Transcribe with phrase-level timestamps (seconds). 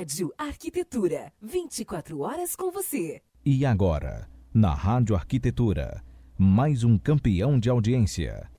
[0.00, 3.20] Rádio Arquitetura, 24 horas com você.
[3.44, 6.02] E agora, na Rádio Arquitetura,
[6.38, 8.50] mais um campeão de audiência.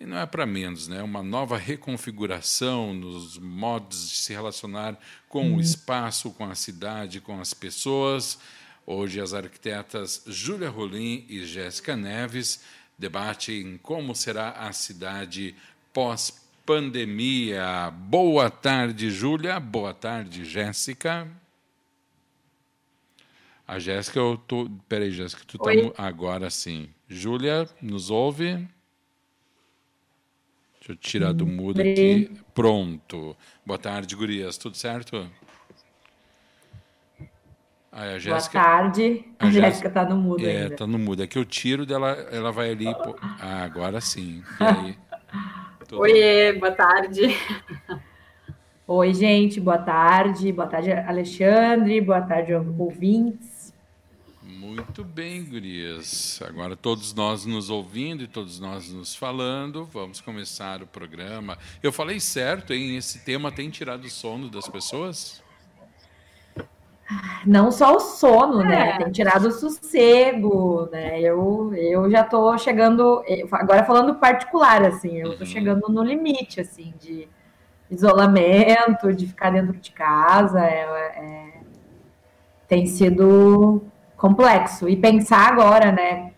[0.00, 1.02] E não é para menos, né?
[1.02, 4.96] Uma nova reconfiguração nos modos de se relacionar
[5.28, 5.56] com uhum.
[5.56, 8.38] o espaço, com a cidade, com as pessoas.
[8.86, 12.62] Hoje as arquitetas Júlia Rolim e Jéssica Neves
[12.96, 15.56] debatem como será a cidade
[15.92, 17.90] pós-pandemia.
[17.90, 19.58] Boa tarde, Júlia.
[19.58, 21.26] Boa tarde, Jéssica.
[23.66, 24.70] A Jéssica, eu tô.
[24.88, 25.70] Peraí, Jéssica, tu tá.
[25.98, 26.88] Agora sim.
[27.08, 28.66] Júlia, nos ouve?
[30.88, 32.30] Deixa eu tirar do mudo aqui.
[32.54, 33.36] Pronto.
[33.64, 34.56] Boa tarde, gurias.
[34.56, 35.30] Tudo certo?
[37.92, 39.24] Ah, a Jéssica, Boa tarde.
[39.38, 40.74] A, Jéssica está no mudo é, ainda.
[40.74, 41.22] É, tá no mudo.
[41.22, 42.86] É que eu tiro dela, ela vai ali.
[42.86, 43.14] Pô...
[43.20, 44.42] Ah, agora sim.
[44.58, 44.98] E aí?
[45.92, 47.36] Oiê, boa tarde.
[48.86, 50.50] Oi, gente, boa tarde.
[50.52, 52.00] Boa tarde, Alexandre.
[52.00, 53.57] Boa tarde, ouvintes.
[54.60, 56.40] Muito bem, gurias.
[56.44, 61.56] Agora todos nós nos ouvindo e todos nós nos falando, vamos começar o programa.
[61.80, 62.96] Eu falei certo, hein?
[62.96, 65.40] Esse tema tem tirado o sono das pessoas?
[67.46, 68.74] Não só o sono, né?
[68.74, 68.98] é.
[68.98, 68.98] né?
[69.04, 71.20] Tem tirado o sossego, né?
[71.20, 75.46] Eu, eu já tô chegando, agora falando particular, assim, eu tô uhum.
[75.46, 77.28] chegando no limite, assim, de
[77.88, 80.58] isolamento, de ficar dentro de casa.
[80.64, 80.82] É,
[81.14, 81.52] é,
[82.66, 84.88] tem sido complexo.
[84.88, 86.32] E pensar agora, né,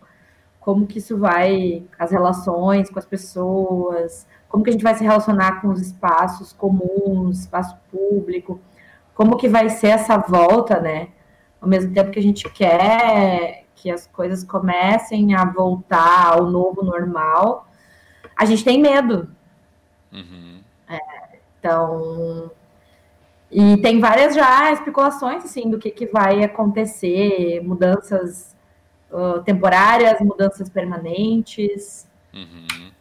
[0.61, 5.03] como que isso vai, as relações com as pessoas, como que a gente vai se
[5.03, 8.61] relacionar com os espaços comuns, espaço público,
[9.15, 11.09] como que vai ser essa volta, né?
[11.59, 16.83] Ao mesmo tempo que a gente quer que as coisas comecem a voltar ao novo
[16.83, 17.67] normal,
[18.35, 19.27] a gente tem medo.
[20.11, 20.61] Uhum.
[20.87, 20.99] É,
[21.57, 22.51] então,
[23.51, 28.55] e tem várias já especulações assim do que, que vai acontecer, mudanças
[29.11, 32.07] uh, temporárias, mudanças permanentes.
[32.33, 32.91] Uhum.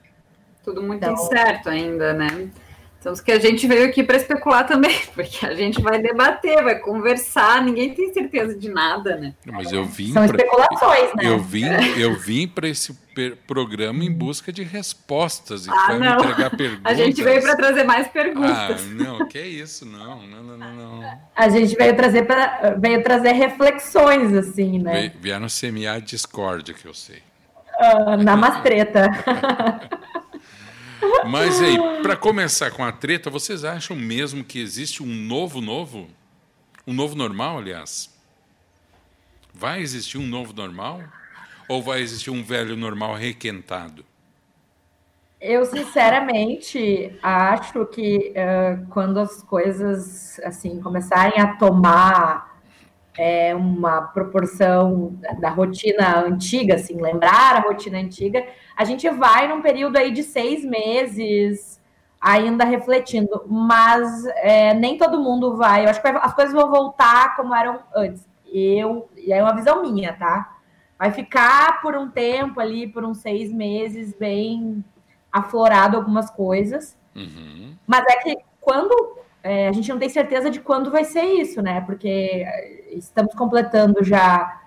[0.65, 2.51] Tudo muito então, incerto ainda, né?
[3.01, 6.79] Então, que a gente veio aqui para especular também, porque a gente vai debater, vai
[6.79, 9.33] conversar, ninguém tem certeza de nada, né?
[9.47, 11.23] Mas eu vim São pra, especulações, né?
[11.25, 11.65] Eu vim,
[11.99, 12.95] eu vim para esse
[13.47, 16.83] programa em busca de respostas e ah, vai me entregar perguntas.
[16.93, 18.51] A gente veio para trazer mais perguntas.
[18.53, 21.21] Ah, não, que é isso, não, não, não, não, não.
[21.35, 25.11] A gente veio trazer para veio trazer reflexões assim, né?
[25.21, 27.23] Vieram semear discórdia, que eu sei.
[27.81, 29.09] Uh, na mastreta.
[31.29, 36.09] Mas aí, para começar com a treta, vocês acham mesmo que existe um novo novo?
[36.87, 38.11] Um novo normal, aliás?
[39.53, 41.03] Vai existir um novo normal?
[41.69, 44.05] Ou vai existir um velho normal requentado?
[45.41, 52.50] Eu, sinceramente, acho que uh, quando as coisas assim começarem a tomar
[53.19, 59.63] é, uma proporção da rotina antiga, assim, lembrar a rotina antiga, a gente vai num
[59.63, 61.81] período aí de seis meses
[62.21, 65.85] ainda refletindo, mas é, nem todo mundo vai.
[65.85, 68.29] Eu acho que as coisas vão voltar como eram antes.
[68.53, 70.59] Eu, e é uma visão minha, tá?
[70.99, 74.85] Vai ficar por um tempo ali, por uns seis meses, bem
[75.33, 76.99] aflorado algumas coisas.
[77.15, 77.75] Uhum.
[77.87, 81.63] Mas é que quando é, a gente não tem certeza de quando vai ser isso,
[81.63, 81.81] né?
[81.83, 84.61] Porque é, estamos completando já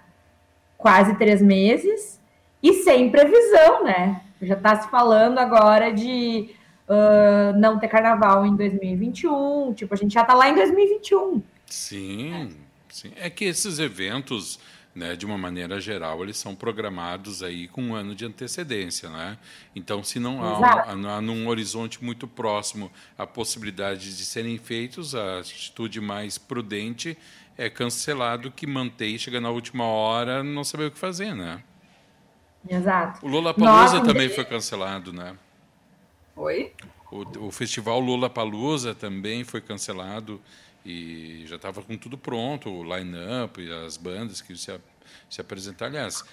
[0.77, 2.19] quase três meses
[2.61, 4.21] e sem previsão, né?
[4.41, 6.49] Já está se falando agora de
[6.87, 11.41] uh, não ter carnaval em 2021, tipo, a gente já está lá em 2021.
[11.65, 12.49] Sim,
[12.89, 13.11] sim.
[13.15, 14.59] É que esses eventos
[14.95, 19.37] né, de uma maneira geral, eles são programados aí com um ano de antecedência, né?
[19.75, 25.15] Então, se não há, um, há num horizonte muito próximo a possibilidade de serem feitos,
[25.15, 27.17] a atitude mais prudente
[27.57, 31.63] é cancelado que mantém, chega na última hora, não saber o que fazer, né?
[32.67, 33.25] Exato.
[33.25, 35.35] O Lula Palusa também foi cancelado, né?
[36.35, 36.71] Oi?
[37.11, 40.41] O, o festival Lula Palusa também foi cancelado
[40.85, 44.71] e já estava com tudo pronto, o line-up e as bandas que se,
[45.29, 45.91] se apresentaram.
[45.93, 46.23] Aliás,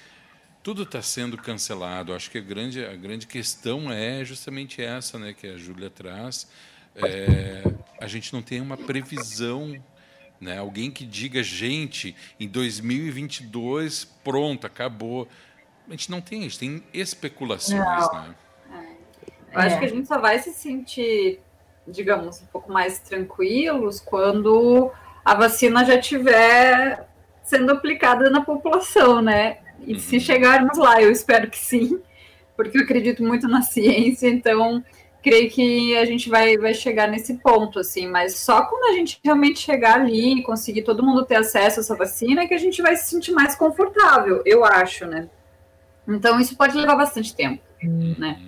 [0.62, 2.14] tudo está sendo cancelado.
[2.14, 6.48] Acho que a grande, a grande questão é justamente essa né, que a Júlia traz.
[6.94, 7.62] É,
[8.00, 9.82] a gente não tem uma previsão.
[10.40, 10.58] Né?
[10.58, 15.28] Alguém que diga, gente, em 2022, pronto, acabou.
[15.86, 17.80] A gente não tem, a gente tem especulações.
[17.80, 18.34] Né?
[19.52, 19.78] Eu acho É.
[19.78, 21.40] que a gente só vai se sentir,
[21.86, 24.90] digamos, um pouco mais tranquilos quando
[25.24, 27.06] a vacina já estiver
[27.42, 29.58] sendo aplicada na população, né?
[29.86, 30.20] E se Uhum.
[30.20, 32.00] chegarmos lá, eu espero que sim,
[32.56, 34.84] porque eu acredito muito na ciência, então
[35.22, 39.20] creio que a gente vai, vai chegar nesse ponto, assim, mas só quando a gente
[39.22, 42.58] realmente chegar ali e conseguir todo mundo ter acesso a essa vacina é que a
[42.58, 45.28] gente vai se sentir mais confortável, eu acho, né?
[46.08, 48.40] Então isso pode levar bastante tempo, né?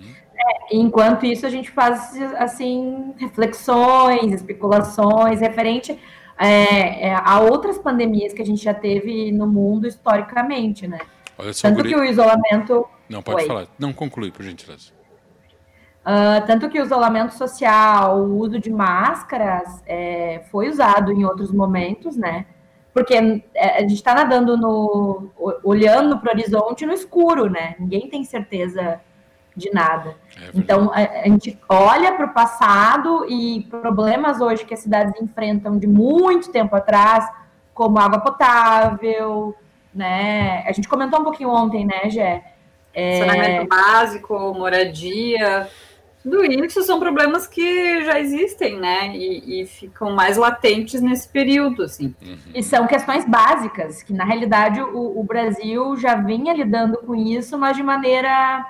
[0.71, 5.99] Enquanto isso, a gente faz assim reflexões, especulações referente
[6.37, 10.99] é, é, a outras pandemias que a gente já teve no mundo historicamente, né?
[11.37, 13.47] Olha só, Tanto guri- que o isolamento, Não, pode Oi.
[13.47, 13.67] falar.
[13.77, 14.91] Não, conclui, por gentileza.
[16.05, 21.51] ah, tanto que o isolamento social, o uso de máscaras é, foi usado em outros
[21.51, 22.45] momentos, né?
[22.93, 23.15] Porque
[23.55, 25.29] é, a gente está nadando no,
[25.63, 27.75] olhando para o horizonte no escuro, né?
[27.79, 28.99] Ninguém tem certeza
[29.55, 30.15] de nada.
[30.35, 30.49] É.
[30.53, 35.77] Então, a, a gente olha para o passado e problemas hoje que as cidades enfrentam
[35.77, 37.29] de muito tempo atrás,
[37.73, 39.55] como água potável,
[39.93, 40.63] né?
[40.67, 42.43] A gente comentou um pouquinho ontem, né, Gé?
[42.95, 45.67] Saneamento básico, moradia,
[46.23, 49.13] tudo isso são problemas que já existem, né?
[49.13, 52.15] E, e ficam mais latentes nesse período, assim.
[52.55, 57.57] E são questões básicas, que na realidade o, o Brasil já vinha lidando com isso,
[57.57, 58.65] mas de maneira,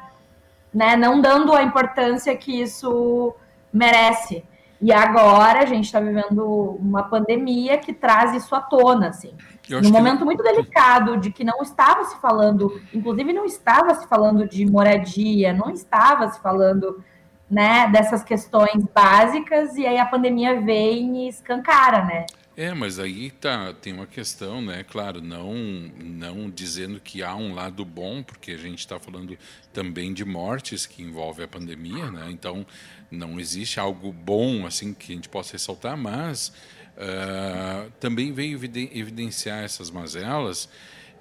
[0.73, 3.35] né, não dando a importância que isso
[3.71, 4.43] merece.
[4.81, 9.33] E agora a gente está vivendo uma pandemia que traz isso à tona, assim.
[9.69, 14.05] Num que momento muito delicado, de que não estava se falando, inclusive não estava se
[14.07, 17.01] falando de moradia, não estava se falando
[17.49, 22.25] né, dessas questões básicas, e aí a pandemia vem e escancara, né?
[22.55, 24.83] É, mas aí tá, tem uma questão, né?
[24.83, 29.35] Claro, não, não dizendo que há um lado bom, porque a gente está falando
[29.73, 32.27] também de mortes que envolve a pandemia, né?
[32.29, 32.63] Então
[33.09, 36.53] não existe algo bom assim que a gente possa ressaltar, mas
[36.95, 40.69] ah, também veio eviden- evidenciar essas mazelas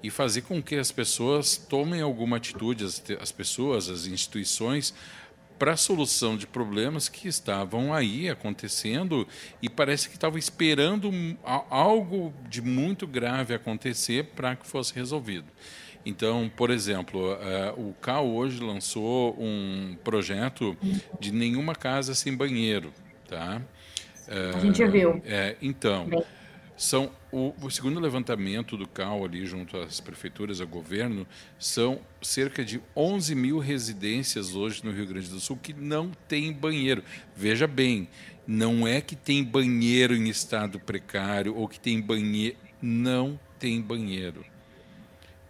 [0.03, 4.93] e fazer com que as pessoas tomem alguma atitude, as, as pessoas, as instituições,
[5.57, 9.27] para a solução de problemas que estavam aí acontecendo
[9.61, 11.11] e parece que estavam esperando
[11.69, 15.45] algo de muito grave acontecer para que fosse resolvido.
[16.05, 20.75] Então, por exemplo, eh, o CAU hoje lançou um projeto
[21.17, 22.91] de nenhuma casa sem banheiro,
[23.29, 23.61] tá?
[24.55, 25.21] A gente viu.
[25.25, 26.23] É, então, Bem.
[26.83, 31.25] São o, o segundo levantamento do CAU ali junto às prefeituras, ao governo,
[31.57, 36.51] são cerca de 11 mil residências hoje no Rio Grande do Sul que não tem
[36.51, 37.01] banheiro.
[37.35, 38.09] Veja bem,
[38.45, 44.45] não é que tem banheiro em estado precário ou que tem banheiro, não tem banheiro.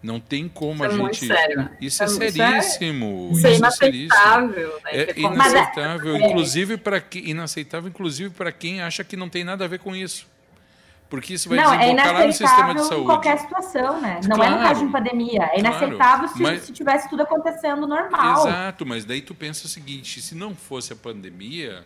[0.04, 1.28] Não tem como Isso a é muito gente.
[1.28, 1.70] sério.
[1.82, 3.30] Isso é é- seríssimo.
[3.34, 4.92] Isso é isso é inaceitável, né?
[4.92, 9.44] É Ter como- inaceitável, inclusive para que inaceitável, inclusive para quem acha que não tem
[9.46, 10.28] nada a ver com isso.
[11.10, 13.06] Porque isso vai não, é desembocar lá no sistema de inaceitável em saúde.
[13.06, 14.20] qualquer situação, né?
[14.28, 14.62] Não é no Claro.
[14.70, 15.44] caso de pandemia.
[15.44, 18.48] É Claro, inaceitável se, mas- se tivesse tudo acontecendo normal.
[18.48, 21.86] Exato, mas daí tu pensa o seguinte, se não fosse a pandemia,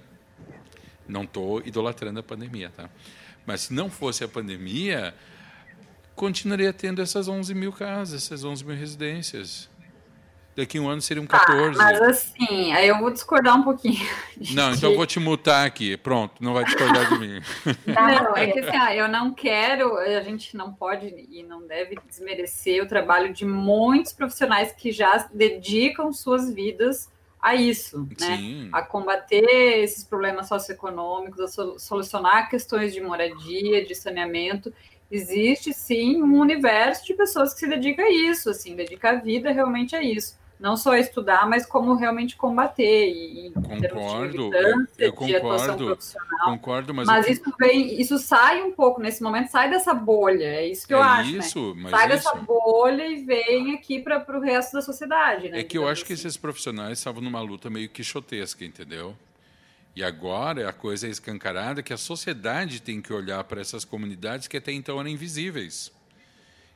[1.08, 2.90] não estou idolatrando a pandemia, tá?
[3.46, 5.14] Mas se não fosse a pandemia,
[6.16, 9.70] continuaria tendo essas 11 mil casas, essas 11 mil residências.
[10.58, 11.78] Daqui a um ano seriam 14.
[11.78, 14.04] Tá, Mas assim, aí eu vou discordar um pouquinho.
[14.56, 15.96] Não, então eu vou te mutar aqui.
[15.96, 17.40] Pronto, não vai discordar de mim.
[17.86, 21.96] Não, é que assim, ah, eu não quero, a gente não pode e não deve
[22.08, 27.08] desmerecer o trabalho de muitos profissionais que já dedicam suas vidas
[27.40, 28.38] a isso, né?
[28.38, 28.70] Sim.
[28.74, 29.46] A combater
[29.84, 34.74] esses problemas socioeconômicos, a so- solucionar questões de moradia, de saneamento.
[35.12, 39.52] Existe sim um universo de pessoas que se dedica a isso, assim, dedica a vida
[39.52, 40.36] realmente a isso.
[40.60, 45.86] Não só estudar, mas como realmente combater e de Concordo, eu- eu de atuação concordo.
[45.86, 46.40] profissional.
[46.46, 50.46] Concordo, mas, Mas eu- isso vem, isso sai um pouco nesse momento, sai dessa bolha,
[50.46, 51.38] é isso que eu é acho, né?
[51.38, 52.10] isso, mas Sai isso.
[52.32, 55.60] dessa bolha e vem aqui para o resto da sociedade, né?
[55.60, 56.22] É que eu acho que assim.
[56.24, 59.16] esses profissionais estavam numa luta meio quixotesca, entendeu?
[59.96, 64.48] E agora a coisa é escancarada que a sociedade tem que olhar para essas comunidades
[64.48, 65.92] que até então eram invisíveis.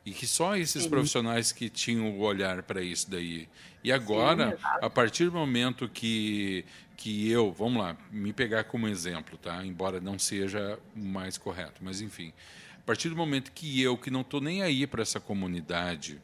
[0.06, 0.90] E que só esses Sim.
[0.90, 3.48] profissionais que tinham o olhar para isso daí.
[3.84, 6.66] E agora, Sim, a partir do momento que,
[6.98, 9.64] que eu, vamos lá, me pegar como exemplo, tá?
[9.64, 12.34] embora não seja o mais correto, mas enfim.
[12.80, 16.20] A partir do momento que eu, que não estou nem aí para essa comunidade,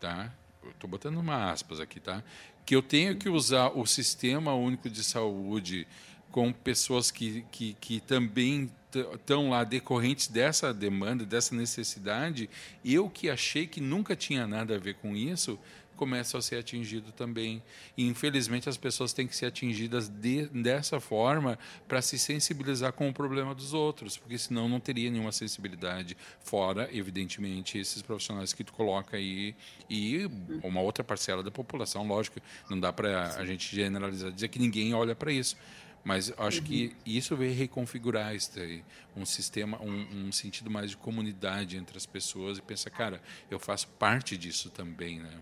[0.00, 0.32] tá?
[0.70, 2.22] Estou botando uma aspas aqui, tá?
[2.64, 5.86] Que eu tenho que usar o sistema único de saúde
[6.30, 12.48] com pessoas que, que, que também estão lá decorrentes dessa demanda, dessa necessidade,
[12.84, 15.58] eu que achei que nunca tinha nada a ver com isso,
[15.98, 17.60] começo a ser atingido também.
[17.96, 23.08] E, infelizmente, as pessoas têm que ser atingidas de, dessa forma para se sensibilizar com
[23.08, 26.16] o problema dos outros, porque senão não teria nenhuma sensibilidade.
[26.40, 29.54] Fora, evidentemente, esses profissionais que tu coloca aí
[29.90, 30.30] e
[30.62, 32.40] uma outra parcela da população, lógico,
[32.70, 35.56] não dá para a gente generalizar, dizer que ninguém olha para isso.
[36.04, 36.64] Mas acho uhum.
[36.64, 38.82] que isso veio reconfigurar isso aí,
[39.16, 43.58] um sistema, um, um, sentido mais de comunidade entre as pessoas e pensa, cara, eu
[43.58, 45.32] faço parte disso também, né?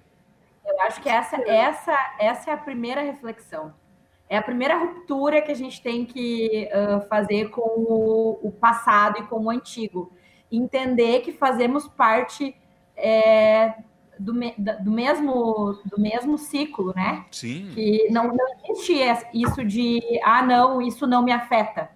[0.66, 3.72] Eu acho que essa, essa, essa é a primeira reflexão.
[4.28, 9.20] É a primeira ruptura que a gente tem que uh, fazer com o, o, passado
[9.20, 10.12] e com o antigo.
[10.50, 12.56] Entender que fazemos parte
[12.96, 13.72] é,
[14.18, 17.25] do, me, do, mesmo, do mesmo ciclo, né?
[17.30, 17.70] Sim.
[17.75, 18.94] Que não, não existe
[19.32, 21.90] isso de, ah, não, isso não me afeta.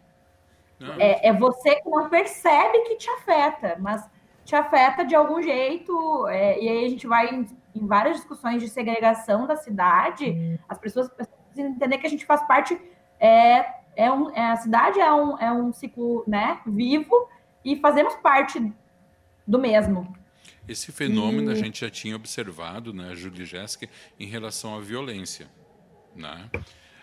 [0.78, 0.94] Não.
[0.98, 4.08] É, é, você que não percebe que te afeta, mas
[4.44, 8.62] te afeta de algum jeito, é, e aí a gente vai em, em, várias discussões
[8.62, 12.80] de segregação da cidade, as pessoas precisam entender que a gente faz parte,
[13.18, 17.28] é, é, um, é a cidade é um, é um ciclo né, vivo,
[17.62, 18.72] e fazemos parte
[19.46, 20.19] do mesmo.
[20.70, 23.88] Esse fenômeno a gente já tinha observado, né, Júlia e Jéssica,
[24.20, 25.48] em relação à violência.
[26.14, 26.48] Né?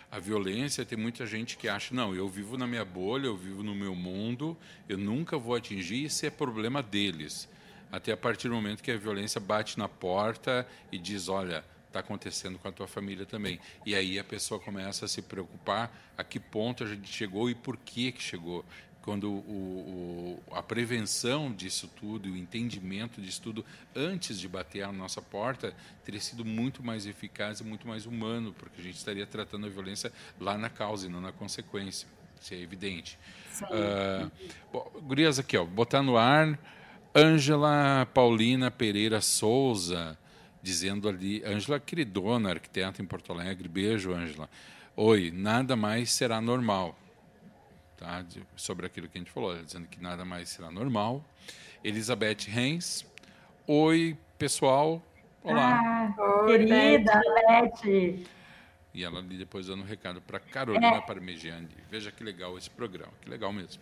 [0.09, 3.61] A violência tem muita gente que acha, não, eu vivo na minha bolha, eu vivo
[3.63, 4.57] no meu mundo,
[4.87, 7.49] eu nunca vou atingir, isso é problema deles.
[7.91, 11.99] Até a partir do momento que a violência bate na porta e diz, olha, está
[11.99, 13.59] acontecendo com a tua família também.
[13.85, 17.55] E aí a pessoa começa a se preocupar a que ponto a gente chegou e
[17.55, 18.63] por que que chegou
[19.07, 23.63] quando o, o, a prevenção disso tudo, o entendimento disso tudo
[23.95, 25.73] antes de bater a nossa porta
[26.03, 29.69] teria sido muito mais eficaz e muito mais humano, porque a gente estaria tratando a
[29.69, 32.05] violência lá na causa e não na consequência.
[32.41, 33.17] Isso é evidente.
[33.61, 34.29] Uh,
[34.73, 36.59] bom, gurias aqui, ó, botar no ar.
[37.15, 40.19] Ângela Paulina Pereira Souza,
[40.61, 44.49] dizendo ali, Ângela queridona, arquiteta em Porto Alegre, beijo, Ângela.
[44.97, 47.06] Oi, nada mais será normal
[47.97, 48.21] tá?
[48.21, 51.23] De, sobre aquilo que a gente falou, dizendo que nada mais será normal.
[51.83, 53.05] Elizabeth Reis.
[53.67, 55.01] Oi, pessoal.
[55.43, 56.13] Olá.
[56.17, 58.25] Ah, querida Beth.
[58.93, 61.01] E ela ali depois dando um recado para Carolina é.
[61.01, 61.69] Parmegiani.
[61.89, 63.81] Veja que legal esse programa, que legal mesmo.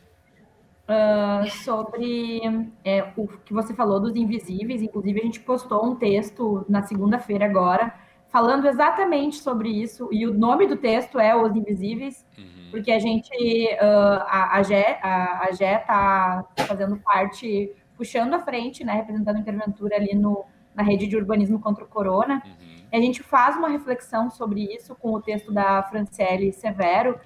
[0.87, 2.41] Uh, sobre
[2.83, 7.45] é, o que você falou dos invisíveis, inclusive a gente postou um texto na segunda-feira
[7.45, 7.91] agora,
[8.35, 12.99] falando exatamente sobre isso, e o nome do texto é Os Invisíveis, uhum porque a
[12.99, 13.33] gente,
[13.75, 19.39] uh, a, a Gé a, a está fazendo parte, puxando a frente, né, representando a
[19.39, 20.43] Interventura ali no,
[20.75, 22.43] na rede de urbanismo contra o corona.
[22.45, 22.85] Uhum.
[22.91, 27.17] A gente faz uma reflexão sobre isso com o texto da Franciele Severo,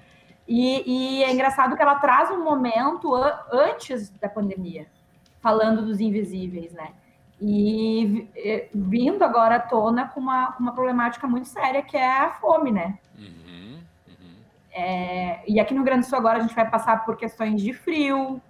[0.46, 3.12] e, e é engraçado que ela traz um momento
[3.52, 4.86] antes da pandemia,
[5.40, 6.92] falando dos invisíveis, né?
[7.40, 8.28] E
[8.74, 12.98] vindo agora à tona com uma, uma problemática muito séria, que é a fome, né?
[13.18, 13.80] Uhum.
[14.72, 17.60] É, e aqui no Rio Grande do Sul agora a gente vai passar por questões
[17.60, 18.40] de frio,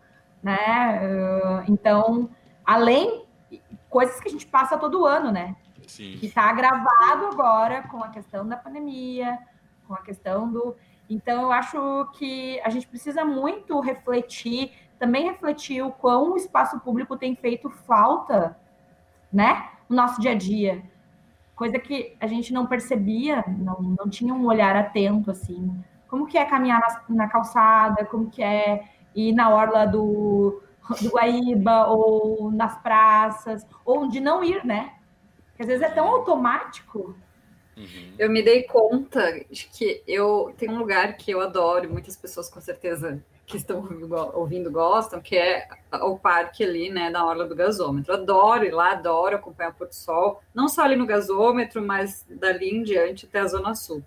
[0.43, 1.01] né?
[1.03, 2.29] Uh, então,
[2.65, 3.25] além
[3.89, 5.57] coisas que a gente passa todo ano, né?
[5.87, 6.17] Sim.
[6.19, 9.39] Que está agravado agora com a questão da pandemia,
[9.87, 10.77] com a questão do.
[11.09, 16.79] Então, eu acho que a gente precisa muito refletir, também refletir o quão o espaço
[16.81, 18.57] público tem feito falta,
[19.33, 19.71] né?
[19.89, 20.83] No nosso dia a dia.
[21.55, 26.37] Coisa que a gente não percebia, não, não tinha um olhar atento, assim como que
[26.37, 28.85] é caminhar na, na calçada, como que é
[29.15, 30.61] ir na orla do,
[31.01, 34.93] do Guaíba, ou nas praças, ou de não ir, né?
[35.47, 37.17] Porque às vezes é tão automático.
[37.77, 38.15] Uhum.
[38.19, 42.51] Eu me dei conta de que eu tenho um lugar que eu adoro, muitas pessoas
[42.51, 43.85] com certeza que estão
[44.35, 45.67] ouvindo gostam, que é
[46.03, 48.15] o parque ali, né, da Orla do Gasômetro.
[48.15, 52.25] Adoro ir lá, adoro acompanhar o pôr do sol, não só ali no gasômetro, mas
[52.29, 54.03] dali em diante até a Zona Sul.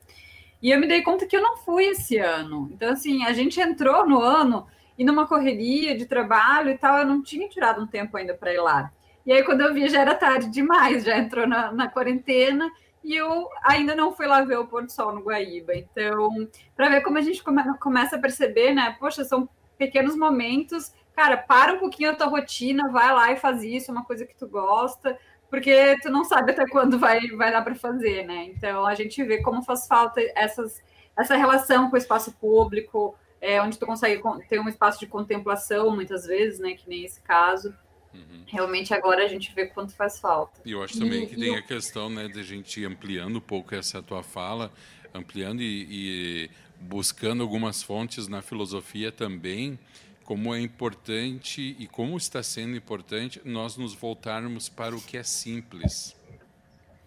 [0.62, 2.70] E eu me dei conta que eu não fui esse ano.
[2.72, 4.66] Então, assim, a gente entrou no ano
[4.98, 8.54] e numa correria de trabalho e tal, eu não tinha tirado um tempo ainda para
[8.54, 8.92] ir lá.
[9.26, 12.72] E aí, quando eu vi, já era tarde demais, já entrou na, na quarentena
[13.04, 15.76] e eu ainda não fui lá ver o pôr do sol no Guaíba.
[15.76, 18.96] Então, para ver como a gente come, começa a perceber, né?
[19.00, 20.94] Poxa, são pequenos momentos.
[21.14, 24.26] Cara, para um pouquinho a tua rotina, vai lá e faz isso, é uma coisa
[24.26, 25.20] que tu gosta,
[25.50, 28.46] porque tu não sabe até quando vai, vai dar para fazer, né?
[28.46, 30.82] Então, a gente vê como faz falta essas,
[31.16, 35.94] essa relação com o espaço público, é, onde tu consegue ter um espaço de contemplação,
[35.94, 36.74] muitas vezes, né?
[36.74, 37.76] Que nem esse caso.
[38.14, 38.44] Uhum.
[38.46, 40.62] Realmente agora a gente vê quanto faz falta.
[40.66, 41.56] E eu acho também e, que tem eu...
[41.56, 44.72] a questão né, de a gente ir ampliando um pouco essa tua fala,
[45.14, 49.80] ampliando e, e buscando algumas fontes na filosofia também,
[50.24, 55.24] como é importante e como está sendo importante nós nos voltarmos para o que é
[55.24, 56.16] simples.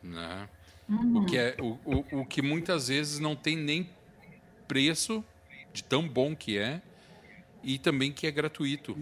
[0.03, 0.49] Né?
[0.89, 1.23] Uhum.
[1.23, 3.89] O, que é, o, o, o que muitas vezes não tem nem
[4.69, 5.25] preço
[5.73, 6.81] de tão bom que é
[7.63, 8.97] e também que é gratuito.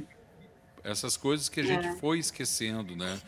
[0.85, 1.93] Essas coisas que a gente é.
[1.95, 3.19] foi esquecendo, né?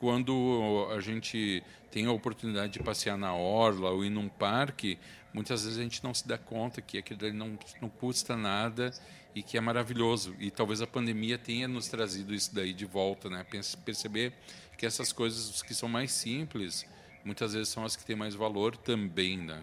[0.00, 4.98] Quando a gente tem a oportunidade de passear na orla ou ir num parque,
[5.32, 8.90] muitas vezes a gente não se dá conta que aquilo não, não custa nada
[9.34, 10.34] e que é maravilhoso.
[10.38, 13.44] E talvez a pandemia tenha nos trazido isso daí de volta, né?
[13.84, 14.32] Perceber
[14.78, 16.86] que essas coisas que são mais simples,
[17.22, 19.62] muitas vezes são as que têm mais valor também, né?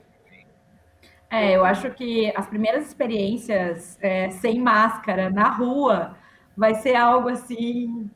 [1.31, 6.15] É, eu acho que as primeiras experiências é, sem máscara na rua
[6.55, 8.10] vai ser algo assim.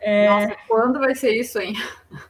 [0.00, 0.28] É...
[0.28, 1.74] Nossa, quando vai ser isso, hein?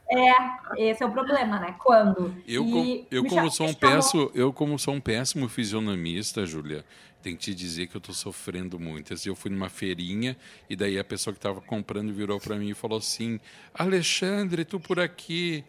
[0.09, 1.75] É, esse é o problema, né?
[1.79, 2.35] Quando?
[2.47, 6.83] Eu, com, eu como sou um péssimo, eu como sou um péssimo fisionomista, Júlia,
[7.21, 9.13] tem que te dizer que eu estou sofrendo muito.
[9.25, 10.35] Eu fui numa feirinha
[10.69, 13.39] e daí a pessoa que estava comprando virou para mim e falou assim:
[13.73, 15.63] Alexandre, tu por aqui?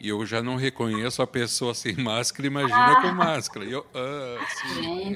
[0.00, 3.02] E eu já não reconheço a pessoa sem máscara, imagina ah.
[3.02, 3.64] com máscara.
[3.64, 4.38] Eu, ah,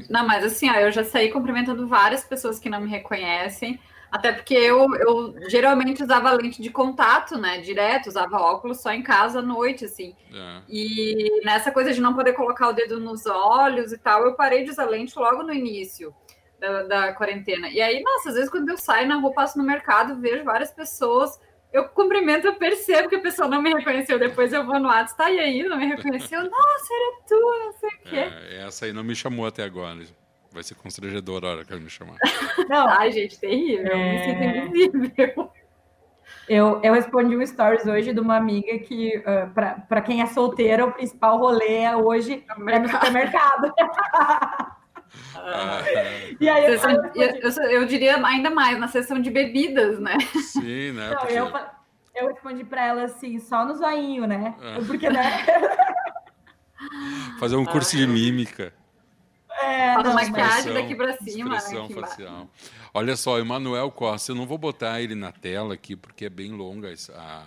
[0.08, 3.78] não, mas assim, ó, eu já saí cumprimentando várias pessoas que não me reconhecem.
[4.10, 7.58] Até porque eu, eu geralmente usava lente de contato, né?
[7.60, 10.14] Direto, usava óculos só em casa à noite, assim.
[10.32, 10.62] É.
[10.68, 14.64] E nessa coisa de não poder colocar o dedo nos olhos e tal, eu parei
[14.64, 16.14] de usar lente logo no início
[16.58, 17.68] da, da quarentena.
[17.68, 20.70] E aí, nossa, às vezes quando eu saio na rua, passo no mercado, vejo várias
[20.70, 21.38] pessoas.
[21.70, 24.18] Eu cumprimento, eu percebo que a pessoa não me reconheceu.
[24.18, 26.42] Depois eu vou no WhatsApp, tá aí aí, não me reconheceu.
[26.50, 28.16] Nossa, era tu, não sei o quê.
[28.16, 29.98] É, essa aí não me chamou até agora.
[30.58, 32.16] Vai ser constrangedor a hora que ela me chamar.
[32.68, 33.92] Não, ai, gente, terrível.
[33.92, 34.12] É...
[34.12, 34.42] Me sinto
[34.76, 35.52] invisível.
[36.48, 39.54] Eu, eu respondi um stories hoje de uma amiga que, uh,
[39.86, 43.72] para quem é solteira, o principal rolê é hoje é no supermercado.
[45.36, 45.80] Ah,
[46.40, 50.18] e aí eu, eu, eu, eu, diria ainda mais na sessão de bebidas, né?
[50.42, 51.10] Sim, né?
[51.10, 51.34] Não, porque...
[51.34, 51.52] eu,
[52.16, 54.56] eu respondi para ela assim, só no zoinho, né?
[54.60, 54.78] Ah.
[54.84, 55.22] Porque, né?
[57.38, 58.76] Fazer um curso de mímica.
[59.60, 61.56] É, não, maquiagem daqui para cima.
[61.56, 62.50] Expressão né, facial.
[62.94, 66.52] Olha só, Emanuel Costa, eu não vou botar ele na tela aqui porque é bem
[66.52, 67.44] longa, a...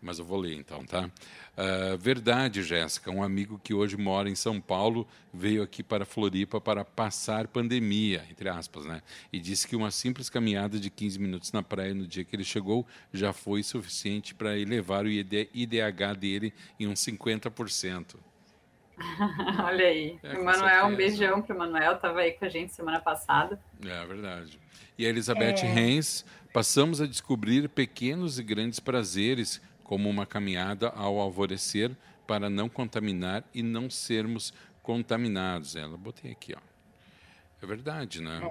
[0.00, 1.10] mas eu vou ler então, tá?
[1.56, 6.60] Uh, verdade, Jéssica, um amigo que hoje mora em São Paulo veio aqui para Floripa
[6.60, 9.00] para passar pandemia, entre aspas, né?
[9.32, 12.44] E disse que uma simples caminhada de 15 minutos na praia no dia que ele
[12.44, 18.16] chegou já foi suficiente para elevar o IDH dele em uns 50%.
[19.64, 20.18] Olha aí.
[20.22, 23.60] É, Emanuel, um beijão para o Emanuel, estava aí com a gente semana passada.
[23.84, 24.58] É verdade.
[24.98, 25.66] E a Elizabeth é...
[25.66, 31.90] Reis, passamos a descobrir pequenos e grandes prazeres, como uma caminhada ao alvorecer,
[32.26, 35.76] para não contaminar e não sermos contaminados.
[35.76, 36.60] Ela botei aqui, ó.
[37.62, 38.50] É verdade, né?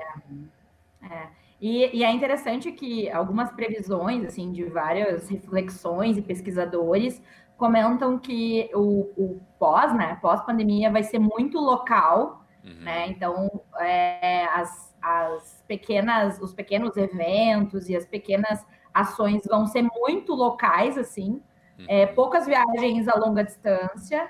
[1.02, 1.06] É.
[1.08, 1.30] é.
[1.60, 7.22] E, e, é interessante que algumas previsões, assim, de várias reflexões e pesquisadores
[7.58, 12.82] comentam que o, o pós, né, pós-pandemia vai ser muito local, uhum.
[12.82, 13.08] né?
[13.08, 20.34] Então, é, as, as pequenas, os pequenos eventos e as pequenas ações vão ser muito
[20.34, 21.42] locais, assim,
[21.80, 21.86] uhum.
[21.88, 24.30] é, poucas viagens a longa distância.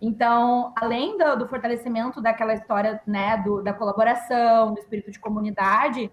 [0.00, 6.10] Então, além do, do fortalecimento daquela história, né, do, da colaboração, do espírito de comunidade,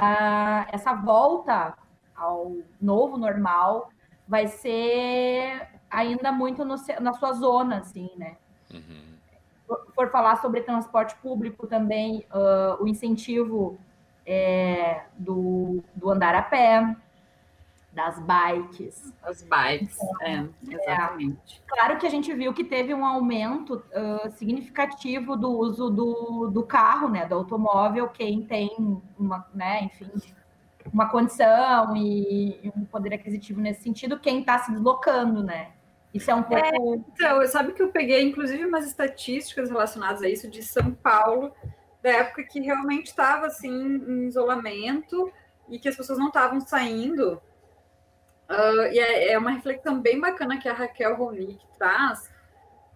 [0.00, 1.76] uh, essa volta
[2.16, 3.90] ao novo normal
[4.26, 8.36] vai ser ainda muito no, na sua zona, assim, né?
[8.72, 9.16] Uhum.
[9.66, 13.78] For, for falar sobre transporte público também, uh, o incentivo
[14.24, 16.96] é, do, do andar a pé,
[17.96, 19.12] das bikes.
[19.22, 21.62] As bikes, então, é, exatamente.
[21.64, 26.50] É, claro que a gente viu que teve um aumento uh, significativo do uso do,
[26.52, 28.70] do carro, né, do automóvel, quem tem
[29.18, 30.10] uma, né, enfim,
[30.92, 35.70] uma condição e, e um poder aquisitivo nesse sentido, quem está se deslocando, né?
[36.16, 36.64] Isso é um pouco.
[36.64, 41.52] É, então, sabe que eu peguei, inclusive, umas estatísticas relacionadas a isso de São Paulo,
[42.02, 45.30] da época que realmente estava assim, em isolamento
[45.68, 47.40] e que as pessoas não estavam saindo.
[48.48, 52.30] Uh, e é, é, uma reflexão bem bacana que a Raquel Ronick traz,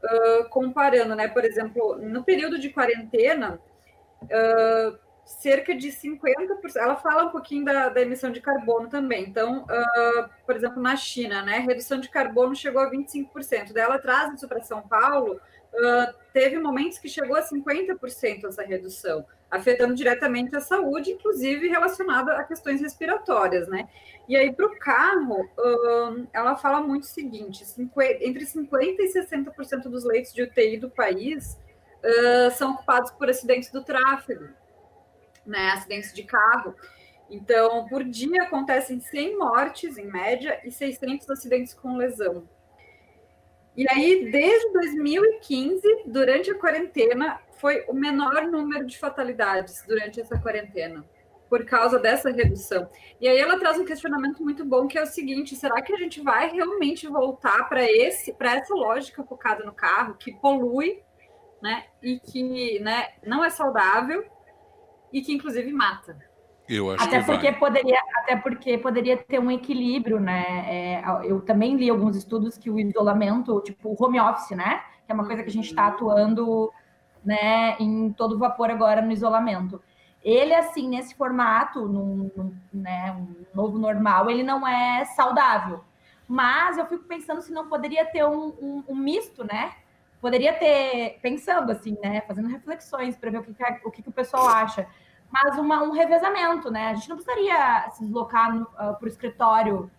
[0.03, 1.29] uh, comparando, né?
[1.29, 3.61] Por exemplo, no período de quarentena,
[4.23, 4.99] uh,
[5.39, 6.77] cerca de 50%.
[6.77, 9.25] Ela fala um pouquinho da, da emissão de carbono também.
[9.25, 13.73] Então, uh, por exemplo, na China, né, redução de carbono chegou a 25%.
[13.73, 18.63] Daí ela traz isso para São Paulo, uh, teve momentos que chegou a 50% essa
[18.63, 23.89] redução, afetando diretamente a saúde, inclusive relacionada a questões respiratórias, né?
[24.29, 29.13] E aí, para o carro, uh, ela fala muito o seguinte: 50, entre 50% e
[29.13, 31.59] 60% dos leitos de UTI do país
[32.57, 34.49] são ocupados por acidentes do tráfego
[35.47, 36.75] né, acidentes de carro.
[37.31, 42.49] Então, por dia acontecem 100 mortes em média e 600 acidentes com lesão.
[43.77, 50.39] E aí, desde 2015, durante a quarentena, foi o menor número de fatalidades durante essa
[50.39, 51.05] quarentena,
[51.49, 52.91] por causa dessa redução.
[53.21, 55.97] E aí ela traz um questionamento muito bom, que é o seguinte: será que a
[55.97, 61.01] gente vai realmente voltar para esse, para essa lógica focada no carro, que polui,
[61.63, 64.25] né, e que, né, não é saudável
[65.13, 66.17] e que inclusive mata.
[66.69, 67.59] Eu acho até que porque vai.
[67.59, 70.45] poderia até porque poderia ter um equilíbrio, né?
[70.69, 74.81] É, eu também li alguns estudos que o isolamento, tipo o home office, né?
[75.05, 76.71] Que é uma coisa que a gente está atuando,
[77.25, 77.77] né?
[77.81, 79.83] Em todo vapor agora no isolamento.
[80.23, 85.83] Ele assim nesse formato, num, num né, um novo normal, ele não é saudável.
[86.29, 89.73] Mas eu fico pensando se não poderia ter um, um, um misto, né?
[90.21, 92.21] Poderia ter, pensando assim, né?
[92.23, 94.87] Fazendo reflexões para ver o que, que, o que, que o pessoal acha
[95.31, 96.89] mas uma, um revezamento, né?
[96.89, 99.91] A gente não precisaria se deslocar uh, para o escritório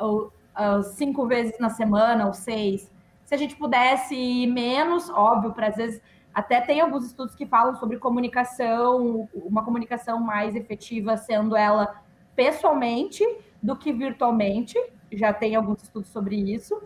[0.00, 2.90] uh, uh, cinco vezes na semana ou seis.
[3.24, 6.00] Se a gente pudesse ir menos, óbvio, para às vezes
[6.32, 12.00] até tem alguns estudos que falam sobre comunicação, uma comunicação mais efetiva sendo ela
[12.36, 13.24] pessoalmente
[13.60, 14.78] do que virtualmente.
[15.10, 16.80] Já tem alguns estudos sobre isso.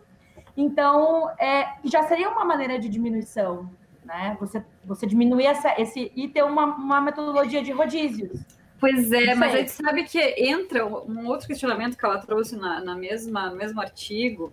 [0.57, 3.71] Então, é, já seria uma maneira de diminuição,
[4.05, 4.37] né?
[4.41, 8.41] Você, você diminuir essa, esse e ter uma, uma metodologia de rodízios.
[8.79, 12.81] Pois é, mas a gente sabe que entra um outro questionamento que ela trouxe na,
[12.81, 14.53] na mesma, no mesmo artigo,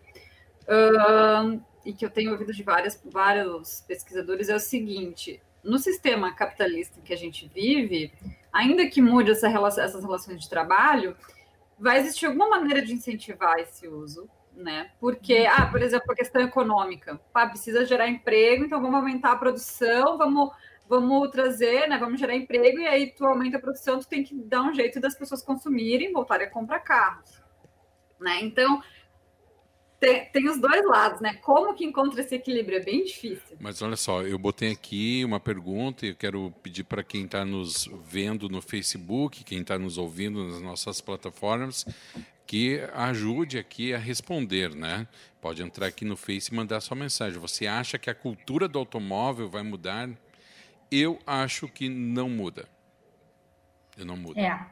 [1.84, 7.00] e que eu tenho ouvido de várias, vários pesquisadores, é o seguinte: no sistema capitalista
[7.00, 8.14] em que a gente vive,
[8.54, 11.16] ainda que mude essa relação, essas relações de trabalho,
[11.78, 14.92] vai existir alguma maneira de incentivar esse uso, né?
[15.00, 19.38] Porque, ah, por exemplo, a questão econômica, pá, precisa gerar emprego, então vamos aumentar a
[19.38, 20.52] produção, vamos,
[20.88, 21.98] vamos trazer, né?
[21.98, 25.00] Vamos gerar emprego, e aí tu aumenta a produção, tu tem que dar um jeito
[25.00, 27.42] das pessoas consumirem, voltarem a comprar carros,
[28.20, 28.40] né?
[28.42, 28.82] Então
[30.00, 31.36] tem, tem os dois lados, né?
[31.36, 32.78] Como que encontra esse equilíbrio?
[32.78, 33.58] É bem difícil.
[33.60, 37.44] Mas olha só, eu botei aqui uma pergunta e eu quero pedir para quem está
[37.44, 41.86] nos vendo no Facebook, quem está nos ouvindo nas nossas plataformas,
[42.50, 45.08] que ajude aqui a responder, né?
[45.40, 47.38] Pode entrar aqui no Face e mandar sua mensagem.
[47.38, 50.10] Você acha que a cultura do automóvel vai mudar?
[50.92, 52.68] Eu acho que não muda.
[53.96, 54.40] Eu não mudo.
[54.40, 54.66] É.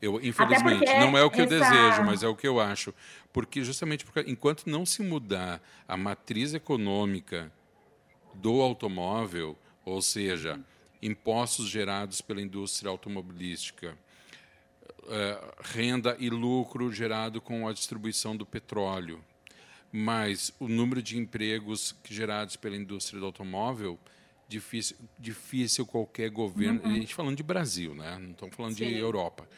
[0.00, 2.94] Eu, infelizmente, não é o que eu essa- desejo, mas é o que eu acho.
[3.32, 7.50] Porque justamente porque enquanto não se mudar a matriz econômica
[8.32, 10.60] do automóvel, ou seja,
[11.02, 13.98] impostos gerados pela indústria automobilística,
[15.60, 19.22] renda e lucro gerado com a distribuição do petróleo,
[19.92, 23.98] mais o número de empregos gerados pela indústria do automóvel,
[24.48, 26.80] difícil, difícil qualquer governo.
[26.84, 28.18] A gente falando de Brasil, né?
[28.18, 28.94] Não estamos falando de Sim.
[28.94, 29.48] Europa,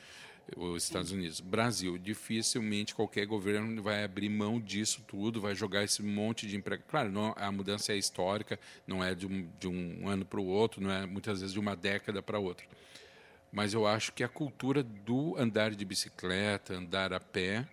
[0.57, 1.41] os Estados Unidos.
[1.41, 6.83] Brasil, dificilmente qualquer governo vai abrir mão disso tudo, vai jogar esse monte de emprego.
[6.87, 10.47] Claro, não, a mudança é histórica, não é de um, de um ano para o
[10.47, 12.67] outro, não é muitas vezes de uma década para outra
[13.57, 17.65] mas eu acho que a cultura do andar de bicicleta, andar a pé,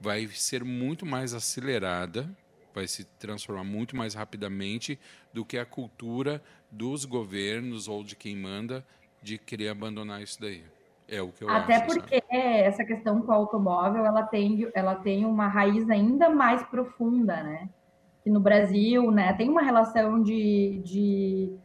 [0.00, 2.28] vai ser muito mais acelerada,
[2.74, 4.98] vai se transformar muito mais rapidamente
[5.32, 8.84] do que a cultura dos governos ou de quem manda
[9.22, 10.64] de querer abandonar isso daí.
[11.06, 11.86] É o que eu Até acho.
[11.86, 17.44] porque essa questão com o automóvel, ela tem, ela tem uma raiz ainda mais profunda,
[17.44, 17.68] né?
[18.24, 21.56] Que no Brasil, né, tem uma relação de, de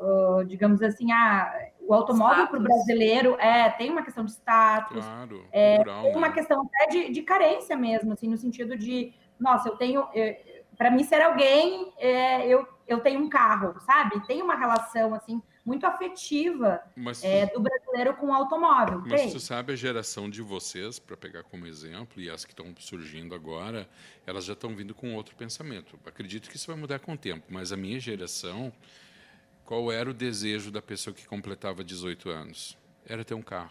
[0.00, 5.04] ah, digamos assim, ah, o automóvel para o brasileiro é, tem uma questão de status,
[5.04, 6.34] Claro, É, tem uma né?
[6.34, 10.06] questão até de, de carência mesmo, assim, no sentido de, nossa, eu tenho,
[10.78, 14.24] para mim ser alguém, é, eu, eu tenho um carro, sabe?
[14.24, 19.02] Tem uma relação, assim, muito afetiva Mas, é, do brasileiro com o automóvel.
[19.06, 19.32] Mas tem.
[19.32, 23.34] tu sabe a geração de vocês, para pegar como exemplo, e as que estão surgindo
[23.34, 23.88] agora,
[24.24, 25.98] elas já estão vindo com outro pensamento.
[26.06, 28.72] Acredito que isso vai mudar com o tempo, mas a minha geração,
[29.70, 32.76] qual era o desejo da pessoa que completava 18 anos?
[33.06, 33.70] Era ter um carro.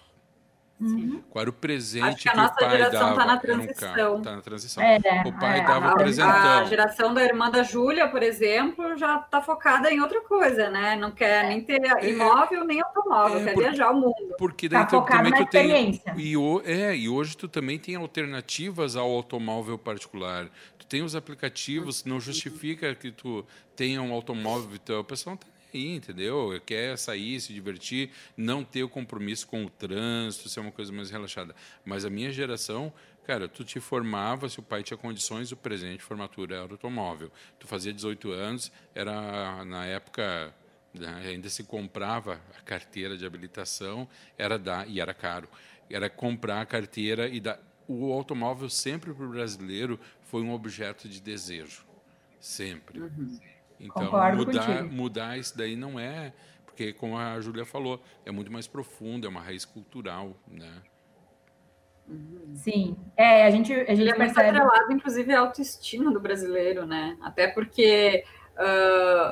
[1.29, 3.15] Qual era o Acho presente que a o nossa pai geração dava?
[3.17, 3.93] tá na Era um transição.
[3.95, 4.21] carro.
[4.21, 4.81] Tá na transição.
[4.81, 8.95] É, o pai é, dava o A, a geração da irmã da Júlia, por exemplo,
[8.95, 10.95] já está focada em outra coisa, né?
[10.95, 14.35] Não quer nem ter imóvel nem automóvel, É, quer por- viajar o mundo.
[14.38, 16.01] Porque daí Tá também na tu tem.
[16.15, 20.47] E, o- é, e hoje tu também tem alternativas ao automóvel particular.
[20.77, 25.38] Tu tem os aplicativos, não justifica que tu tenha um automóvel, então o pessoal não
[25.38, 26.60] tá aí, entendeu?
[26.65, 31.10] Quer sair, se divertir, não ter o compromisso com o trânsito, ser uma coisa mais
[31.10, 31.55] relaxada.
[31.86, 32.91] Mas a minha geração,
[33.25, 37.32] cara, tu te formava, se o pai tinha condições, o presente de formatura era automóvel.
[37.60, 40.53] Tu fazia 18 anos, era na época
[40.93, 45.47] né, ainda se comprava a carteira de habilitação, era dar e era caro.
[45.89, 47.60] Era comprar a carteira e dar.
[47.88, 51.84] O automóvel sempre para o brasileiro foi um objeto de desejo,
[52.39, 53.01] sempre.
[53.80, 54.94] Então Concordo mudar, contigo.
[54.94, 56.34] mudar isso daí não é
[56.65, 60.82] porque como a Júlia falou é muito mais profundo, é uma raiz cultural, né?
[62.56, 62.98] Sim.
[63.15, 64.58] É, a gente, a Ele gente é muito percebe.
[64.58, 67.18] atrelado, inclusive, à autoestima do brasileiro, né?
[67.22, 68.24] Até porque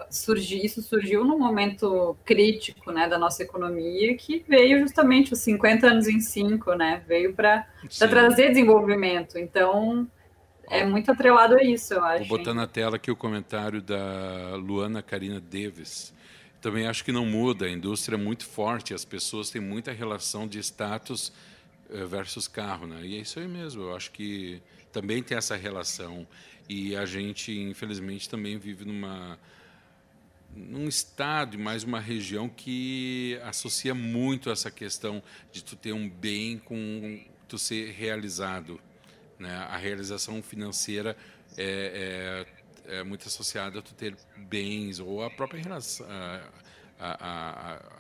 [0.10, 5.88] surgi, isso surgiu num momento crítico né, da nossa economia, que veio justamente os 50
[5.88, 7.04] anos em 5, né?
[7.08, 9.38] Veio para trazer desenvolvimento.
[9.38, 10.08] Então,
[10.70, 12.26] é muito atrelado a isso, eu acho.
[12.26, 12.58] Vou botar hein?
[12.58, 16.14] na tela aqui o comentário da Luana Karina Davis.
[16.62, 20.48] Também acho que não muda, a indústria é muito forte, as pessoas têm muita relação
[20.48, 21.32] de status
[21.90, 23.06] eh, versus carro, né?
[23.06, 26.28] E é isso aí mesmo, eu acho que também tem essa relação.
[26.68, 29.40] E a gente, infelizmente, também vive numa
[30.56, 36.10] num estado e mais uma região que associa muito essa questão de tu ter um
[36.10, 38.80] bem com tu ser realizado,
[39.40, 39.56] né?
[39.70, 41.16] A realização financeira
[41.58, 42.46] é,
[42.88, 46.42] é, é muito associada a tu ter bens ou a própria relação a,
[47.00, 47.98] a- a-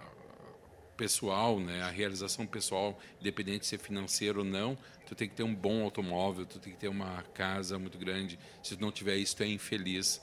[0.96, 1.82] pessoal, né?
[1.84, 5.84] A realização pessoal, independente de ser financeiro ou não, tu tem que ter um bom
[5.84, 8.40] automóvel, tu tem que ter uma casa muito grande.
[8.64, 10.22] Se tu não tiver isso, tu é infeliz.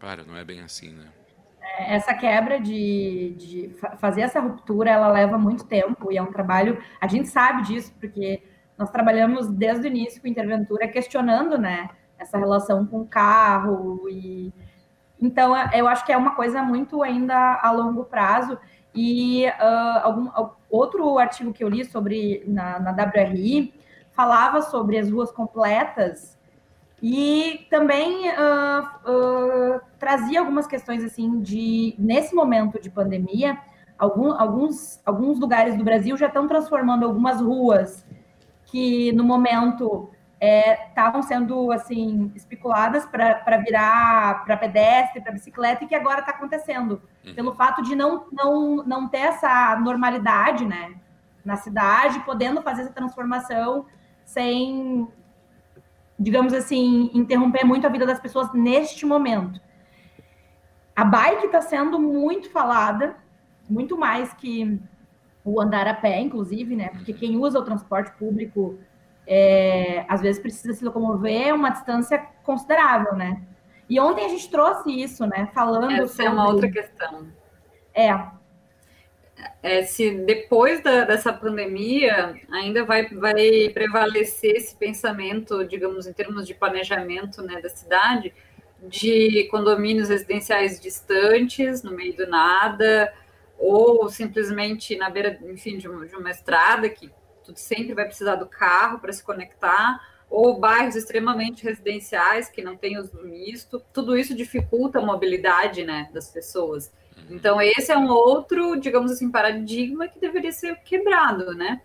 [0.00, 1.10] Para, não é bem assim, né?
[1.78, 6.32] essa quebra de, de fa- fazer essa ruptura, ela leva muito tempo e é um
[6.32, 6.82] trabalho.
[7.00, 8.42] A gente sabe disso porque
[8.78, 14.52] nós trabalhamos desde o início com Interventura questionando, né, essa relação com o carro e
[15.20, 18.58] então eu acho que é uma coisa muito ainda a longo prazo.
[18.94, 23.72] E ah, algum al- outro artigo que eu li sobre na, na WRI
[24.12, 26.36] falava sobre as ruas completas
[27.02, 33.58] e também ah, ah, trazia algumas questões assim de nesse momento de pandemia,
[33.98, 38.04] algum- alguns, alguns lugares do Brasil já estão transformando algumas ruas
[38.66, 45.94] que no momento estavam sendo assim especuladas para virar para pedestre, para bicicleta e que
[45.94, 47.00] agora está acontecendo
[47.34, 50.94] pelo fato de não, não, não ter essa normalidade, né,
[51.44, 53.86] na cidade, podendo fazer essa transformação
[54.24, 55.08] sem
[56.18, 59.60] digamos assim, interromper muito a vida das pessoas neste momento.
[60.94, 63.16] A bike está sendo muito falada,
[63.68, 64.80] muito mais que
[65.46, 66.88] o andar a pé, inclusive, né?
[66.90, 68.78] Porque quem usa o transporte público
[69.26, 73.40] é, às vezes precisa se locomover uma distância considerável, né?
[73.88, 75.48] E ontem a gente trouxe isso, né?
[75.54, 77.26] Falando Essa é uma sobre- outra questão.
[77.94, 78.36] É,
[79.62, 86.46] É, se depois da- dessa pandemia ainda vai, vai prevalecer esse pensamento, digamos, em termos
[86.46, 88.32] de planejamento né, da cidade,
[88.82, 93.12] de condomínios residenciais distantes, no meio do nada,
[93.58, 97.10] ou simplesmente na beira, enfim, de uma, de uma estrada que
[97.44, 102.76] tu sempre vai precisar do carro para se conectar, ou bairros extremamente residenciais que não
[102.76, 103.80] têm uso misto.
[103.92, 106.92] Tudo isso dificulta a mobilidade né, das pessoas.
[107.30, 111.80] Então, esse é um outro, digamos assim, paradigma que deveria ser quebrado, né?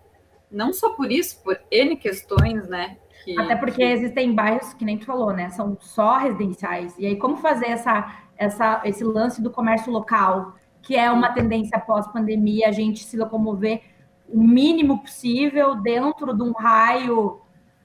[0.51, 2.97] Não só por isso, por N questões, né?
[3.23, 5.49] Que, Até porque existem bairros que nem tu falou, né?
[5.49, 6.93] São só residenciais.
[6.97, 11.79] E aí, como fazer essa, essa, esse lance do comércio local, que é uma tendência
[11.79, 13.81] pós-pandemia, a gente se locomover
[14.27, 17.41] o mínimo possível dentro de um raio,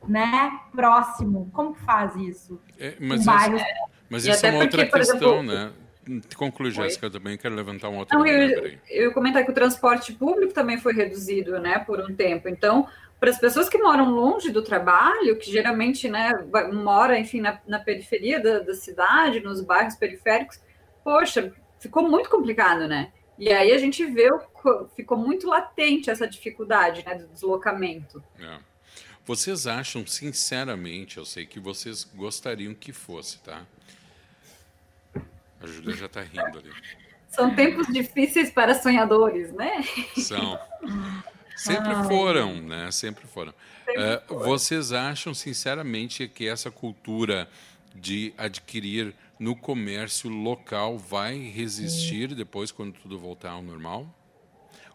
[0.07, 1.51] né, próximo.
[1.53, 2.61] Como que faz isso?
[2.79, 3.63] É, Em mas bairros.
[4.09, 5.73] mas essa é até uma porque, outra questão, exemplo, né?
[6.37, 9.55] Conclui, Jéssica, eu também quero levantar um outro Não, eu, eu ia comentar que o
[9.55, 12.49] transporte público também foi reduzido, né, por um tempo.
[12.49, 12.87] Então,
[13.19, 16.33] para as pessoas que moram longe do trabalho, que geralmente, né,
[16.73, 20.61] mora, enfim, na, na periferia da, da cidade, nos bairros periféricos,
[21.03, 21.53] poxa,
[21.87, 23.13] ficou muito complicado, né?
[23.39, 24.29] E aí a gente vê,
[24.95, 28.23] ficou muito latente essa dificuldade, né, do deslocamento.
[28.39, 28.59] É.
[29.25, 33.67] Vocês acham, sinceramente, eu sei que vocês gostariam que fosse, tá?
[35.61, 36.73] A Júlia já está rindo ali.
[37.29, 39.83] São tempos difíceis para sonhadores, né?
[40.17, 40.59] São.
[41.57, 42.05] Sempre Ai.
[42.05, 42.91] foram, né?
[42.91, 43.53] Sempre foram.
[43.89, 47.49] Eh, vocês acham, sinceramente, que essa cultura
[47.95, 54.07] de adquirir no comércio local vai resistir depois quando tudo voltar ao normal?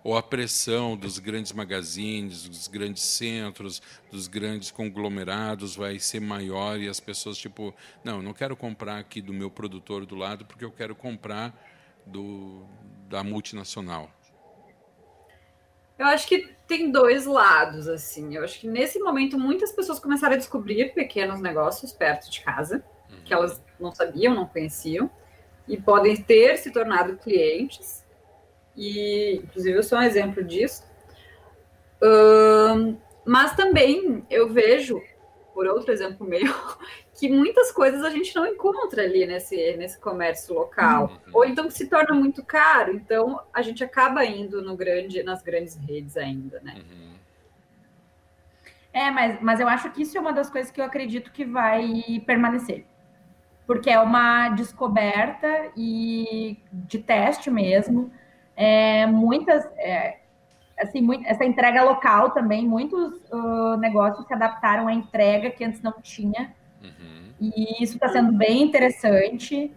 [0.03, 6.79] Ou a pressão dos grandes magazines, dos grandes centros, dos grandes conglomerados vai ser maior
[6.79, 7.73] e as pessoas, tipo,
[8.03, 11.53] não, não quero comprar aqui do meu produtor do lado porque eu quero comprar
[12.05, 12.65] do,
[13.07, 14.09] da multinacional.
[15.99, 18.35] Eu acho que tem dois lados, assim.
[18.35, 22.83] Eu acho que nesse momento muitas pessoas começaram a descobrir pequenos negócios perto de casa,
[23.23, 25.09] que elas não sabiam, não conheciam,
[25.67, 28.05] e podem ter se tornado clientes.
[28.75, 30.83] E, inclusive, eu sou um exemplo disso.
[33.25, 35.01] Mas também eu vejo,
[35.53, 36.53] por outro exemplo meu,
[37.13, 41.11] que muitas coisas a gente não encontra ali nesse, nesse comércio local.
[41.33, 42.93] Ou então que se torna muito caro.
[42.93, 46.75] Então a gente acaba indo no grande, nas grandes redes ainda, né?
[46.77, 47.11] Uhum.
[48.93, 51.45] É, mas, mas eu acho que isso é uma das coisas que eu acredito que
[51.45, 52.85] vai permanecer.
[53.71, 58.11] Porque é uma descoberta e de teste mesmo.
[58.53, 60.17] É, muitas, é,
[60.77, 65.81] assim, muito, essa entrega local também, muitos ah, negócios se adaptaram à entrega que antes
[65.81, 66.53] não tinha.
[66.83, 67.29] Uhum.
[67.39, 69.71] E isso está sendo bem interessante,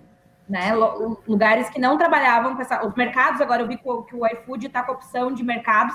[0.48, 0.74] né?
[0.74, 2.84] Lu- Lugares que não trabalhavam com essa.
[2.84, 5.44] Os mercados, agora eu vi que o, que o iFood está com a opção de
[5.44, 5.94] mercados,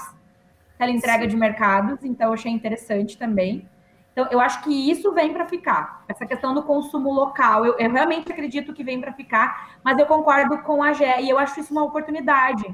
[0.79, 3.67] entrega de mercados, então eu achei interessante também.
[4.11, 6.03] Então, eu acho que isso vem para ficar.
[6.07, 10.05] Essa questão do consumo local, eu, eu realmente acredito que vem para ficar, mas eu
[10.05, 12.65] concordo com a Gé, e eu acho isso uma oportunidade.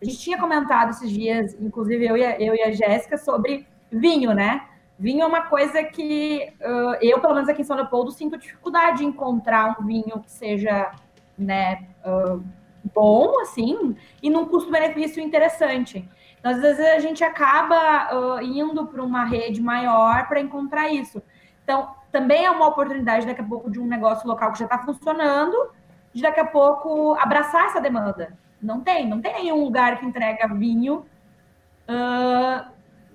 [0.00, 3.66] A gente tinha comentado esses dias, inclusive eu e a, eu e a Jéssica, sobre
[3.90, 4.66] vinho, né?
[4.98, 8.98] Vinho é uma coisa que ah, eu, pelo menos aqui em São Leopoldo, sinto dificuldade
[8.98, 10.92] de encontrar um vinho que seja
[11.36, 12.38] né, ah,
[12.94, 16.08] bom, assim, e num custo-benefício interessante.
[16.38, 21.22] Então, às vezes, a gente acaba ah, indo para uma rede maior para encontrar isso.
[21.64, 24.78] Então, também é uma oportunidade, daqui a pouco, de um negócio local que já está
[24.78, 25.70] funcionando,
[26.12, 28.36] de daqui a pouco abraçar essa demanda.
[28.62, 31.04] Não tem, não tem nenhum lugar que entrega vinho,
[31.86, 32.70] ah,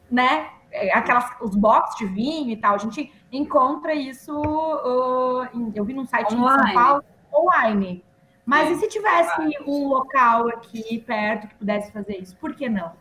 [0.10, 0.50] né?
[0.94, 2.76] Aquelas, os boxes de vinho e tal.
[2.76, 6.74] A gente encontra isso, ah, em- eu vi num site em São Online.
[6.74, 8.04] Paulo, online.
[8.46, 12.36] Mas e se tivesse um local aqui perto que pudesse fazer isso?
[12.36, 12.92] Por que não?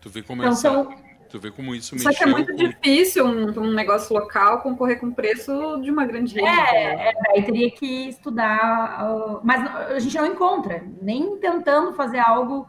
[0.00, 0.94] Tu vê como Então, essa- são,
[1.28, 4.60] tu vê como isso Só que é mexeu muito com- difícil um, um negócio local
[4.62, 6.46] concorrer com o preço de uma grande rede.
[6.46, 7.08] né?
[7.08, 8.58] É, daí teria que estudar,
[8.98, 12.66] ah, mas a gente não encontra, nem tentando fazer algo.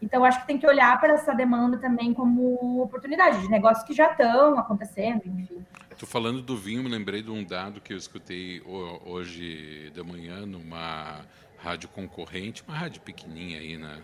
[0.00, 3.94] Então, acho que tem que olhar para essa demanda também como oportunidade de negócios que
[3.94, 5.64] já estão acontecendo, enfim.
[5.96, 10.02] Tu falando do vinho, me lembrei de um dado que eu escutei ho- hoje de
[10.02, 11.20] manhã numa
[11.58, 13.98] rádio concorrente, uma rádio pequenininha aí, né?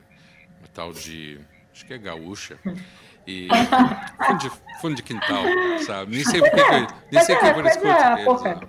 [0.60, 1.40] Uma tal de.
[1.78, 2.58] Acho que é gaúcha.
[3.24, 3.46] E.
[4.26, 5.44] Fundo de, fundo de quintal,
[5.86, 6.16] sabe?
[6.16, 8.54] Nem sei por que, nem sei que eu coisa eles, pouca.
[8.56, 8.68] né?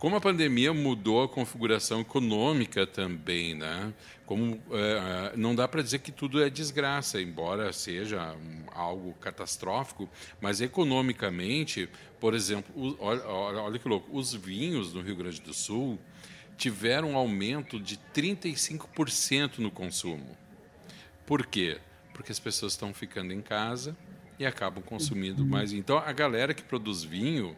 [0.00, 3.92] Como a pandemia mudou a configuração econômica também, né?
[4.26, 8.34] Como eh, não dá para dizer que tudo é desgraça, embora seja
[8.72, 10.08] algo catastrófico,
[10.40, 15.54] mas economicamente, por exemplo, o- olha, olha que louco, os vinhos no Rio Grande do
[15.54, 16.00] Sul
[16.56, 20.36] tiveram um aumento de 35% no consumo.
[21.24, 21.78] Por quê?
[22.14, 23.94] Porque as pessoas estão ficando em casa
[24.38, 25.72] e acabam consumindo mais.
[25.74, 27.54] Então, a galera que produz vinho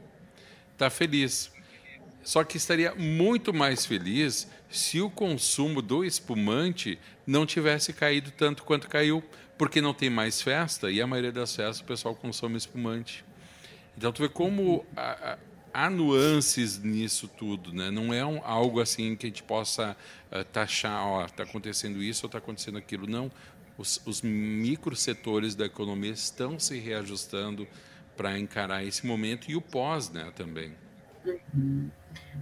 [0.72, 1.52] está feliz.
[2.24, 8.64] Só que estaria muito mais feliz se o consumo do espumante não tivesse caído tanto
[8.64, 9.22] quanto caiu,
[9.56, 13.24] porque não tem mais festa e a maioria das festas o pessoal consome espumante.
[13.96, 15.38] Então tu vê como há, há-
[15.72, 17.90] há nuances nisso tudo, né?
[17.90, 19.96] Não é um- algo assim que a gente possa
[20.32, 23.06] ah, taxar, ó, está acontecendo isso ou está acontecendo aquilo.
[23.06, 23.30] Não,
[23.78, 27.66] os, os microsetores da economia estão se reajustando
[28.16, 30.72] para encarar esse momento e o pós, né, também.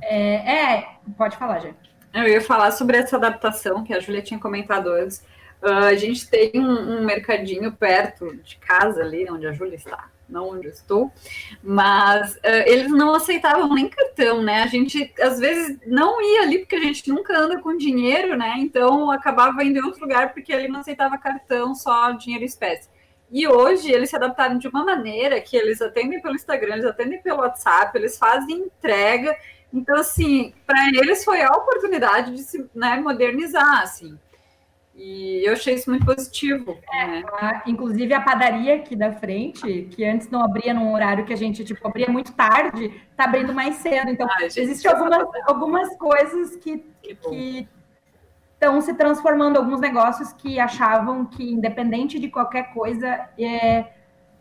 [0.03, 1.75] É, é, pode falar, já.
[2.12, 5.25] Eu ia falar sobre essa adaptação que a Júlia tinha comentado antes.
[5.61, 10.09] Ah, a gente tem um, um mercadinho perto de casa ali, onde a Júlia está,
[10.35, 11.12] não onde eu estou,
[11.62, 14.62] mas ah, eles não aceitavam nem cartão, né?
[14.62, 18.55] A gente às vezes não ia ali porque a gente nunca anda com dinheiro, né?
[18.59, 22.88] Então acabava indo em outro lugar porque ali não aceitava cartão, só dinheiro espécie.
[23.31, 27.23] E hoje eles se adaptaram de uma maneira que eles atendem pelo Instagram, eles atendem
[27.23, 29.37] pelo WhatsApp, eles fazem entrega.
[29.73, 34.17] Então, assim, para eles foi a oportunidade de se né, modernizar, assim.
[34.97, 36.79] E eu achei isso muito positivo.
[36.92, 37.25] né?
[37.33, 41.37] Ah, inclusive a padaria aqui da frente, que antes não abria num horário que a
[41.37, 44.09] gente tipo abria muito tarde, tá abrindo mais cedo.
[44.09, 46.85] Então, gente, existem algumas, algumas coisas que
[48.57, 53.87] estão se transformando alguns negócios que achavam que, independente de qualquer coisa, é,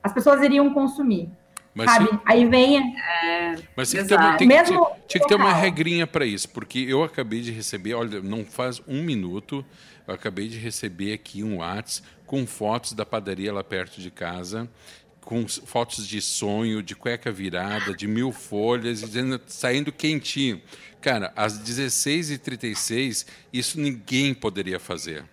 [0.02, 1.30] as pessoas iriam consumir.
[1.76, 2.08] Mas sabe?
[2.08, 2.20] sim.
[2.24, 2.96] Aí vem.
[3.76, 4.64] Mas tinha que ter, tem tinha-
[5.08, 8.80] tinha que ter uma regrinha para isso, porque eu acabei de receber, olha, não faz
[8.88, 9.66] um minuto,
[10.08, 14.70] eu acabei de receber aqui um Whats com fotos da padaria lá perto de casa,
[15.22, 20.62] com fotos de sonho, de cueca virada, de mil folhas, dizendo, saindo quentinho.
[21.00, 25.24] Cara, às 16h36, isso ninguém poderia fazer.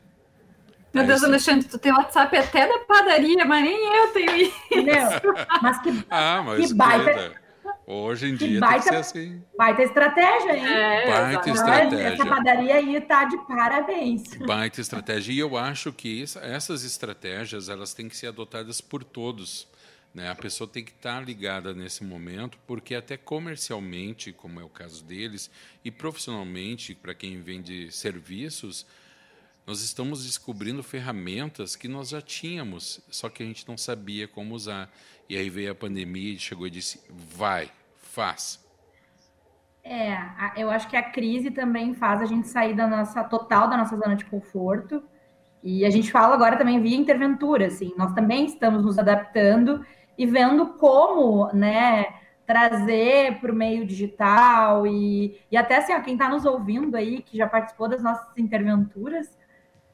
[0.92, 1.22] Meu Deus.
[1.22, 4.52] Alexandre, tu tem WhatsApp até da padaria, mas nem eu tenho isso.
[5.62, 7.32] Mas que Ah, mas Que baita-
[7.86, 9.42] hoje em dia tem que baita- ser assim.
[9.56, 10.66] baita estratégia, hein?
[10.66, 11.98] É, Baita estratégia.
[12.08, 14.22] Essa padaria aí tá de parabéns.
[14.46, 15.32] Baita estratégia.
[15.32, 19.68] E eu acho que essas estratégias elas têm que ser adotadas por todos.
[20.12, 20.28] Né?
[20.28, 25.04] A pessoa tem que estar ligada nesse momento, porque até comercialmente, como é o caso
[25.04, 25.50] deles,
[25.84, 28.84] e profissionalmente, para quem vende serviços,
[29.66, 34.54] nós estamos descobrindo ferramentas que nós já tínhamos, só que a gente não sabia como
[34.54, 34.92] usar.
[35.30, 38.58] E aí veio a pandemia e chegou e disse: vai, faz.
[39.84, 40.18] É,
[40.56, 43.96] eu acho que a crise também faz a gente sair da nossa total da nossa
[43.96, 45.00] zona de conforto.
[45.62, 49.84] E a gente fala agora também via interventura, assim, nós também estamos nos adaptando
[50.18, 52.06] e vendo como, né,
[52.46, 57.22] trazer para o meio digital e, e até assim, ó, quem está nos ouvindo aí,
[57.22, 59.38] que já participou das nossas interventuras,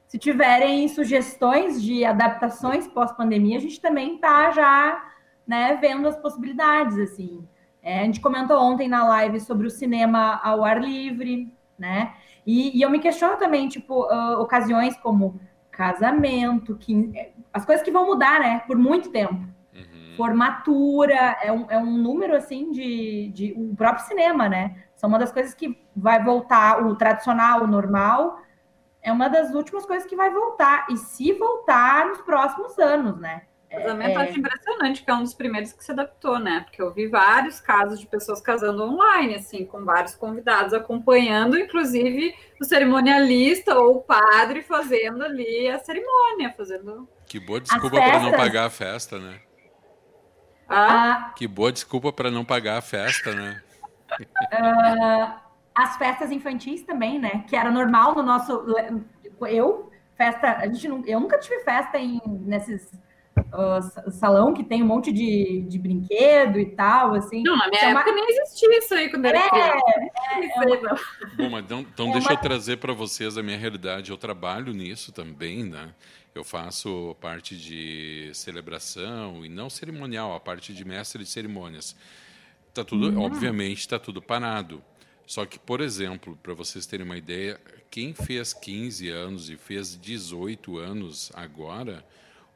[0.07, 5.16] se tiverem sugestões de adaptações pós-pandemia, a gente também está já,
[5.47, 7.47] né, vendo as possibilidades, assim.
[7.83, 12.15] É, a gente comentou ontem na live sobre o cinema ao ar livre, né?
[12.45, 15.41] E, e eu me questiono também, tipo, ah, ocasiões como
[15.71, 17.13] casamento, que,
[17.53, 18.61] as coisas que vão mudar, né?
[18.67, 19.35] Por muito tempo.
[19.35, 20.15] Uhum.
[20.17, 23.53] Formatura, é um, é um número, assim, de, de...
[23.57, 24.83] O próprio cinema, né?
[24.97, 28.41] São uma das coisas que vai voltar, o tradicional, o normal,
[29.03, 30.87] é uma das últimas coisas que vai voltar.
[30.91, 33.43] E se voltar nos próximos anos, né?
[33.77, 34.23] Casamento É.
[34.29, 36.61] acho impressionante, que é um dos primeiros que se adaptou, né?
[36.65, 42.35] Porque eu vi vários casos de pessoas casando online, assim, com vários convidados acompanhando, inclusive
[42.61, 47.09] o cerimonialista ou o padre fazendo ali a cerimônia, fazendo.
[47.27, 49.41] Que boa desculpa para não festas- pagar a festa, né?
[50.69, 50.87] Ah,
[51.29, 53.63] Ah, Que boa desculpa para não pagar a festa, né?
[55.75, 57.45] as festas infantis também, né?
[57.49, 58.65] Que era normal no nosso.
[59.49, 60.57] Eu, festa.
[60.57, 62.91] A gente não, eu nunca tive festa em, nesses
[63.83, 67.43] sa- salão que tem um monte de, de brinquedo e tal, assim.
[67.43, 71.05] não, na minha é uma- época nem existia isso aí quando era É, criança.
[71.37, 74.11] Bom, mas então, então É deixa uma- eu trazer para vocês a minha realidade.
[74.11, 75.93] Eu trabalho nisso também, né?
[76.35, 81.97] Eu faço parte de celebração e não cerimonial, a parte de mestre de cerimônias.
[82.75, 84.83] Tá tudo, obviamente, está tudo parado.
[85.27, 87.59] Só que, por exemplo, para vocês terem uma ideia,
[87.91, 92.05] quem fez 15 anos e fez 18 anos agora,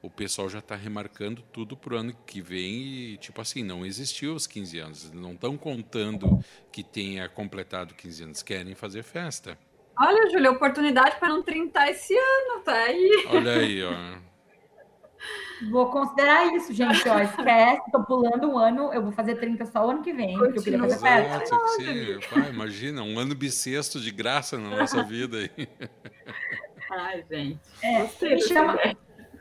[0.03, 3.85] o pessoal já está remarcando tudo para o ano que vem e, tipo assim, não
[3.85, 5.13] existiu os 15 anos.
[5.13, 6.43] Não estão contando
[6.73, 8.43] que tenha completado 15 anos.
[8.43, 9.59] Querem fazer festa.
[9.99, 13.27] Olha, Júlia, oportunidade para não trintar esse ano, tá aí.
[13.29, 13.91] Olha aí, ó.
[15.71, 17.07] Vou considerar isso, gente.
[17.07, 20.39] Ó, esquece, tô pulando um ano, eu vou fazer 30 só o ano que vem,
[20.39, 21.43] porque eu queria fazer festa.
[21.43, 22.19] Exato, sim.
[22.31, 25.69] Pá, imagina, um ano bissexto de graça na nossa vida aí.
[26.91, 27.61] Ai, gente.
[27.83, 28.79] É, me chama.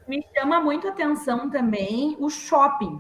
[0.10, 3.00] Me chama muito atenção também o shopping.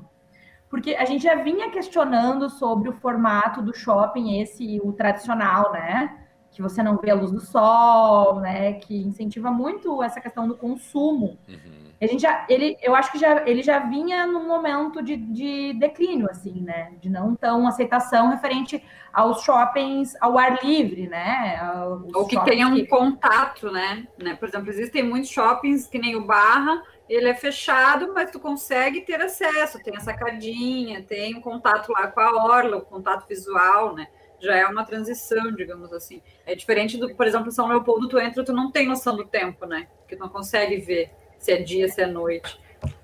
[0.70, 6.16] Porque a gente já vinha questionando sobre o formato do shopping, esse, o tradicional, né?
[6.51, 8.74] Que você não vê a luz do sol, né?
[8.74, 11.39] Que incentiva muito essa questão do consumo.
[11.47, 11.89] Uhum.
[12.01, 15.74] A gente já, ele, eu acho que já, ele já vinha num momento de, de
[15.74, 16.93] declínio, assim, né?
[17.01, 18.82] De não tão aceitação referente
[19.12, 21.60] aos shoppings ao ar livre, né?
[22.05, 24.07] Os Ou que shoppings tenha um contato, né?
[24.18, 24.36] né?
[24.36, 29.01] Por exemplo, existem muitos shoppings que nem o Barra, ele é fechado, mas tu consegue
[29.01, 33.95] ter acesso, tem a sacadinha, tem um contato lá com a orla, o contato visual,
[33.95, 34.07] né?
[34.39, 36.22] Já é uma transição, digamos assim.
[36.45, 39.66] É diferente do, por exemplo, São Leopoldo, tu entra, tu não tem noção do tempo,
[39.66, 39.88] né?
[39.99, 42.57] Porque tu não consegue ver se é dia, se é noite.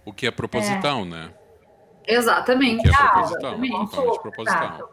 [0.05, 1.33] O que é proposital, né?
[2.07, 2.83] Exatamente.
[2.83, 3.89] Que é Ah, proposital, exatamente.
[3.89, 4.63] totalmente proposital.
[4.63, 4.89] Exato.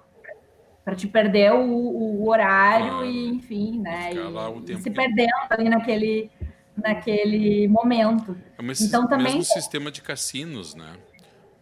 [0.84, 3.04] Para te perder o, o horário Claro.
[3.06, 4.10] e, enfim, né?
[4.14, 6.30] E, o e tempo se que- perdendo ali naquele,
[6.76, 8.36] naquele momento.
[8.56, 10.96] É o mes- Então, também- mesmo sistema de cassinos, né?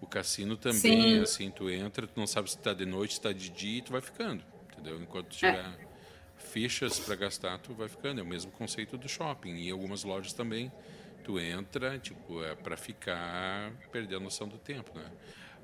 [0.00, 1.20] O cassino também, Sim.
[1.20, 3.82] assim, tu entra, tu não sabe se está de noite, se está de dia e
[3.82, 4.42] tu vai ficando,
[4.72, 5.00] entendeu?
[5.00, 5.36] Enquanto É.
[5.36, 5.64] tiver
[6.36, 8.20] fichas para gastar, tu vai ficando.
[8.20, 9.56] É o mesmo conceito do shopping.
[9.56, 10.72] E algumas lojas também,
[11.22, 15.04] tu entra, tipo, é para ficar, perder a noção do tempo, né?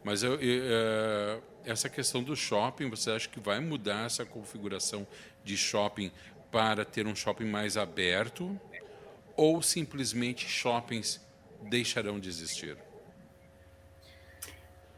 [0.04, 5.06] Mas eu, eu, eh, essa questão do shopping, você acha que vai mudar essa configuração
[5.42, 6.12] de shopping
[6.52, 8.58] para ter um shopping mais aberto
[9.36, 11.24] ou simplesmente shoppings
[11.62, 12.76] deixarão de existir?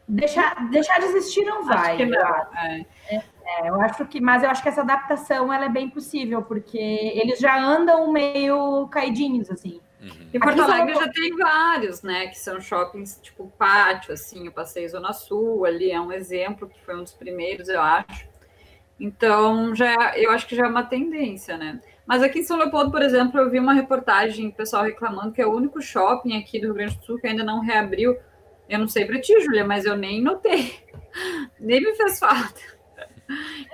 [0.07, 1.89] Deixar, deixar de existir não vai.
[1.89, 2.25] Acho que eu não.
[2.25, 2.57] acho.
[2.57, 3.23] É.
[3.51, 6.77] É, eu acho que, mas eu acho que essa adaptação ela é bem possível, porque
[6.77, 9.81] eles já andam meio caidinhos, assim.
[10.33, 12.27] Em Porto Aqui só- Alegre já tem vários, né?
[12.27, 16.79] Que são shoppings tipo pátio, assim, eu passei Zona Sul, ali é um exemplo, que
[16.85, 18.27] foi um dos primeiros, eu acho.
[18.99, 21.81] Então, já, eu acho que já é uma tendência, né?
[22.09, 25.45] Mas aqui em São Leopoldo, por exemplo, eu vi uma reportagem, pessoal reclamando que é
[25.45, 28.17] o único shopping aqui do Rio Grande do Sul que ainda não reabriu.
[28.67, 30.73] Eu não sei para ti, Júlia, mas eu nem notei.
[31.59, 32.59] nem me fez falta.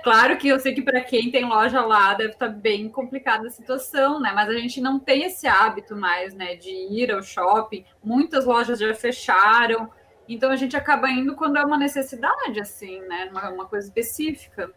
[0.04, 3.50] Claro que eu sei que para quem tem loja lá deve estar bem complicada a
[3.50, 4.32] situação, né?
[4.34, 7.86] Mas a gente não tem esse hábito mais, né, de ir ao shopping.
[8.04, 9.90] Muitas lojas já fecharam,
[10.28, 13.28] então a gente acaba indo quando é uma necessidade, assim, né?
[13.30, 14.70] Uma, uma coisa específica.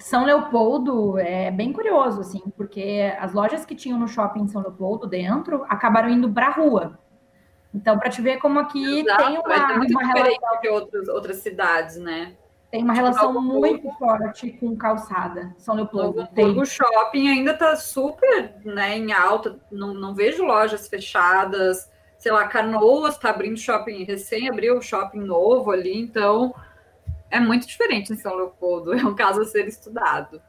[0.00, 5.06] São Leopoldo é bem curioso, assim, porque as lojas que tinham no shopping São Leopoldo
[5.06, 6.98] dentro acabaram indo para a rua.
[7.72, 11.08] Então, para te ver como aqui Exato, tem uma, é muito uma relação, de outros,
[11.08, 12.34] outras cidades, né?
[12.70, 15.52] tem uma relação Novo muito forte com calçada.
[15.58, 16.44] São Leopoldo tem.
[16.44, 21.90] Hamburgo Shopping ainda está super né, em alta, não, não vejo lojas fechadas.
[22.16, 26.54] Sei lá, Canoas está abrindo shopping, recém abriu o shopping novo ali, então
[27.30, 30.40] é muito diferente em São Leopoldo, é um caso a ser estudado.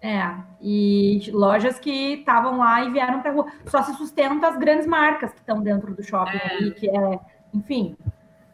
[0.00, 3.46] É, e lojas que estavam lá e vieram para rua.
[3.66, 7.20] Só se sustenta as grandes marcas que estão dentro do shopping ali, que é,
[7.54, 7.96] enfim.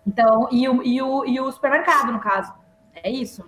[0.06, 2.52] Então, e o, e, o, e o supermercado, no caso.
[3.02, 3.46] É isso.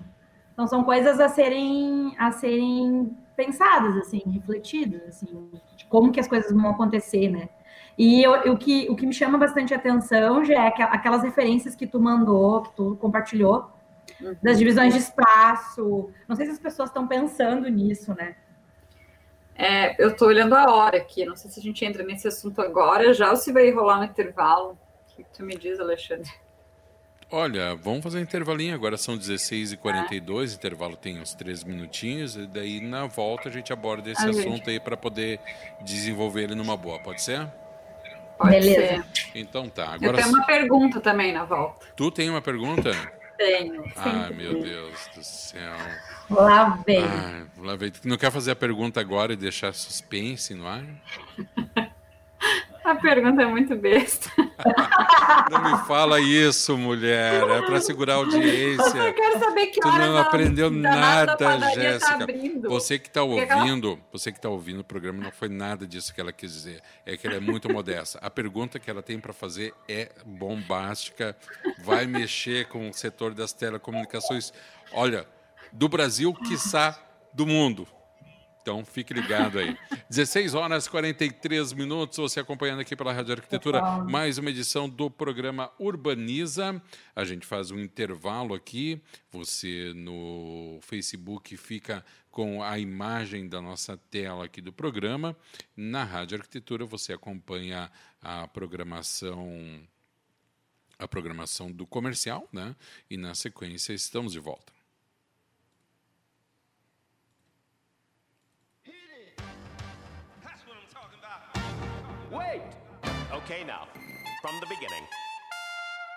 [0.54, 6.28] Então são coisas a serem a serem pensadas, assim, refletidas, assim, de como que as
[6.28, 7.48] coisas vão acontecer, né?
[7.96, 12.00] E o, que, o que me chama bastante atenção já é aquelas referências que tu
[12.00, 13.70] mandou, que tu compartilhou,
[14.42, 16.10] das divisões de espaço.
[16.28, 18.36] Não sei se as pessoas estão pensando nisso, né?
[19.54, 22.62] É, eu estou olhando a hora aqui, não sei se a gente entra nesse assunto
[22.62, 24.78] agora já ou se vai rolar um intervalo.
[25.12, 26.30] O que tu me diz, Alexandre?
[27.32, 28.74] Olha, vamos fazer um intervalinho.
[28.74, 32.34] Agora são 16h42, intervalo tem uns 3 minutinhos.
[32.36, 35.38] E daí, na volta, a gente aborda esse A assunto gente- aí para poder
[35.82, 36.98] desenvolver ele numa boa.
[36.98, 37.46] Pode ser?
[38.38, 39.04] Pode Beleza.
[39.14, 39.30] ser.
[39.34, 39.84] Então tá.
[39.88, 41.86] Eu Agora, tenho uma pergunta também na volta.
[41.94, 42.90] tu tem uma pergunta?
[43.40, 43.84] Tenho.
[43.96, 44.34] Ah, sempre.
[44.34, 45.72] meu Deus do céu.
[46.28, 47.02] Lá vem.
[47.58, 47.90] Lá vem.
[47.90, 50.84] Tu não quer fazer a pergunta agora e deixar suspense no ar?
[52.82, 54.30] A pergunta é muito besta.
[55.50, 57.42] Não me fala isso, mulher.
[57.48, 59.12] É para segurar a Eu audiência.
[59.12, 62.24] quero saber que Tu horas não aprendeu nada, tá Jéssica.
[62.24, 62.68] abrindo.
[62.70, 66.20] Você que está ouvindo, você que está ouvindo o programa, não foi nada disso que
[66.20, 66.80] ela quis dizer.
[67.04, 68.18] É que ela é muito modesta.
[68.22, 71.36] A pergunta que ela tem para fazer é bombástica,
[71.84, 74.52] vai mexer com o setor das telecomunicações.
[74.92, 75.26] Olha,
[75.72, 76.98] do Brasil, quiçá
[77.32, 77.86] do mundo.
[78.62, 79.76] Então fique ligado aí.
[80.10, 85.10] 16 horas e 43 minutos, você acompanhando aqui pela Rádio Arquitetura, mais uma edição do
[85.10, 86.80] programa Urbaniza.
[87.16, 89.00] A gente faz um intervalo aqui.
[89.32, 95.34] Você no Facebook fica com a imagem da nossa tela aqui do programa.
[95.74, 99.80] Na Rádio Arquitetura você acompanha a programação
[101.00, 102.76] a programação do comercial, né?
[103.08, 104.72] E na sequência estamos de volta.
[110.42, 111.40] That's what I'm talking about.
[112.30, 112.62] Wait!
[113.32, 113.88] Okay, now,
[114.42, 115.04] from the beginning.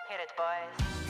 [0.08, 1.03] Hit it, boys.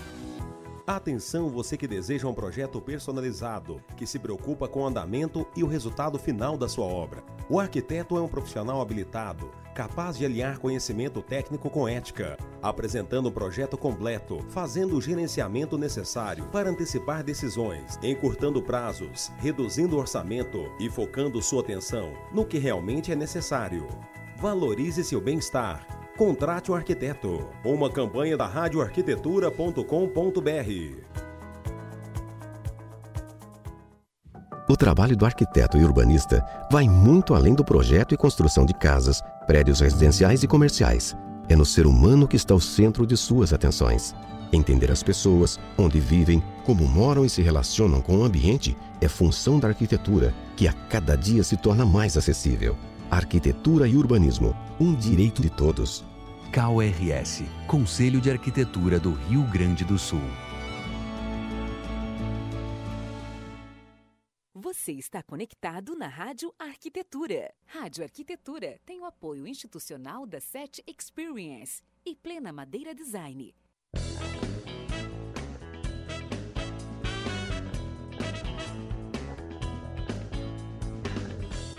[0.87, 5.67] Atenção você que deseja um projeto personalizado, que se preocupa com o andamento e o
[5.67, 7.25] resultado final da sua obra.
[7.49, 13.33] O arquiteto é um profissional habilitado, capaz de alinhar conhecimento técnico com ética, apresentando o
[13.33, 21.41] projeto completo, fazendo o gerenciamento necessário para antecipar decisões, encurtando prazos, reduzindo orçamento e focando
[21.41, 23.89] sua atenção no que realmente é necessário.
[24.37, 26.04] Valorize seu bem-estar.
[26.17, 27.51] Contrate um arquiteto.
[27.65, 29.83] Uma campanha da radioarquitetura.com.br.
[34.69, 39.21] O trabalho do arquiteto e urbanista vai muito além do projeto e construção de casas,
[39.45, 41.17] prédios residenciais e comerciais.
[41.49, 44.15] É no ser humano que está o centro de suas atenções.
[44.53, 49.59] Entender as pessoas, onde vivem, como moram e se relacionam com o ambiente é função
[49.59, 52.77] da arquitetura, que a cada dia se torna mais acessível.
[53.15, 56.05] Arquitetura e urbanismo, um direito de todos.
[56.51, 60.19] KRS Conselho de Arquitetura do Rio Grande do Sul.
[64.53, 67.55] Você está conectado na Rádio Arquitetura.
[67.65, 73.55] Rádio Arquitetura tem o apoio institucional da SET Experience e Plena Madeira Design.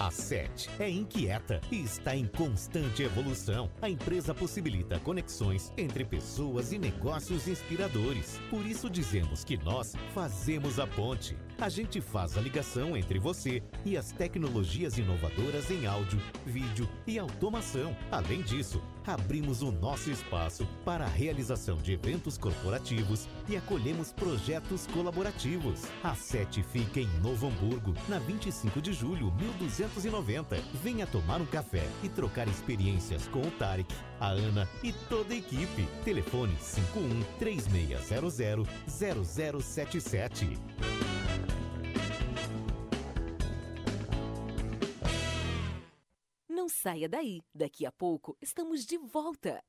[0.05, 3.71] A SET é inquieta e está em constante evolução.
[3.81, 8.39] A empresa possibilita conexões entre pessoas e negócios inspiradores.
[8.51, 11.35] Por isso dizemos que nós fazemos a ponte.
[11.59, 17.17] A gente faz a ligação entre você e as tecnologias inovadoras em áudio, vídeo e
[17.17, 17.95] automação.
[18.11, 24.85] Além disso, abrimos o nosso espaço para a realização de eventos corporativos e acolhemos projetos
[24.87, 25.83] colaborativos.
[26.03, 30.57] A SET fica em Novo Hamburgo, na 25 de julho, 1290.
[30.83, 35.37] Venha tomar um café e trocar experiências com o Tarek, a Ana e toda a
[35.37, 35.87] equipe.
[36.03, 41.14] Telefone 51 3600 0077.
[46.65, 47.43] Não saia daí.
[47.53, 49.63] Daqui a pouco estamos de volta.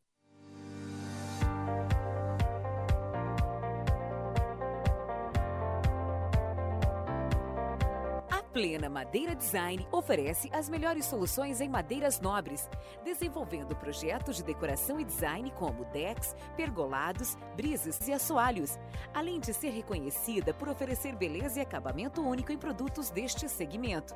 [8.31, 12.67] A Plena Madeira Design oferece as melhores soluções em madeiras nobres,
[13.05, 18.79] desenvolvendo projetos de decoração e design como decks, pergolados, brises e assoalhos,
[19.13, 24.15] além de ser reconhecida por oferecer beleza e acabamento único em produtos deste segmento.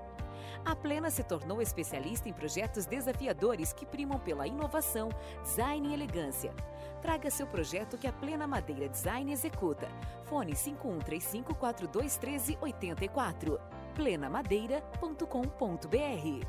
[0.65, 5.09] A Plena se tornou especialista em projetos desafiadores que primam pela inovação,
[5.43, 6.53] design e elegância.
[7.01, 9.89] Traga seu projeto que a Plena Madeira Design executa.
[10.25, 13.59] Fone 5135 4213 84.
[13.95, 16.47] plenamadeira.com.br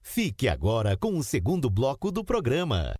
[0.00, 2.96] Fique agora com o segundo bloco do programa.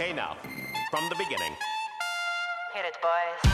[0.00, 0.34] Okay, now,
[0.90, 1.54] from the beginning.
[2.72, 3.50] Hit it, boys.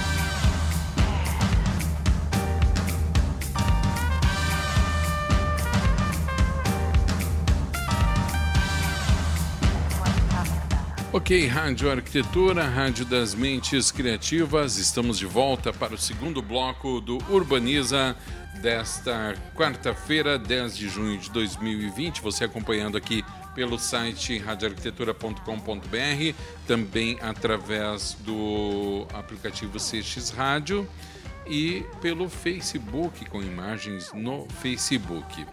[11.13, 17.19] Ok, Rádio Arquitetura, Rádio das Mentes Criativas, estamos de volta para o segundo bloco do
[17.29, 18.15] Urbaniza
[18.63, 22.21] desta quarta-feira, 10 de junho de 2020.
[22.23, 23.25] Você acompanhando aqui
[23.57, 26.35] pelo site radioarquitetura.com.br,
[26.67, 30.87] também através do aplicativo CX Rádio
[31.47, 35.47] e pelo Facebook, com imagens no Facebook.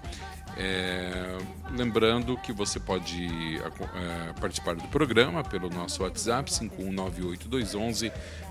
[0.55, 1.37] É,
[1.71, 6.51] lembrando que você pode é, participar do programa pelo nosso WhatsApp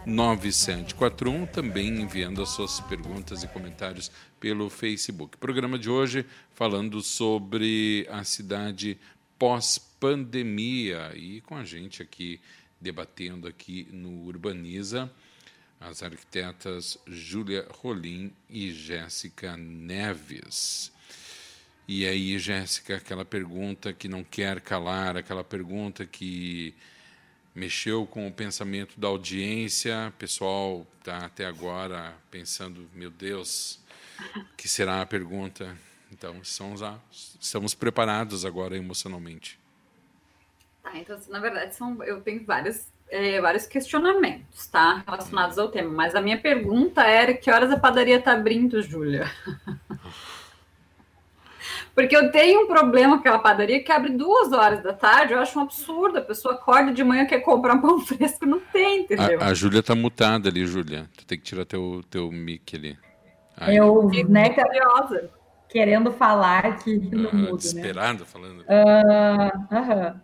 [0.07, 5.36] 51982119741, também enviando as suas perguntas e comentários pelo Facebook.
[5.36, 8.98] Programa de hoje falando sobre a cidade
[9.43, 12.40] pós-pandemia e com a gente aqui
[12.80, 15.11] debatendo aqui no Urbaniza
[15.80, 20.93] as arquitetas Júlia Rolim e Jéssica Neves.
[21.88, 26.72] E aí, Jéssica, aquela pergunta que não quer calar, aquela pergunta que
[27.53, 33.80] mexeu com o pensamento da audiência, o pessoal está até agora pensando, meu Deus,
[34.57, 35.76] que será a pergunta?
[36.13, 39.59] Então, estamos, lá, estamos preparados agora emocionalmente.
[40.83, 45.03] Tá, então, na verdade, são, eu tenho vários, é, vários questionamentos, tá?
[45.07, 45.91] Relacionados ao tema.
[45.91, 49.31] Mas a minha pergunta era que horas a padaria está abrindo, Júlia?
[51.95, 55.39] Porque eu tenho um problema com aquela padaria que abre duas horas da tarde, eu
[55.41, 56.19] acho um absurdo.
[56.19, 59.41] A pessoa acorda de manhã quer comprar um pão fresco, não tem, entendeu?
[59.41, 61.09] A, a Júlia tá mutada ali, Júlia.
[61.17, 62.99] Tu tem que tirar teu, teu mic ali.
[63.57, 63.77] Aí.
[63.77, 65.31] Eu, né, curiosa.
[65.73, 68.27] Querendo falar que não ah, mudo, desesperado né?
[68.27, 68.61] falando.
[68.61, 70.20] Uh, uh -huh.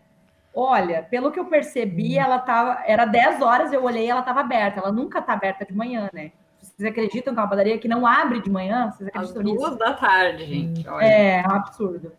[0.54, 2.82] Olha, pelo que eu percebi, ela tava.
[2.86, 4.80] Era 10 horas, eu olhei ela estava aberta.
[4.80, 6.32] Ela nunca tá aberta de manhã, né?
[6.60, 8.90] Vocês acreditam que é uma padaria que não abre de manhã?
[8.90, 9.64] Vocês acreditam Às nisso?
[9.64, 10.88] duas da tarde, gente.
[10.88, 11.04] Olha.
[11.04, 12.12] É, é um absurdo.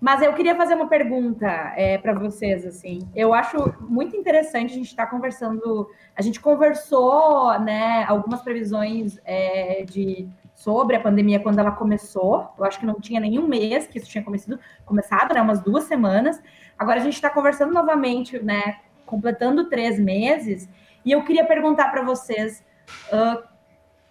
[0.00, 3.08] Mas eu queria fazer uma pergunta é, para vocês, assim.
[3.14, 5.90] Eu acho muito interessante a gente estar tá conversando.
[6.14, 10.28] A gente conversou, né, algumas previsões é, de
[10.66, 12.52] sobre a pandemia quando ela começou.
[12.58, 15.40] Eu acho que não tinha nenhum mês que isso tinha começado, começado, né?
[15.40, 16.42] Umas duas semanas.
[16.76, 18.80] Agora a gente está conversando novamente, né?
[19.06, 20.68] Completando três meses.
[21.04, 22.64] E eu queria perguntar para vocês.
[23.12, 23.44] Uh,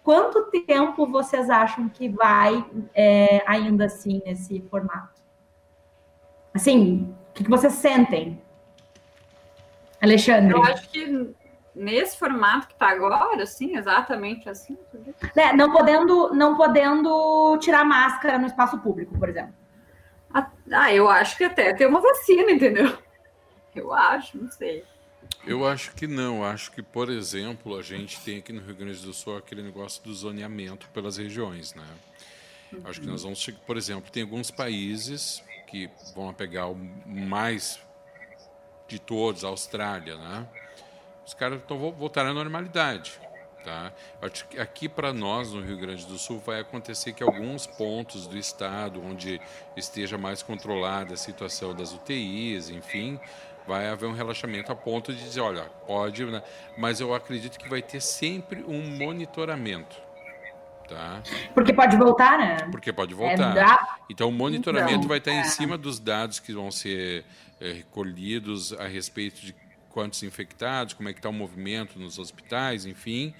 [0.02, 5.20] quanto tempo vocês acham que vai é, ainda assim nesse formato?
[6.54, 8.40] Assim, o que, que vocês sentem?
[10.00, 10.54] Alexandre?
[10.54, 11.34] Eu acho que
[11.76, 14.76] nesse formato que está agora, assim, exatamente assim.
[15.36, 19.54] É, não podendo, não podendo tirar máscara no espaço público, por exemplo.
[20.72, 22.96] Ah, eu acho que até tem uma vacina, entendeu?
[23.74, 24.84] Eu acho, não sei.
[25.46, 26.44] Eu acho que não.
[26.44, 30.02] Acho que, por exemplo, a gente tem aqui no Rio Grande do Sul aquele negócio
[30.02, 31.84] do zoneamento pelas regiões, né?
[32.84, 37.80] Acho que nós vamos, chegar- por exemplo, tem alguns países que vão pegar o mais
[38.88, 40.46] de todos, a Austrália, né?
[41.26, 43.18] Os caras estão voltando à normalidade,
[43.64, 43.92] tá?
[44.22, 48.26] Acho que aqui para nós no Rio Grande do Sul vai acontecer que alguns pontos
[48.26, 49.40] do estado onde
[49.76, 53.18] esteja mais controlada a situação das UTIs, enfim,
[53.66, 56.40] vai haver um relaxamento a ponto de dizer, olha, pode, né?
[56.78, 59.96] mas eu acredito que vai ter sempre um monitoramento,
[60.88, 61.20] tá?
[61.52, 62.56] Porque pode voltar, né?
[62.70, 63.52] Porque pode voltar.
[63.52, 65.40] dá- Então, o monitoramento Então, vai estar é.
[65.40, 67.24] em cima dos dados que vão ser
[67.60, 69.52] eh, recolhidos a respeito de
[69.96, 73.32] quantos infectados, como é que está o movimento nos hospitais, enfim.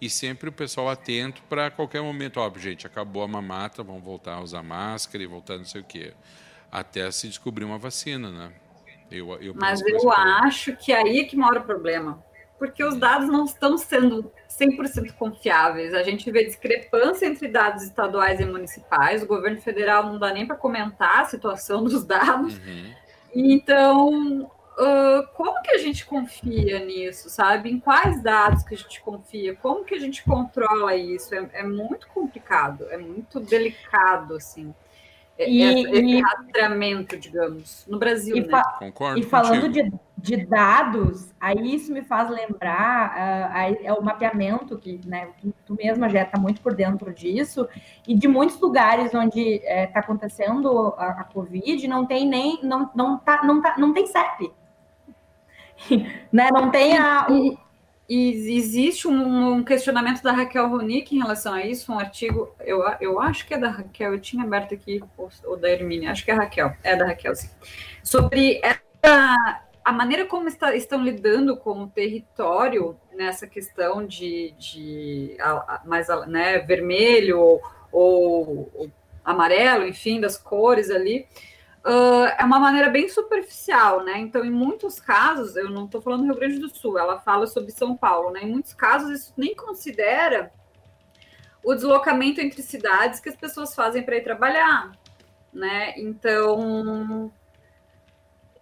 [0.00, 2.38] E sempre o pessoal atento para qualquer momento.
[2.38, 5.84] Óbvio, gente, acabou a mamata, vamos voltar a usar máscara e voltar não sei o
[5.84, 6.12] quê.
[6.70, 8.52] Até se descobrir uma vacina, né?
[9.10, 12.22] Eu, eu Mas eu acho que aí é que mora o problema.
[12.60, 15.92] Porque os dados não estão sendo 100% confiáveis.
[15.94, 19.20] A gente vê discrepância entre dados estaduais e municipais.
[19.24, 22.54] O governo federal não dá nem para comentar a situação dos dados.
[22.54, 22.94] Uhum.
[23.34, 24.48] Então,
[24.78, 27.70] ah, como que a gente confia nisso, sabe?
[27.70, 29.54] Em quais dados que a gente confia?
[29.56, 31.34] Como que a gente controla isso?
[31.34, 34.74] É, é muito complicado, é muito delicado, assim.
[35.36, 38.48] É- E- essa- esse e- rastreamento, digamos, no Brasil, E, né?
[38.50, 44.00] fa- Concordo e falando de, de dados, aí isso me faz lembrar aí é o
[44.00, 45.28] mapeamento que né,
[45.66, 47.68] tu, mesma já está muito por dentro disso,
[48.06, 53.18] e de muitos lugares onde está acontecendo a, a Covid, não tem nem, não, não,
[53.18, 54.52] tá, não, tá, não tem CEP.
[56.32, 56.48] né?
[56.52, 57.26] Não tem a.
[58.06, 62.82] E existe um, um questionamento da Raquel Ronick em relação a isso, um artigo, eu,
[63.00, 66.22] eu acho que é da Raquel, eu tinha aberto aqui, ou, ou da Hermínia, acho
[66.22, 67.48] que é a Raquel, é da Raquel, sim.
[68.02, 75.34] Sobre essa, a maneira como está- estão lidando com o território nessa questão de, de
[75.40, 78.90] a- a- mais né, vermelho ou, ou- ou
[79.24, 81.26] amarelo, enfim, das cores ali,
[81.84, 84.18] ah, é uma maneira bem superficial, né?
[84.18, 87.46] Então, em muitos casos, eu não estou falando do Rio Grande do Sul, ela fala
[87.46, 88.42] sobre São Paulo, né?
[88.42, 90.50] Em muitos casos, isso nem considera
[91.62, 94.92] o deslocamento entre cidades que as pessoas fazem para ir trabalhar,
[95.52, 95.94] né?
[95.98, 97.30] Então,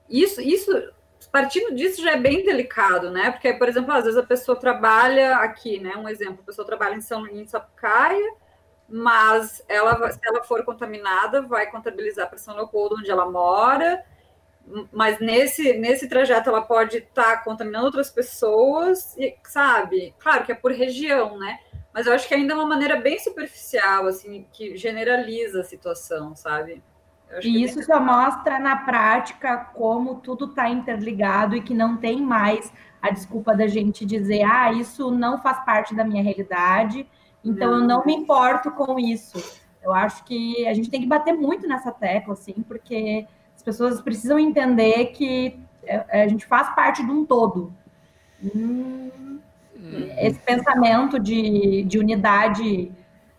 [0.08, 0.92] isso, isso,
[1.30, 3.30] partindo disso já é bem delicado, né?
[3.30, 5.96] Porque, por exemplo, às vezes a pessoa trabalha aqui, né?
[5.96, 8.34] Um exemplo, a pessoa trabalha em São em Sapucaia,
[8.92, 14.04] mas ela, se ela for contaminada, vai contabilizar para São Leopoldo, onde ela mora,
[14.92, 20.14] mas nesse, nesse trajeto ela pode estar contaminando outras pessoas, e, sabe?
[20.18, 21.58] Claro que é por região, né?
[21.92, 26.36] Mas eu acho que ainda é uma maneira bem superficial, assim, que generaliza a situação,
[26.36, 26.82] sabe?
[27.40, 32.20] Que E isso só mostra na prática como tudo está interligado e que não tem
[32.20, 37.08] mais a desculpa da gente dizer, ah, isso não faz parte da minha realidade,
[37.44, 39.60] então eu não me importo com isso.
[39.82, 44.00] Eu acho que a gente tem que bater muito nessa tecla, assim, porque as pessoas
[44.00, 47.72] precisam entender que é, a gente faz parte de um todo.
[48.42, 49.38] Hum,
[50.18, 52.92] esse pensamento de, de unidade,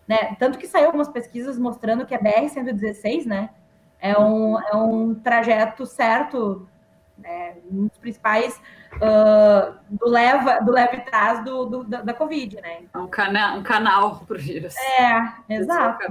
[0.06, 0.34] né?
[0.38, 3.50] Tanto que saiu algumas pesquisas mostrando que a BR-116, né?
[3.98, 6.68] É um, é um trajeto certo,
[7.16, 8.60] né, um dos principais
[9.00, 12.84] ah, do leva do leva e trás do, do- da, da Covid, né?
[12.92, 14.74] É um, cana um canal para o vírus.
[14.76, 16.04] É, exato.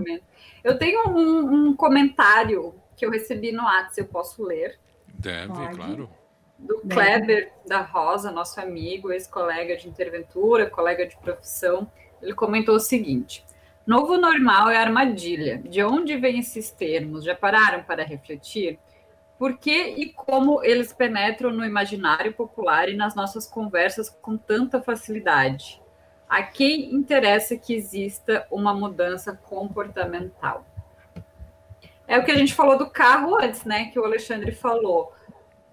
[0.64, 5.76] Eu tenho um, um comentário que eu recebi no WhatsApp, eu posso ler, Deve, Pode.
[5.76, 6.10] claro.
[6.60, 11.90] do Kleber da Rosa, nosso amigo, ex-colega de interventura, colega de profissão.
[12.22, 13.44] Ele comentou o seguinte:
[13.86, 15.58] Novo normal é armadilha.
[15.58, 17.24] De onde vêm esses termos?
[17.26, 18.80] Já pararam para refletir?
[19.44, 24.82] Por que e como eles penetram no imaginário popular e nas nossas conversas com tanta
[24.82, 25.82] facilidade?
[26.30, 30.66] A quem interessa que exista uma mudança comportamental?
[32.08, 33.88] É o que a gente falou do carro antes, né?
[33.91, 35.12] Que o Alexandre falou.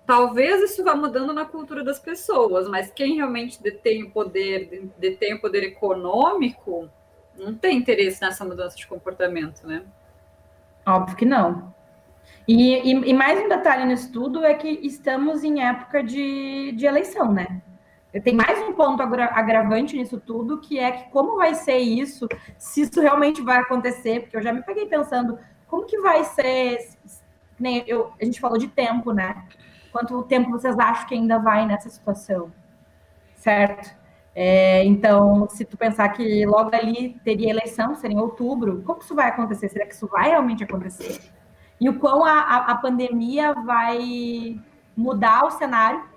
[0.05, 5.35] Talvez isso vá mudando na cultura das pessoas, mas quem realmente detém o poder, detém
[5.35, 6.91] o poder econômico,
[7.37, 9.85] não tem interesse nessa mudança de comportamento, né?
[10.85, 11.73] Óbvio que não.
[12.53, 16.85] E, e- e mais um detalhe nisso tudo é que estamos em época de, de
[16.85, 17.63] eleição, né?
[18.25, 22.27] Tem mais um ponto agra- agravante nisso tudo, que é que como vai ser isso,
[22.59, 25.39] se isso realmente vai acontecer, porque eu já me peguei pensando,
[25.69, 26.79] como que vai ser,
[27.59, 29.45] nem eu, a gente falou de tempo, né?
[29.93, 32.53] Quanto tempo vocês acham que ainda vai nessa situação?
[33.37, 33.95] Certo?
[34.35, 39.15] É, então, se tu pensar que logo ali teria eleição, seria em outubro, como isso
[39.15, 39.69] vai acontecer?
[39.69, 41.21] Será que isso vai realmente acontecer?
[41.81, 44.61] E o quão a, a, a pandemia vai
[44.97, 46.11] mudar o cenário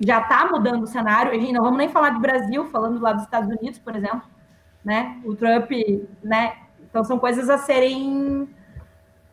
[0.00, 1.34] já está mudando o cenário.
[1.34, 4.22] E não vamos nem falar de Brasil, falando lá dos Estados Unidos, por exemplo,
[4.84, 5.20] né?
[5.24, 5.70] O Trump,
[6.22, 6.56] né?
[6.82, 8.48] Então são coisas a serem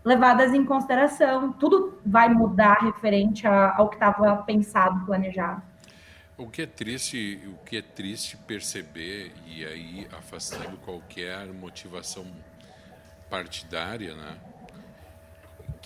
[0.03, 1.51] levadas em consideração.
[1.53, 5.61] Tudo vai mudar referente ao que estava pensado, planejado.
[6.37, 12.25] O que é triste, o que é triste perceber e aí afastando qualquer motivação
[13.29, 14.37] partidária, né?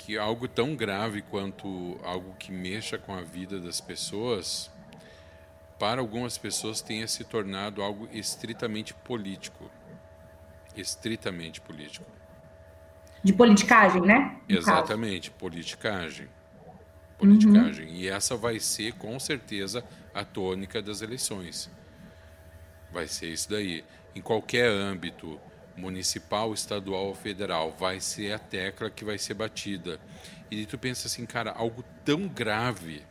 [0.05, 4.69] Que algo tão grave quanto algo que mexa com a vida das pessoas,
[5.79, 9.67] para algumas pessoas tenha se tornado algo estritamente político.
[10.77, 12.05] Estritamente político.
[13.23, 14.39] De politicagem, né?
[14.47, 16.29] Exatamente, politicagem.
[17.17, 17.87] Politicagem.
[17.87, 17.95] Uhum.
[17.95, 19.83] E essa vai ser, com certeza,
[20.13, 21.67] a tônica das eleições.
[22.91, 23.83] Vai ser isso daí.
[24.13, 25.41] Em qualquer âmbito,
[25.77, 29.99] municipal, estadual ou federal, vai ser a tecla que vai ser batida.
[30.49, 33.03] E tu pensa assim, cara, algo tão grave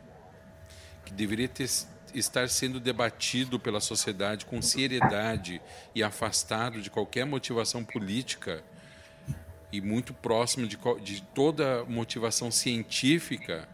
[1.05, 1.69] que deveria ter,
[2.13, 5.61] estar sendo debatido pela sociedade com seriedade
[5.93, 8.63] e afastado de qualquer motivação política
[9.71, 13.67] e muito próximo de, de toda motivação científica,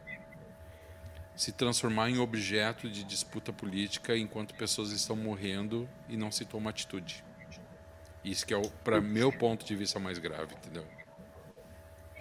[1.36, 6.70] se transformar em objeto de disputa política enquanto pessoas estão morrendo e não se toma
[6.70, 7.24] atitude.
[8.24, 10.84] Isso que é, para meu ponto de vista, mais grave, entendeu?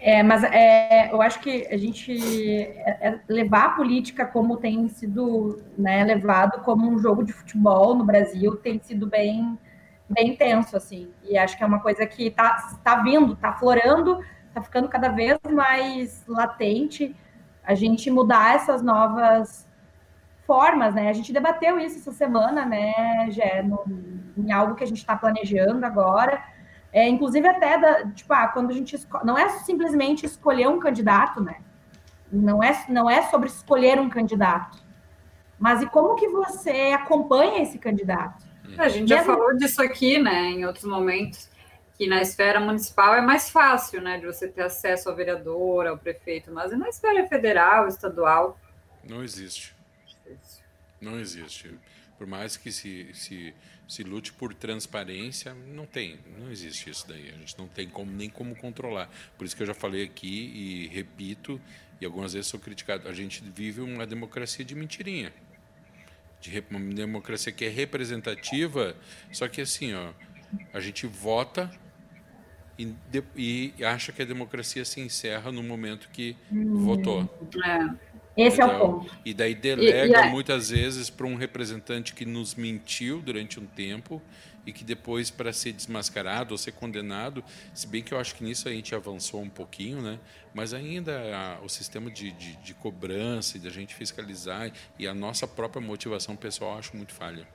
[0.03, 4.89] É, mas é, eu acho que a gente é, é levar a política como tem
[4.89, 9.59] sido né, levado como um jogo de futebol no Brasil tem sido bem,
[10.09, 11.11] bem intenso, assim.
[11.23, 15.11] E acho que é uma coisa que está tá vindo, está florando, está ficando cada
[15.11, 17.15] vez mais latente.
[17.63, 19.69] A gente mudar essas novas
[20.51, 21.09] formas, né?
[21.09, 23.85] A gente debateu isso essa semana, né, Gé, no,
[24.37, 26.43] em algo que a gente está planejando agora.
[26.93, 31.41] É, inclusive até da, tipo, ah, quando a gente não é simplesmente escolher um candidato,
[31.41, 31.59] né?
[32.33, 34.83] Não é, não é sobre escolher um candidato,
[35.57, 38.45] mas e como que você acompanha esse candidato?
[38.77, 41.49] A gente já falou disso aqui, né, em outros momentos,
[41.97, 45.97] que na esfera municipal é mais fácil, né, de você ter acesso ao vereador, ao
[45.97, 48.59] prefeito, mas na esfera federal, estadual,
[49.09, 49.80] não existe.
[51.01, 51.71] Não existe.
[52.19, 53.55] Por mais que se, se,
[53.89, 57.31] se lute por transparência, não tem, não existe isso daí.
[57.31, 59.09] A gente não tem como, nem como controlar.
[59.39, 61.59] Por isso que eu já falei aqui e repito,
[61.99, 65.33] e algumas vezes sou criticado, a gente vive uma democracia de mentirinha.
[66.41, 68.95] De uma democracia que é representativa,
[69.33, 70.13] só que assim, ó,
[70.73, 71.71] a gente vota
[72.79, 77.49] e, e acha que a democracia se encerra no momento que hum, votou.
[77.65, 78.10] É.
[78.43, 79.11] Esse é o ponto.
[79.25, 83.67] E daí delega e, e muitas vezes para um representante que nos mentiu durante um
[83.67, 84.23] tempo
[84.67, 87.43] e que depois, para ser desmascarado ou ser condenado,
[87.75, 90.19] se bem que eu acho que nisso a gente avançou um pouquinho, né?
[90.53, 95.15] mas ainda a, o sistema de, de, de cobrança e da gente fiscalizar e a
[95.15, 97.47] nossa própria motivação pessoal, acho muito falha.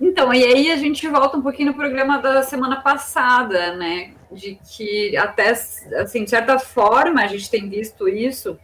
[0.00, 4.14] Então, e aí a gente volta um pouquinho no programa da semana passada, né?
[4.30, 8.58] De que até, assim, de certa forma, a gente tem visto isso,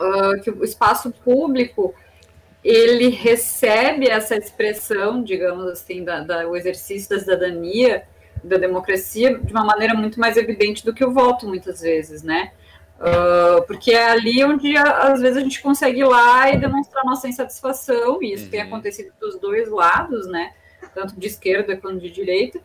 [0.00, 1.94] uh, que o espaço público,
[2.62, 8.04] ele recebe essa expressão, digamos assim, da, da, o exercício da cidadania,
[8.42, 12.52] da democracia, de uma maneira muito mais evidente do que o voto, muitas vezes, né?
[13.00, 17.26] Uh, porque é ali onde às vezes a gente consegue ir lá e demonstrar nossa
[17.26, 18.50] insatisfação, e isso uhum.
[18.50, 20.52] tem acontecido dos dois lados, né?
[20.94, 22.60] Tanto de esquerda quanto de direita,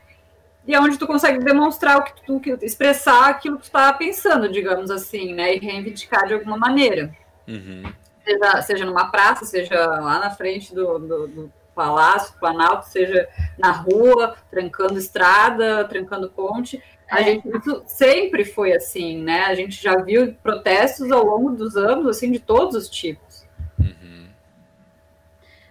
[0.67, 3.91] e é onde tu consegue demonstrar o que tu, que, expressar aquilo que tu está
[3.93, 5.55] pensando, digamos assim, né?
[5.55, 7.15] E reivindicar de alguma maneira.
[7.47, 7.83] Uhum.
[8.23, 13.27] Seja, seja numa praça, seja lá na frente do, do, do palácio, do planalto, seja
[13.57, 19.45] na rua, trancando estrada, trancando ponte a gente isso sempre foi assim, né?
[19.45, 23.24] A gente já viu protestos ao longo dos anos, assim, de todos os tipos.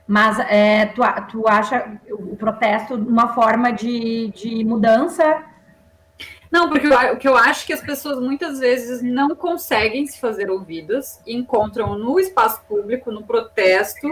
[0.07, 5.43] Mas é, tu, tu acha o protesto uma forma de, de mudança?
[6.51, 10.51] Não, porque o que eu acho que as pessoas muitas vezes não conseguem se fazer
[10.51, 14.09] ouvidas e encontram no espaço público, no protesto,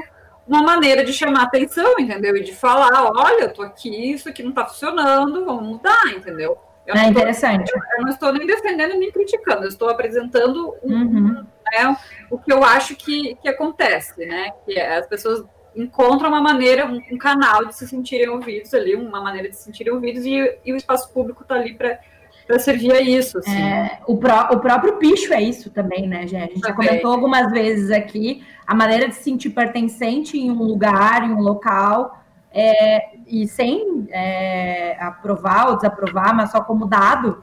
[0.48, 2.36] uma maneira de chamar atenção, entendeu?
[2.36, 6.58] E de falar, olha, eu tô aqui, isso aqui não tá funcionando, vamos mudar, entendeu?
[6.84, 7.70] Eu é interessante.
[7.72, 11.46] eu, eu, não estou nem defendendo nem criticando, eu estou apresentando um, uhum.
[11.72, 11.96] né,
[12.28, 14.50] o que eu acho que, que acontece, né?
[14.64, 15.44] Que é, as pessoas
[15.74, 19.92] encontram uma maneira, um, canal de se sentirem ouvidos ali, uma maneira de se sentirem
[19.92, 21.98] ouvidos, e, e o espaço público está ali para
[22.46, 23.38] para servir a isso.
[23.38, 23.56] Assim.
[23.56, 26.50] É, o, pró o próprio picho é isso também, né, gente?
[26.50, 30.62] A gente já comentou algumas vezes aqui a maneira de se sentir pertencente em um
[30.62, 32.18] lugar, em um local,
[32.52, 37.42] é, e sem é, aprovar ou desaprovar, mas só como dado,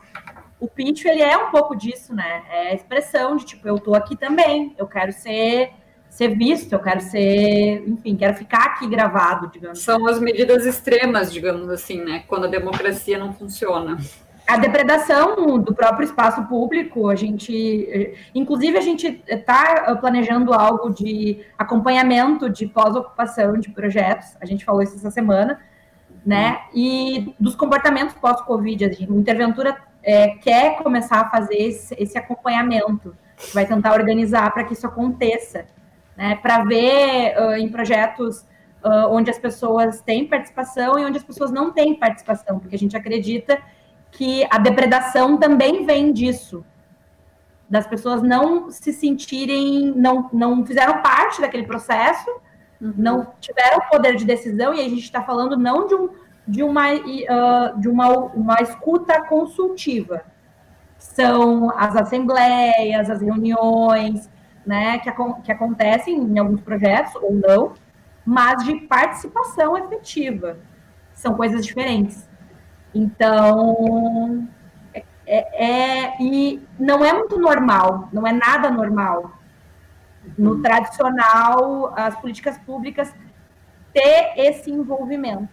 [0.60, 2.44] o pitch ele é um pouco disso, né?
[2.52, 5.72] É a expressão de tipo, eu tô aqui também, eu quero ser
[6.20, 9.80] ser visto, eu quero ser, enfim, quero ficar aqui gravado, digamos.
[9.80, 12.26] São as medidas extremas, digamos assim, né?
[12.28, 13.98] Quando a democracia não funciona.
[14.46, 21.40] A depredação do próprio espaço público, a gente, inclusive a gente está planejando algo de
[21.58, 25.58] acompanhamento de pós-ocupação de projetos, a gente falou isso essa semana,
[26.26, 26.64] né?
[26.74, 33.16] E dos comportamentos pós-Covid, a Interventura é, quer começar a fazer esse, esse acompanhamento,
[33.54, 35.66] vai tentar organizar para que isso aconteça
[36.20, 38.42] né, para ver uh, em projetos
[38.84, 42.78] uh, onde as pessoas têm participação e onde as pessoas não têm participação, porque a
[42.78, 43.58] gente acredita
[44.12, 46.66] que a depredação também vem disso,
[47.70, 52.30] das pessoas não se sentirem, não, não fizeram parte daquele processo,
[52.82, 52.94] uhum.
[52.98, 56.10] não tiveram poder de decisão, e a gente está falando não de, um,
[56.46, 60.22] de, uma, uh, de uma, uma escuta consultiva,
[60.98, 64.30] são as assembleias, as reuniões,
[64.70, 65.12] né, que,
[65.44, 67.74] que acontecem em alguns projetos ou não,
[68.24, 70.60] mas de participação efetiva.
[71.12, 72.30] São coisas diferentes.
[72.94, 74.48] Então,
[74.94, 79.32] é, é, é, e não é muito normal, não é nada normal.
[80.38, 83.12] No tradicional, as políticas públicas
[83.92, 85.50] ter esse envolvimento.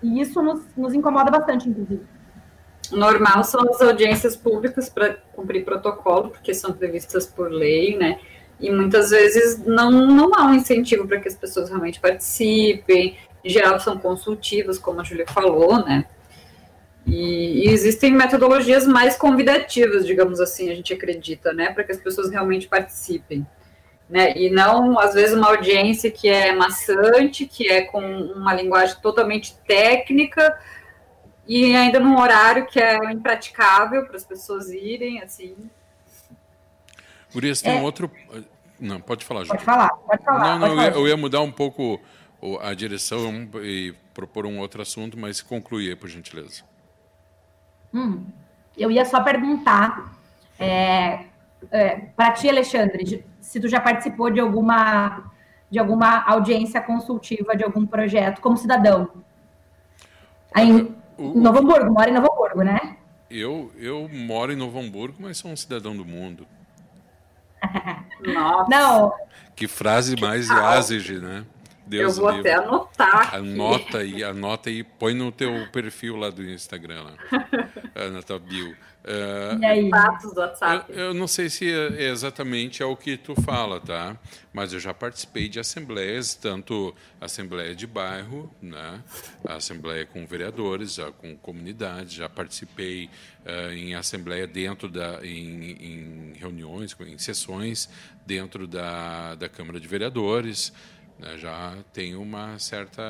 [0.00, 2.06] E isso nos, nos incomoda bastante, inclusive.
[2.92, 8.20] Normal são as audiências públicas para cumprir protocolo, porque são previstas por lei, né?
[8.60, 13.16] E muitas vezes não, não há um incentivo para que as pessoas realmente participem.
[13.44, 16.06] Em geral, são consultivas, como a Júlia falou, né?
[17.06, 21.70] E, e, existem metodologias mais convidativas, digamos assim, a gente acredita, né?
[21.70, 23.46] Para que as pessoas realmente participem.
[24.08, 24.36] Né?
[24.36, 29.56] E não, às vezes, uma audiência que é maçante, que é com uma linguagem totalmente
[29.66, 30.58] técnica,
[31.46, 35.54] e ainda num horário que é impraticável para as pessoas irem, assim.
[37.34, 37.80] Urias, tem é...
[37.80, 38.10] um outro.
[38.78, 40.58] Não, pode falar, Pode falar, pode falar.
[40.58, 42.00] Não, não, eu, ia, eu ia mudar um pouco
[42.60, 46.62] a direção e propor um outro assunto, mas conclui aí, por gentileza.
[47.92, 48.24] Hum,
[48.76, 50.18] eu ia só perguntar
[50.58, 51.26] é,
[51.70, 55.30] é, para ti, Alexandre, se tu já participou de alguma
[55.70, 59.10] de alguma audiência consultiva de algum projeto como cidadão.
[60.52, 60.70] Aí,
[61.18, 62.96] em Novo Hamburgo, mora em Novo Hamburgo, né?
[63.28, 66.46] Eu, eu moro em Novo Hamburgo, mas sou um cidadão do mundo.
[68.20, 68.70] Nossa.
[68.70, 69.12] Não.
[69.54, 71.44] Que frase mais Yazid, né?
[71.86, 72.50] Deus eu vou livre.
[72.50, 73.34] até anotar.
[73.34, 77.12] Anota aí, anota aí, põe no teu perfil lá do Instagram, lá,
[78.10, 78.74] na tua bio.
[79.04, 79.90] Uh, e aí?
[79.90, 80.90] Do WhatsApp.
[80.90, 84.16] Eu, eu, não sei se é exatamente é o que tu fala, tá?
[84.50, 89.02] Mas eu já participei de assembleias, tanto assembleia de bairro, né?
[89.46, 93.10] assembleia com vereadores, já com comunidades, já participei
[93.44, 97.90] uh, em assembleia dentro da, em, em, reuniões, em sessões
[98.24, 100.72] dentro da, da Câmara de Vereadores.
[101.18, 101.36] Né?
[101.36, 103.02] Já tenho uma certa,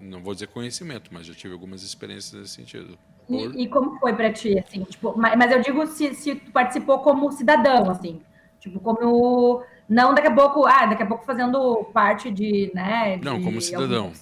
[0.00, 2.98] não vou dizer conhecimento, mas já tive algumas experiências nesse sentido.
[3.26, 3.54] Por...
[3.54, 6.50] E, e, como foi para ti, assim, tipo, mas, mas eu digo se, se tu
[6.52, 8.20] participou como cidadão, assim,
[8.60, 13.18] tipo, como não daqui a pouco, ah, daqui a pouco fazendo parte de, né?
[13.18, 14.12] De não, como cidadão.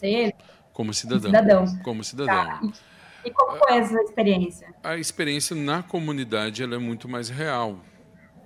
[0.72, 1.30] Como cidadão.
[1.30, 1.78] cidadão.
[1.82, 2.34] Como cidadão.
[2.34, 2.60] Tá.
[2.62, 4.74] E, e, como foi essa experiência?
[4.82, 7.76] A experiência na comunidade ela é muito mais real.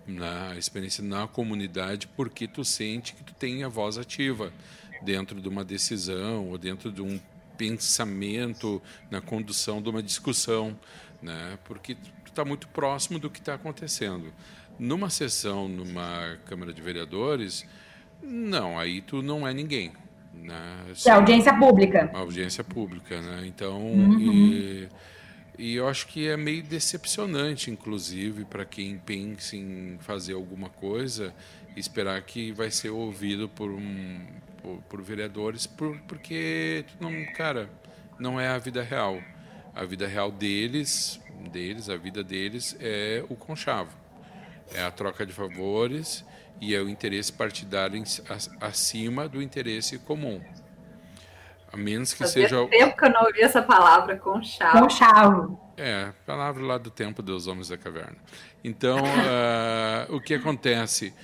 [0.07, 0.51] Né?
[0.53, 4.53] A experiência na comunidade, porque tu sente que tu tem a voz ativa
[5.03, 7.19] dentro de uma decisão ou dentro de um
[7.57, 10.77] pensamento, na condução de uma discussão,
[11.23, 11.59] né?
[11.65, 14.33] porque tu está muito próximo do que está acontecendo.
[14.79, 17.67] Numa sessão, numa Câmara de Vereadores,
[18.23, 19.93] não, aí tu não é ninguém.
[20.35, 20.85] Né?
[21.05, 22.11] É audiência pública.
[22.13, 23.45] Audiência pública, né?
[23.47, 24.19] Então, uhum.
[24.21, 24.89] e,
[25.59, 31.35] e eu acho que é meio decepcionante, inclusive, para quem pensa em fazer alguma coisa,
[31.77, 34.21] esperar que vai ser ouvido por um,
[34.67, 37.71] por, por vereadores, por, porque não, cara,
[38.19, 39.21] não é a vida real.
[39.73, 41.21] A vida real deles,
[41.53, 43.97] deles, a vida deles é o conchavo.
[44.75, 46.25] É a troca de favores
[46.61, 48.03] e é o interesse partidário
[48.61, 50.43] acima do interesse comum.
[51.73, 52.67] A menos que Fazia seja.
[52.69, 54.81] tempo que eu não ouvi essa palavra, conchavo.
[54.81, 55.61] Conchavo.
[55.77, 58.17] É, palavra lá do tempo dos homens da caverna.
[58.64, 61.14] Então, uh, o que acontece?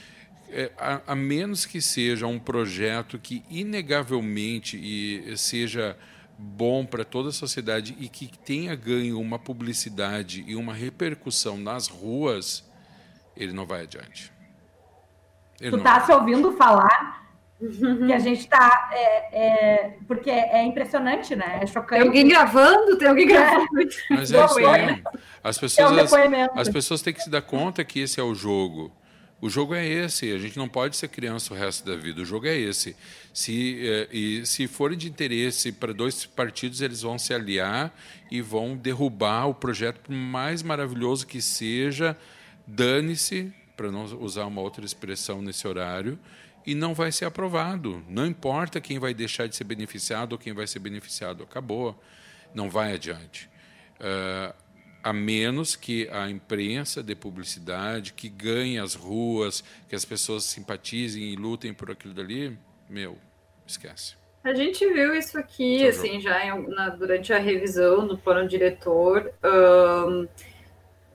[0.52, 5.96] É, a, a, menos que seja um projeto que inegavelmente e seja
[6.38, 11.88] bom para toda a sociedade e que tenha ganho uma publicidade e uma repercussão nas
[11.88, 12.68] ruas,
[13.36, 14.32] ele não vai adiante.
[15.60, 17.22] Ele tu está se ouvindo falar
[17.58, 18.90] que a gente está.
[18.92, 21.60] É, é, porque é impressionante, né?
[21.62, 22.00] É chocante.
[22.00, 22.98] Tem alguém gravando?
[22.98, 23.68] Tem alguém gravando.
[24.10, 25.02] Mas é isso aí.
[25.44, 26.12] As pessoas, as,
[26.56, 28.92] as pessoas têm que se dar conta que esse é o jogo
[29.42, 32.22] O jogo é esse, a gente não pode ser criança o resto da vida.
[32.22, 32.94] O jogo é esse.
[33.34, 37.92] Se, eh, e se forem de interesse para dois partidos, eles vão se aliar
[38.30, 42.16] e vão derrubar o projeto, por mais maravilhoso que seja,
[42.64, 46.16] dane-se, para não usar uma outra expressão nesse horário,
[46.64, 48.00] e não vai ser aprovado.
[48.08, 52.00] Não importa quem vai deixar de ser beneficiado ou quem vai ser beneficiado, acabou.
[52.54, 53.50] Não vai adiante.
[53.98, 54.54] Uh,
[55.02, 61.32] a menos que a imprensa dê publicidade, que ganhe as ruas, que as pessoas simpatizem
[61.32, 62.56] e lutem por aquilo dali,
[62.88, 63.18] meu,
[63.66, 64.14] esquece.
[64.44, 69.32] A gente viu isso aqui, assim, já em, na, durante a revisão do plano diretor,
[69.44, 70.26] um,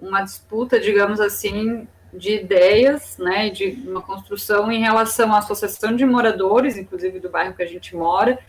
[0.01, 6.05] uma disputa, digamos assim, de ideias, né, de uma construção em relação à associação de
[6.05, 8.39] moradores, inclusive do bairro que a gente mora,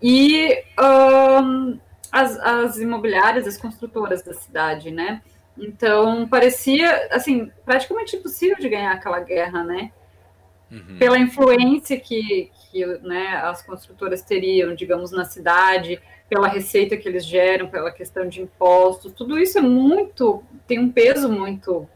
[0.00, 1.78] e um,
[2.10, 5.22] as, as imobiliárias, as construtoras da cidade, né?
[5.56, 9.92] Então, parecia, assim, praticamente impossível de ganhar aquela guerra, né?
[10.70, 10.96] Uhum.
[10.98, 17.26] Pela influência que, que né, as construtoras teriam, digamos, na cidade, pela receita que eles
[17.26, 21.88] geram, pela questão de impostos, tudo isso é muito, tem um peso muito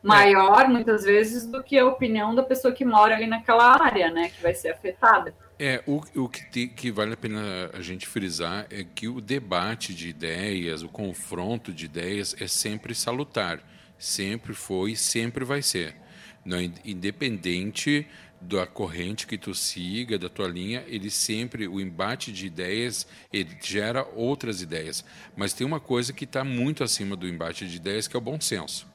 [0.00, 0.68] maior, é.
[0.68, 4.40] muitas vezes, do que a opinião da pessoa que mora ali naquela área, né, que
[4.40, 5.34] vai ser afetada.
[5.62, 9.20] É, o, o que, te, que vale a pena a gente frisar é que o
[9.20, 13.62] debate de ideias, o confronto de ideias é sempre salutar.
[13.98, 15.94] Sempre foi e sempre vai ser.
[16.46, 18.06] Não, independente
[18.40, 23.54] da corrente que tu siga, da tua linha, ele sempre, o embate de ideias, ele
[23.60, 25.04] gera outras ideias.
[25.36, 28.22] Mas tem uma coisa que está muito acima do embate de ideias, que é o
[28.22, 28.89] bom senso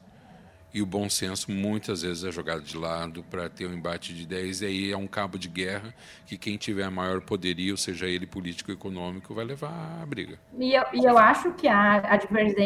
[0.76, 4.24] e o bom senso muitas vezes é jogado de lado para ter um embate de
[4.24, 5.94] ideias, e aí é um cabo de guerra
[6.26, 9.72] que quem tiver maior poderio, seja ele político ou econômico, vai levar
[10.04, 10.38] a briga.
[10.60, 12.20] E eu, e eu acho que a,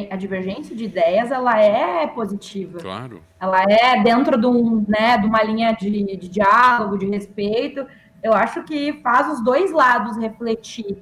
[0.09, 2.79] a, divergência de ideias ela é positiva.
[2.79, 3.21] Claro.
[3.39, 7.85] Ela é dentro de, um, né, de uma linha de, de diálogo, de respeito.
[8.23, 10.97] Eu acho que faz os dois lados refletir,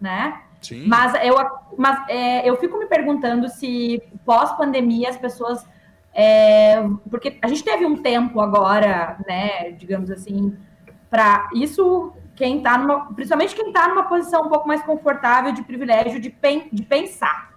[0.00, 0.40] né?
[0.62, 0.86] Sim.
[0.86, 1.36] Mas eu,
[1.76, 5.62] mas, é, eu fico me perguntando se pós-pandemia as pessoas
[6.18, 10.56] é, porque a gente teve um tempo agora, né, digamos assim,
[11.10, 15.62] para isso quem está numa, principalmente quem está numa posição um pouco mais confortável de
[15.62, 17.52] privilégio de, pen, de pensar,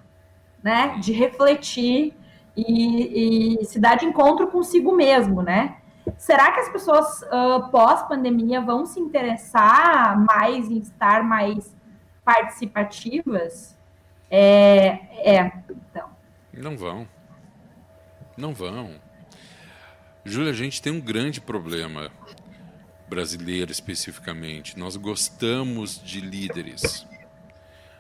[0.61, 2.13] né, de refletir
[2.53, 5.77] e, e, se dar de encontro consigo mesmo, né?
[6.17, 11.73] Será que as pessoas uh, pós-pandemia vão se interessar mais em estar mais
[12.25, 13.77] participativas?
[14.29, 16.09] É, é então.
[16.51, 17.07] Não vão.
[18.39, 18.95] Não vão.
[20.23, 22.09] Júlia, a gente tem um grande problema
[23.09, 24.79] brasileiro especificamente.
[24.79, 27.05] Nós gostamos de líderes.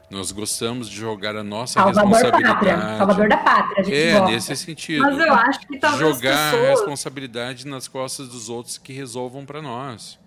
[0.09, 2.53] Nós gostamos de jogar a nossa Salvador responsabilidade.
[2.53, 2.97] Pátria.
[2.97, 3.95] Salvador da pátria.
[3.95, 4.31] é, gosta.
[4.31, 5.01] nesse sentido.
[5.01, 6.65] Mas eu acho que talvez jogar pessoas...
[6.65, 10.17] a responsabilidade nas costas dos outros que resolvam para nós.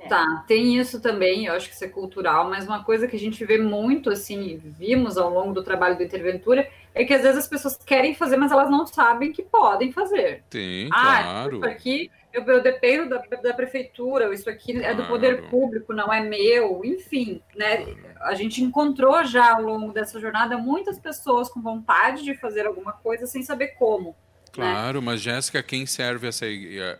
[0.00, 0.08] É.
[0.08, 3.18] Tá, tem isso também, eu acho que isso é cultural, mas uma coisa que a
[3.18, 7.38] gente vê muito, assim, vimos ao longo do trabalho do Interventura, é que às vezes
[7.38, 10.42] as pessoas querem fazer, mas elas não sabem que podem fazer.
[10.50, 11.56] Tem, ah, claro.
[11.56, 14.86] Isso aqui eu, eu dependo da, da, prefeitura, isso aqui claro.
[14.86, 17.86] é do poder público, não é meu, enfim, né?
[18.20, 22.92] A gente encontrou já ao longo dessa jornada muitas pessoas com vontade de fazer alguma
[22.92, 24.14] coisa sem saber como.
[24.56, 25.04] Claro, né?
[25.04, 26.46] mas Jéssica, quem serve essa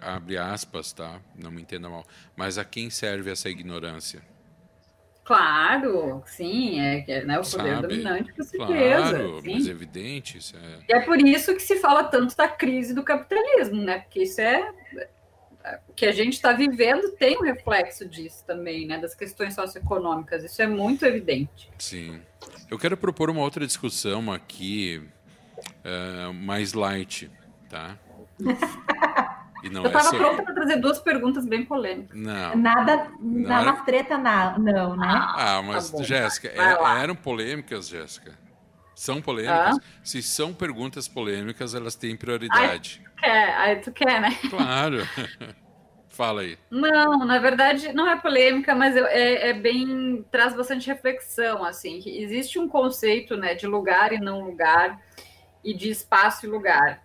[0.01, 1.21] abre aspas, tá?
[1.35, 2.07] Não me entenda mal.
[2.37, 4.23] Mas a quem serve essa ignorância?
[5.25, 7.89] Claro, sim, é, é né, o poder Sabe?
[7.89, 9.11] dominante, com certeza.
[9.11, 9.55] Claro, sim.
[9.55, 10.39] mas é evidente.
[10.39, 10.79] Isso é...
[10.89, 13.99] E é por isso que se fala tanto da crise do capitalismo, né?
[14.01, 14.73] Porque isso é.
[15.89, 18.99] O que a gente está vivendo tem um reflexo disso também, né?
[18.99, 20.45] Das questões socioeconômicas.
[20.45, 21.69] Isso é muito evidente.
[21.77, 22.21] Sim.
[22.71, 25.03] Eu quero propor uma outra discussão aqui,
[25.59, 27.29] uh, mais light,
[27.68, 27.97] tá?
[29.63, 32.18] eu estava é pronta para trazer duas perguntas bem polêmicas.
[32.18, 32.57] Não.
[32.57, 33.84] Nada, nada é...
[33.84, 35.07] treta, não, não, né?
[35.09, 38.33] Ah, mas, tá Jéssica, é, eram polêmicas, Jéssica.
[38.95, 39.76] São polêmicas.
[39.76, 39.80] Ah?
[40.03, 43.03] Se são perguntas polêmicas, elas têm prioridade.
[43.05, 44.38] Ai, tu quer, aí tu quer, né?
[44.49, 44.99] Claro.
[46.09, 46.57] Fala aí.
[46.71, 52.01] Não, na verdade não é polêmica, mas é, é, bem traz bastante reflexão assim.
[52.07, 54.99] Existe um conceito, né, de lugar e não lugar
[55.63, 57.03] e de espaço e lugar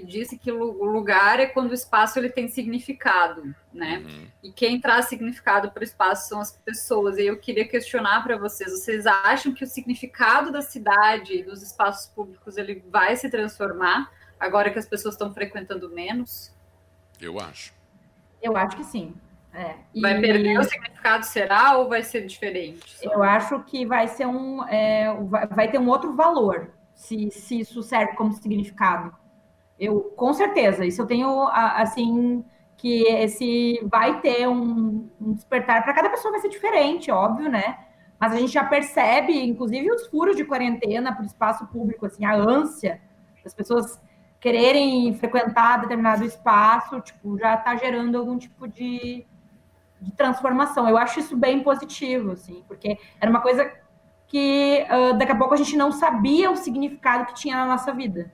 [0.00, 3.98] que disse que o lugar é quando o espaço ele tem significado, né?
[3.98, 4.26] Uhum.
[4.42, 7.16] E quem traz significado para o espaço são as pessoas.
[7.16, 12.08] E eu queria questionar para vocês: vocês acham que o significado da cidade, dos espaços
[12.08, 16.54] públicos, ele vai se transformar agora que as pessoas estão frequentando menos?
[17.20, 17.72] Eu acho.
[18.42, 19.14] Eu acho que sim.
[19.54, 19.76] É.
[19.98, 22.98] Vai perder o significado, será, ou vai ser diferente?
[23.00, 24.62] Eu acho que vai ser um.
[24.68, 25.06] É,
[25.50, 29.16] vai ter um outro valor, se, se isso serve como significado
[29.78, 32.44] Eu, com certeza, isso eu tenho, assim,
[32.76, 35.82] que esse vai ter um, um despertar.
[35.84, 37.78] Para cada pessoa vai ser diferente, óbvio, né?
[38.18, 42.24] Mas a gente já percebe, inclusive, os furos de quarentena para o espaço público, assim,
[42.24, 43.00] a ânsia
[43.44, 44.00] das pessoas
[44.40, 49.26] quererem frequentar determinado espaço, tipo, já está gerando algum tipo de,
[50.00, 50.88] de, transformação.
[50.88, 53.70] Eu acho isso bem positivo, assim, porque era uma coisa
[54.26, 57.92] que uh, daqui a pouco a gente não sabia o significado que tinha na nossa
[57.92, 58.32] vida.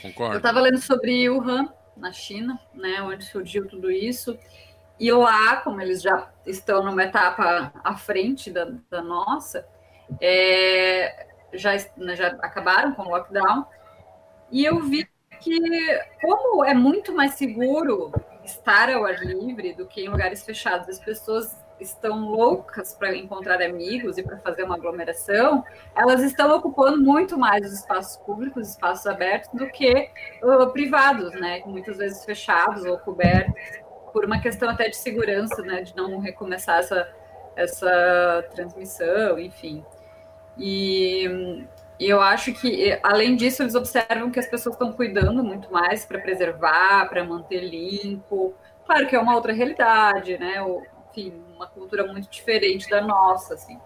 [0.00, 0.34] Concordo.
[0.34, 4.38] Eu estava lendo sobre Wuhan, na China, né, onde surgiu tudo isso.
[4.98, 9.66] E lá, como eles já estão numa etapa à frente da, da nossa,
[10.20, 13.66] é, já, né, já acabaram com o lockdown.
[14.50, 15.08] E eu vi
[15.40, 15.58] que,
[16.20, 18.12] como é muito mais seguro
[18.44, 23.62] estar ao ar livre do que em lugares fechados, as pessoas estão loucas para encontrar
[23.62, 25.64] amigos e para fazer uma aglomeração,
[25.96, 30.10] elas estão ocupando muito mais os espaços públicos, espaços abertos, do que
[30.42, 31.62] uh, privados, né?
[31.66, 33.54] Muitas vezes fechados ou cobertos,
[34.12, 35.82] por uma questão até de segurança, né?
[35.82, 37.08] De não recomeçar essa,
[37.56, 39.84] essa transmissão, enfim.
[40.56, 41.66] E,
[41.98, 46.20] eu acho que, além disso, eles observam que as pessoas estão cuidando muito mais para
[46.20, 48.54] preservar, para manter limpo.
[48.86, 50.56] Claro que é uma outra realidade, né?
[51.10, 53.78] Enfim, uma cultura muito diferente da nossa, assim.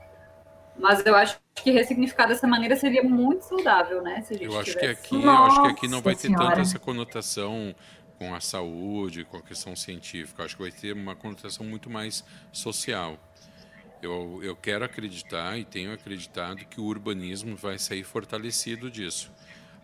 [0.79, 4.23] Mas eu acho que ressignificar dessa maneira seria muito saudável, né?
[4.23, 5.09] Se a gente eu acho tivesse...
[5.09, 6.49] que aqui, eu acho que aqui não vai ter senhora.
[6.49, 7.75] tanto essa conotação
[8.19, 10.43] com a saúde, com a questão científica.
[10.43, 13.19] Eu acho que vai ter uma conotação muito mais social.
[14.01, 19.31] Eu, eu quero acreditar e tenho acreditado que o urbanismo vai sair fortalecido disso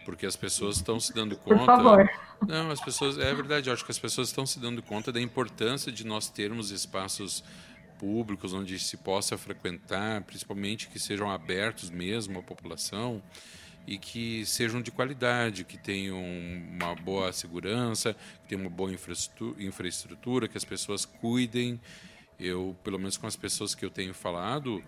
[0.08, 1.58] porque as pessoas estão se dando conta.
[1.58, 2.10] Por favor.
[2.46, 3.18] Não, as pessoas.
[3.18, 6.30] É verdade, eu acho que as pessoas estão se dando conta da importância de nós
[6.30, 7.44] termos espaços
[7.98, 13.22] públicos onde se possa frequentar, principalmente que sejam abertos mesmo à população
[13.86, 20.46] e que sejam de qualidade, que tenham uma boa segurança, que tenham uma boa infraestrutura,
[20.46, 21.80] que as pessoas cuidem.
[22.38, 24.84] Eu, pelo menos com as pessoas que eu tenho falado,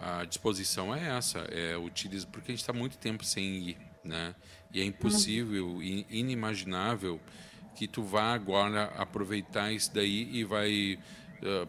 [0.00, 4.34] a disposição é essa, é utilizar, porque a gente está muito tempo sem ir, né?
[4.72, 7.20] E é impossível, inimaginável
[7.74, 10.98] que tu vá agora aproveitar isso daí e vai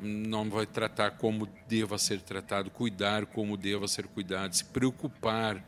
[0.02, 5.64] não vai tratar como deva ser tratado, cuidar como deva ser cuidado, se preocupar.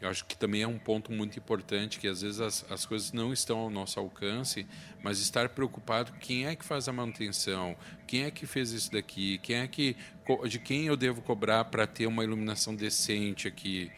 [0.00, 3.12] Eu acho que também é um ponto muito importante que às vezes as, as coisas
[3.12, 4.66] não estão ao nosso alcance,
[5.02, 7.76] mas estar preocupado quem é que faz a manutenção,
[8.06, 9.94] quem é que fez isso daqui, quem é que
[10.48, 13.92] de quem eu devo cobrar para ter uma iluminação decente aqui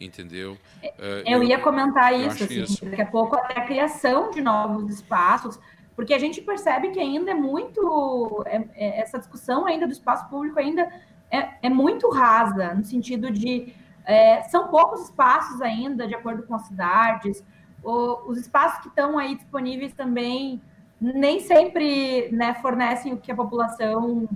[0.00, 0.58] entendeu?
[0.82, 2.84] Uh, eu, eu, ia comentar isso, assim, isso.
[2.84, 5.58] daqui a pouco até a criação de novos espaços,
[5.96, 10.28] porque a gente percebe que ainda é muito, é, é, essa discussão ainda do espaço
[10.28, 10.88] público ainda
[11.30, 13.74] é, é muito rasa, no sentido de,
[14.04, 17.42] é, são poucos espaços ainda, de acordo com as cidades,
[17.82, 20.60] o, os espaços que estão aí disponíveis também
[21.00, 24.28] nem sempre né, fornecem o que a população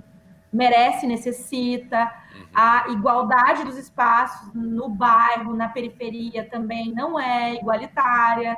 [0.51, 2.11] merece, necessita.
[2.53, 8.57] A igualdade dos espaços no bairro, na periferia também não é igualitária.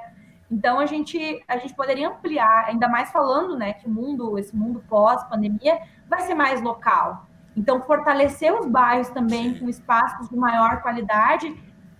[0.53, 4.55] Então a gente a gente poderia ampliar, ainda mais falando, né, que o mundo, esse
[4.55, 7.25] mundo pós-pandemia vai ser mais local.
[7.57, 11.47] Então fortalecer os bairros também com espaços de maior qualidade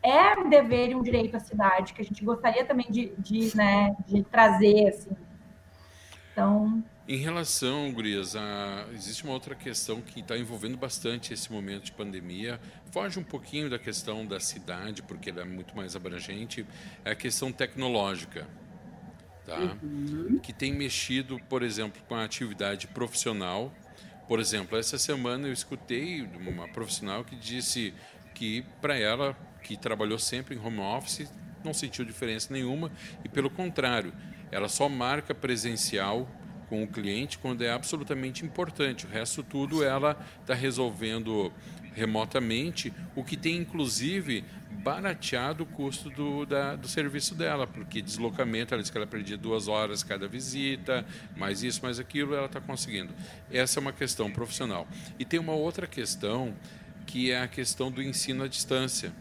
[0.04, 3.58] é um dever e um direito à cidade que a gente gostaria também de, de,
[3.58, 5.18] né, de trazer assim.
[6.32, 8.88] Então em relação, Gurias, a...
[8.94, 12.60] existe uma outra questão que está envolvendo bastante esse momento de pandemia.
[12.92, 16.66] Foge um pouquinho da questão da cidade, porque ela é muito mais abrangente.
[17.04, 18.48] É a questão tecnológica,
[19.46, 19.78] tá?
[19.84, 20.40] Uhum.
[20.42, 23.74] que tem mexido, por exemplo, com a atividade profissional.
[24.26, 27.94] Por exemplo, essa semana eu escutei uma profissional que disse
[28.34, 31.30] que, para ela, que trabalhou sempre em home office,
[31.66, 32.90] não sentiu diferença nenhuma
[33.26, 34.14] e, pelo contrário,
[34.50, 36.30] ela só marca presencial
[36.70, 39.06] com o cliente quando é absolutamente importante.
[39.06, 41.52] O resto tudo ela está resolvendo
[41.94, 48.74] remotamente, o que tem inclusive barateado o custo do, da, do serviço dela, porque deslocamento,
[48.74, 51.06] ela disse que ela perdia duas horas cada visita,
[51.38, 53.14] mais isso, mais aquilo, ela está conseguindo.
[53.52, 54.88] Essa é uma questão profissional.
[55.20, 56.54] E tem uma outra questão,
[57.06, 59.14] que é a questão do ensino à distância,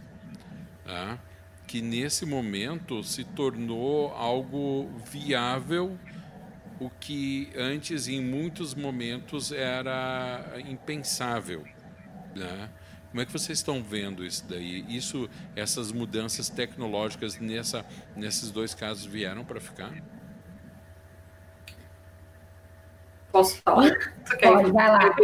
[0.84, 1.18] tá?
[1.66, 5.98] que nesse momento se tornou algo viável
[6.84, 11.64] o que antes, em muitos momentos, era impensável.
[12.34, 12.68] Né?
[13.10, 14.84] Como é que vocês estão vendo isso daí?
[14.88, 17.84] Isso, essas mudanças tecnológicas nessa,
[18.16, 19.92] nesses dois casos vieram para ficar?
[23.30, 23.90] Posso falar?
[24.42, 25.14] Pode, vai lá.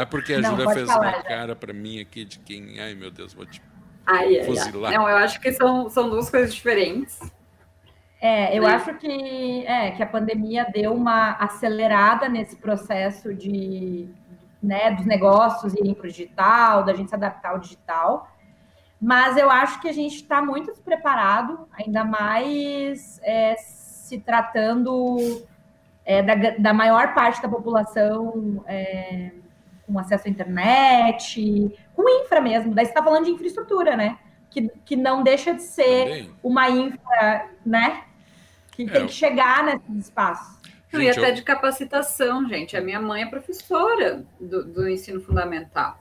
[0.00, 3.10] Ah, porque a Júlia fez falar, uma cara para mim aqui de quem, ai meu
[3.10, 3.62] Deus, vou te
[4.06, 4.92] ai, fuzilar.
[4.92, 7.18] Ai, Não, eu acho que são, são duas coisas diferentes.
[8.24, 8.70] É, eu né?
[8.70, 14.08] acho que, é, que a pandemia deu uma acelerada nesse processo de,
[14.62, 18.30] né, dos negócios irem para o digital, da gente se adaptar ao digital.
[18.98, 25.44] Mas eu acho que a gente está muito despreparado, ainda mais é, se tratando
[26.02, 29.32] é, da, da maior parte da população é,
[29.86, 32.74] com acesso à internet, com infra mesmo.
[32.74, 34.16] Daí você está falando de infraestrutura, né?
[34.48, 38.04] Que, que não deixa de ser uma infra, né?
[38.74, 38.86] Que É.
[38.90, 40.58] tem que chegar nesses espaços.
[40.92, 42.76] Não, e Gente, até eu- de capacitação, gente.
[42.76, 45.98] A minha mãe é professora do, do ensino fundamental.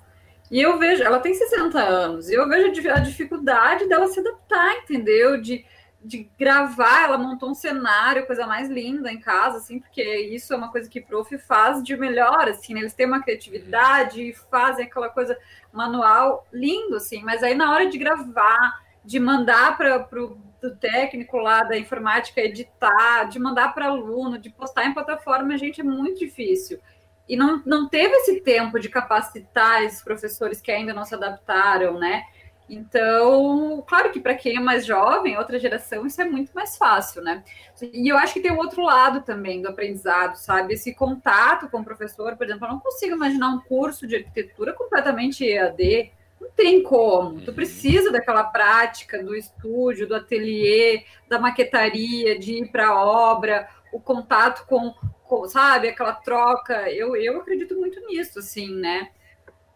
[0.51, 4.07] E eu vejo, ela tem 60 anos, e eu vejo a di- a dificuldade dela
[4.07, 5.41] se adaptar, entendeu?
[5.41, 5.65] De,
[6.03, 10.57] de gravar, ela montou um cenário, coisa mais linda em casa, assim, porque isso é
[10.57, 12.81] uma coisa que o prof faz de melhor, assim, né?
[12.81, 15.35] Eles têm uma criatividade e fazem aquela coisa
[15.71, 20.37] manual lindo, assim, mas aí na hora de gravar, de mandar para o
[20.71, 25.83] técnico lá da informática editar, de mandar para aluno, de postar em plataforma, gente, é
[25.83, 26.79] muito difícil.
[27.27, 31.97] E não, não teve esse tempo de capacitar esses professores que ainda não se adaptaram,
[31.97, 32.23] né?
[32.69, 37.21] Então, claro que para quem é mais jovem, outra geração, isso é muito mais fácil,
[37.21, 37.43] né?
[37.81, 40.73] E eu acho que tem o outro lado também do aprendizado, sabe?
[40.73, 44.73] Esse contato com o professor, por exemplo, eu não consigo imaginar um curso de arquitetura
[44.73, 46.11] completamente EAD.
[46.43, 47.39] Não tem como.
[47.41, 53.67] Tu precisa daquela prática do estúdio, do ateliê, da maquetaria, de ir para a obra,
[53.93, 54.93] o contato com,
[55.23, 56.91] com, sabe, aquela troca.
[56.91, 59.09] Eu, eu acredito muito nisso, assim, né?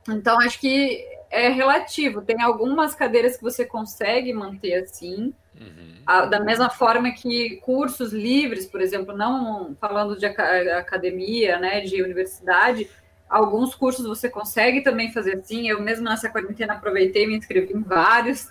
[0.10, 2.22] Então, acho que é relativo.
[2.22, 5.96] Tem algumas cadeiras que você consegue manter assim, Uhum.
[6.06, 11.82] a- da mesma forma que cursos livres, por exemplo, não falando de aca- academia, né,
[11.82, 12.88] de universidade,
[13.30, 15.70] alguns cursos você consegue também fazer assim.
[15.70, 18.50] Eu mesmo nessa quarentena aproveitei e me inscrevi em vários.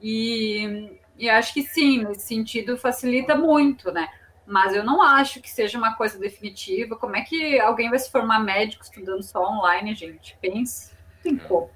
[0.00, 4.08] E, e acho que sim, nesse sentido facilita muito, né?
[4.46, 6.96] Mas eu não acho que seja uma coisa definitiva.
[6.96, 10.36] Como é que alguém vai se formar médico estudando só online, gente?
[10.40, 10.92] Pense.
[10.92, 11.70] Não tem como.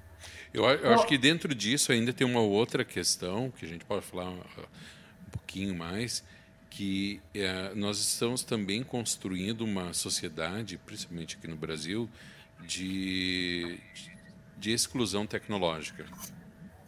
[0.53, 4.05] Eu, eu acho que dentro disso ainda tem uma outra questão que a gente pode
[4.05, 4.39] falar uh,
[5.27, 6.23] um pouquinho mais,
[6.69, 12.09] que eh, nós estamos também construindo uma sociedade, principalmente aqui no Brasil,
[12.67, 13.77] de,
[14.57, 16.05] de exclusão tecnológica.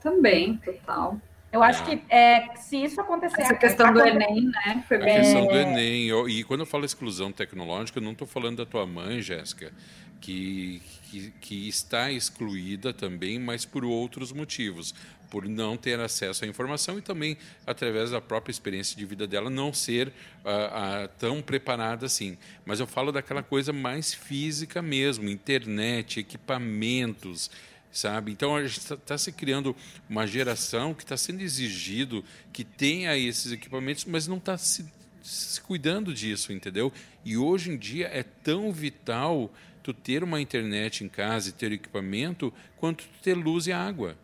[0.01, 1.19] Também, total.
[1.51, 3.41] Eu acho que é, se isso acontecer.
[3.41, 4.83] Essa questão do Enem, né?
[4.87, 5.15] Foi A bem.
[5.21, 6.05] questão do Enem.
[6.07, 9.71] eu- e quando eu falo exclusão tecnológica, eu não estou falando da tua mãe, Jéssica,
[10.19, 14.93] que, que, que está excluída também, mas por outros motivos.
[15.29, 19.49] Por não ter acesso à informação e também, através da própria experiência de vida dela,
[19.49, 20.11] não ser
[20.43, 22.37] ah, ah, tão preparada assim.
[22.65, 27.49] Mas eu falo daquela coisa mais física mesmo: internet, equipamentos
[27.91, 28.31] sabe?
[28.31, 29.75] Então a gente está se criando
[30.09, 34.85] uma geração que está sendo exigido que tenha esses equipamentos, mas não está se,
[35.23, 36.91] se cuidando disso, entendeu?
[37.23, 39.49] E hoje em dia é tão vital
[39.81, 44.17] tu ter uma internet em casa e ter equipamento quanto tu ter luz e água.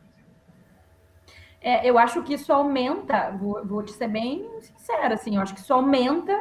[1.61, 5.53] É, eu acho que isso aumenta, vou, vou te ser bem sincera, assim, eu acho
[5.53, 6.35] que isso aumenta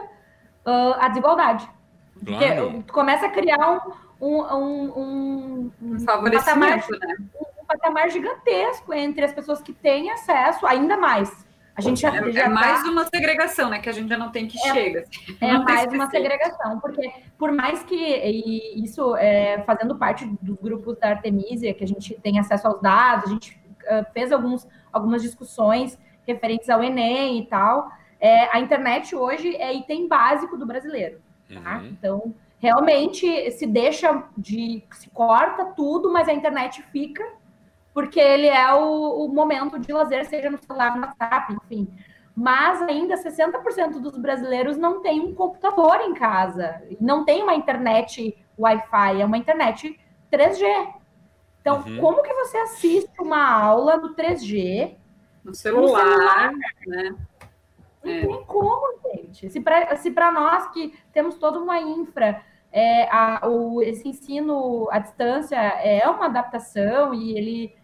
[0.65, 1.69] ah, a desigualdade.
[2.15, 2.83] Porque Claro.
[2.87, 3.83] tu começa a criar
[4.21, 7.17] um, um, um, um, um patamar, né?
[7.61, 11.49] um patamar gigantesco entre as pessoas que têm acesso, ainda mais.
[11.77, 13.79] A gente já, É, já é mais tá- uma segregação, né?
[13.79, 15.05] Que a gente já não tem que É- chega.
[15.41, 20.27] É Não tem mais uma segregação, porque por mais que e isso é, fazendo parte
[20.43, 24.31] dos grupos da Artemisia, que a gente tem acesso aos dados, a gente ah, fez
[24.31, 27.91] alguns, algumas discussões referentes ao Enem e tal.
[28.21, 31.21] é, a internet hoje é item básico do brasileiro.
[31.53, 31.79] Tá?
[31.79, 31.87] Uhum.
[31.87, 34.85] Então, realmente se deixa de.
[34.93, 37.27] se corta tudo, mas a internet fica,
[37.93, 41.89] porque ele é o, o momento de lazer, seja no celular, no WhatsApp, enfim.
[42.37, 48.37] Mas ainda 60% dos brasileiros não tem um computador em casa, não tem uma internet
[48.59, 49.99] Wi-Fi, é uma internet
[50.33, 51.00] 3G.
[51.61, 51.99] Então, Uhum.
[51.99, 54.97] como que você assiste uma aula no 3G?
[55.45, 56.53] No celular, celular.
[56.87, 57.15] né?
[58.03, 58.21] Não É.
[58.27, 59.51] tem como, gente.
[59.51, 62.43] Se para nós que temos toda uma infra,
[62.73, 67.77] é, a, o, esse ensino à distância é uma adaptação e ele,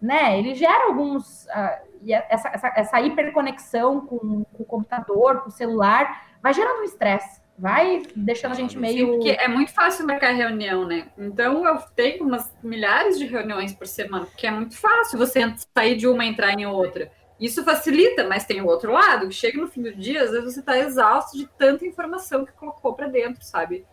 [0.00, 1.46] né, ele gera alguns.
[1.50, 6.80] ah, e essa, essa, essa hiperconexão com, com o computador, com o celular, vai gerando
[6.80, 9.08] um estresse, vai deixando a gente Sim, meio.
[9.08, 11.08] porque é muito fácil marcar reunião, né?
[11.18, 15.40] Então eu tenho umas milhares de reuniões por semana, porque é muito fácil você
[15.76, 17.12] sair de uma e entrar em outra.
[17.38, 20.54] Isso facilita, mas tem o outro lado, que chega no fim do dia, às vezes
[20.54, 23.84] você está exausto de tanta informação que colocou para dentro, sabe?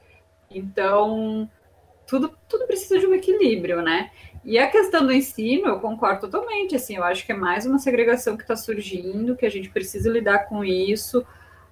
[0.49, 1.49] Então,
[2.06, 4.11] tudo, tudo precisa de um equilíbrio, né?
[4.45, 7.80] E a questão do ensino, eu concordo totalmente, assim, eu acho que é mais uma
[7.80, 11.26] segregação que está surgindo, que a gente precisa lidar com isso.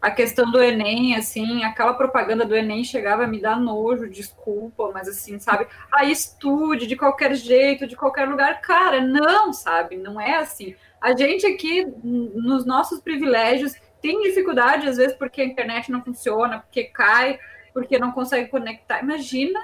[0.05, 4.91] A questão do Enem, assim, aquela propaganda do Enem chegava a me dar nojo, desculpa,
[4.93, 5.65] mas assim, sabe?
[5.91, 8.61] Aí estude de qualquer jeito, de qualquer lugar.
[8.61, 9.97] Cara, não, sabe?
[9.97, 10.75] Não é assim.
[11.01, 16.59] A gente aqui, nos nossos privilégios, tem dificuldade, às vezes, porque a internet não funciona,
[16.59, 17.39] porque cai,
[17.73, 19.01] porque não consegue conectar.
[19.01, 19.59] Imagina,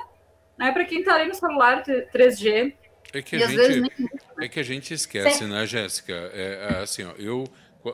[0.57, 0.72] né?
[0.72, 2.73] Para quem está ali no celular 3G.
[3.13, 4.09] É que a, gente, nem...
[4.39, 5.49] é que a gente esquece, Sim.
[5.51, 6.13] né, Jéssica?
[6.34, 7.43] É, é, assim, ó, eu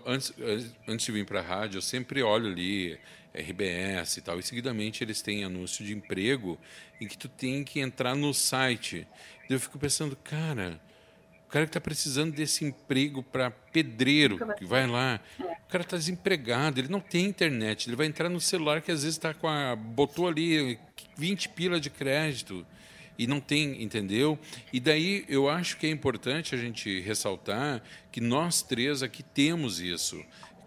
[0.06, 0.34] antes,
[0.88, 2.98] antes de vir para a rádio, eu sempre olho ali
[3.34, 6.58] RBS e tal, e seguidamente eles têm anúncio de emprego
[7.00, 9.08] em que tu tem que entrar no site.
[9.50, 10.80] E eu fico pensando, cara,
[11.48, 15.96] o cara que está precisando desse emprego para pedreiro, que vai lá, o cara está
[15.96, 19.48] desempregado, ele não tem internet, ele vai entrar no celular que às vezes está com
[19.48, 19.76] a.
[19.76, 20.78] botou ali
[21.16, 22.66] 20 pila de crédito
[23.18, 24.38] e não tem, entendeu?
[24.72, 27.82] E daí eu acho que é importante a gente ressaltar
[28.12, 30.24] que nós três aqui temos isso.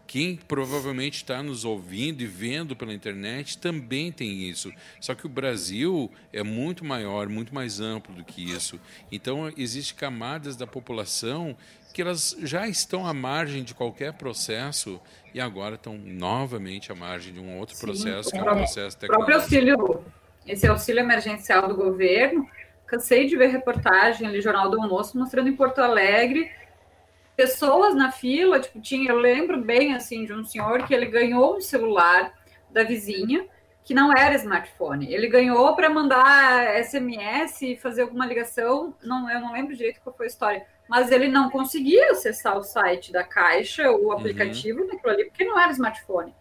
[0.06, 4.72] Quem provavelmente está nos ouvindo e vendo pela internet também tem isso.
[5.01, 8.81] Só que o Brasil é muito maior, muito mais amplo do que isso.
[9.12, 11.56] Então, existem camadas da população
[11.94, 15.01] que elas já estão à margem de qualquer processo
[15.32, 18.98] e agora estão novamente à margem de um outro Sim, processo, que é o processo
[18.98, 19.12] tecnológico.
[19.12, 20.05] O próprio auxílio,
[20.51, 22.48] esse auxílio emergencial do governo,
[22.86, 26.51] cansei de ver reportagem ali, Jornal do Almoço, mostrando em Porto Alegre
[27.40, 31.56] pessoas na fila, tipo, tinha, eu lembro bem, assim, de um senhor que ele ganhou
[31.56, 32.35] um celular
[32.70, 33.47] da vizinha,
[33.82, 35.10] que não era smartphone.
[35.10, 40.14] Ele ganhou para mandar SMS e fazer alguma ligação, não, eu não lembro direito qual
[40.14, 44.12] foi a história, mas ele não conseguia acessar o site da Caixa, o uhum.
[44.12, 44.89] aplicativo uhum.
[44.89, 46.35] daquilo ali, porque não era smartphone.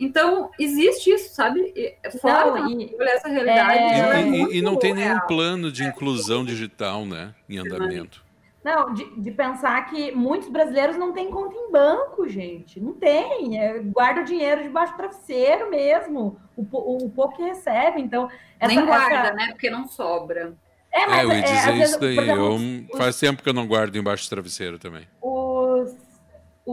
[0.00, 1.74] Então, existe isso, sabe?
[2.20, 3.78] Fora não, e, essa realidade.
[3.78, 4.22] É...
[4.22, 7.34] E, e, e, não tem nenhum plano de inclusão digital, né?
[7.46, 8.24] Em andamento.
[8.64, 12.78] Não, de, de, pensar que muitos brasileiros não têm conta em banco, gente.
[12.78, 13.58] Não tem.
[13.58, 16.38] É, guarda o dinheiro debaixo do travesseiro mesmo.
[16.56, 18.00] O, o, o pouco que recebe.
[18.00, 18.28] Então,
[18.58, 19.32] essa, Nem guarda, essa...
[19.32, 19.48] né?
[19.50, 20.54] Porque não sobra.
[20.92, 22.18] É, mas, é, eu ia dizer é, isso daí.
[22.18, 25.06] Exemplo, eu, os, faz tempo que eu não guardo embaixo do travesseiro também.
[25.22, 25.49] Os,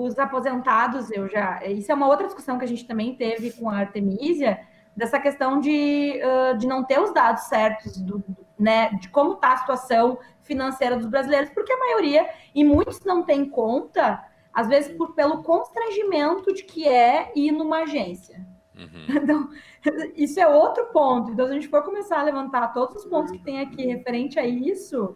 [0.04, 1.66] os aposentados, eu já.
[1.66, 4.60] Isso é uma outra discussão que a gente também teve com a Artemisia,
[4.96, 8.24] dessa questão de, uh, de não ter os dados certos do,
[8.58, 13.24] né, de como está a situação financeira dos brasileiros, porque a maioria, e muitos não
[13.24, 18.46] têm conta, às vezes por, pelo constrangimento de que é ir numa agência.
[18.76, 19.48] Uhum.
[19.88, 21.32] Então, isso é outro ponto.
[21.32, 24.38] Então, se a gente for começar a levantar todos os pontos que tem aqui referente
[24.38, 25.16] a isso,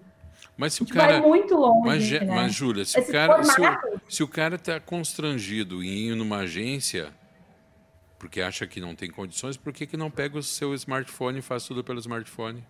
[0.57, 2.25] mas se o cara vai muito longe, mas, né?
[2.25, 6.37] mas Júlia, se o cara se o, se o cara está constrangido em ir numa
[6.37, 7.13] agência
[8.21, 11.41] porque acha que não tem condições, por que, que não pega o seu smartphone e
[11.41, 12.63] faz tudo pelo smartphone?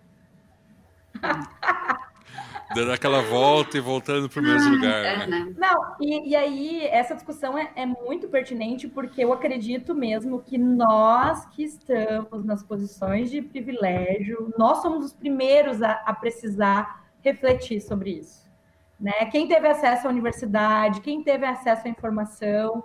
[2.74, 5.04] Dando aquela volta e voltando para o mesmo ah, lugar.
[5.04, 5.26] É, né?
[5.26, 5.54] né?
[5.58, 10.56] Não, e, e, aí essa discussão é, é, muito pertinente porque eu acredito mesmo que
[10.56, 17.80] nós que estamos nas posições de privilégio, nós somos os primeiros a, a precisar refletir
[17.80, 18.50] sobre isso.
[18.98, 19.12] Né?
[19.30, 22.84] Quem teve acesso à universidade, quem teve acesso à informação,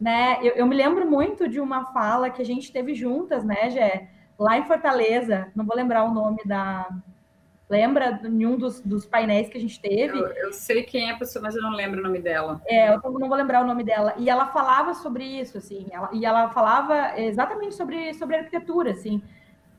[0.00, 0.38] né?
[0.42, 4.08] Eu, eu me lembro muito de uma fala que a gente teve juntas, né, Gé?
[4.38, 6.88] Lá em Fortaleza, não vou lembrar o nome da,
[7.68, 10.18] Lembra em um dos, dos painéis que a gente teve?
[10.18, 12.60] Eu, eu, sei quem é a pessoa, mas eu não lembro o nome dela.
[12.66, 14.14] É, eu não vou lembrar o nome dela.
[14.18, 19.22] E ela falava sobre isso, assim, ela, e ela falava exatamente sobre, sobre arquitetura, assim,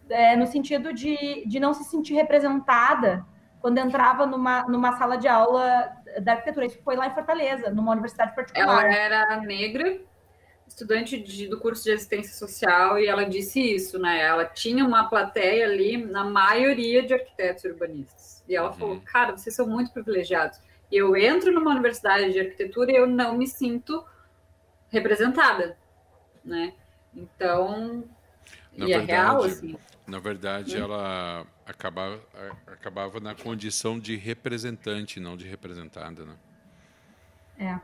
[0.10, 3.24] é, no sentido de, de não se sentir representada
[3.66, 6.68] quando entrava numa, numa sala de aula da arquitetura.
[6.68, 8.86] Isso foi lá em Fortaleza, numa universidade particular.
[8.86, 10.02] Ela era negra,
[10.68, 14.22] estudante de, do curso de assistência social e ela disse isso, né?
[14.22, 18.44] Ela tinha uma plateia ali, na maioria de arquitetos urbanistas.
[18.48, 18.76] E ela uhum.
[18.76, 20.60] falou: Cara, vocês são muito privilegiados.
[20.92, 24.06] Eu entro numa universidade de arquitetura e eu não me sinto
[24.90, 25.76] representada,
[26.44, 26.72] né?
[27.16, 28.04] Então,
[28.78, 29.76] na e verdade, é real, assim.
[30.06, 32.20] Na verdade, ela acabava,
[32.68, 36.36] acabava na condição de representante, não de representada, né?
[37.58, 37.80] É.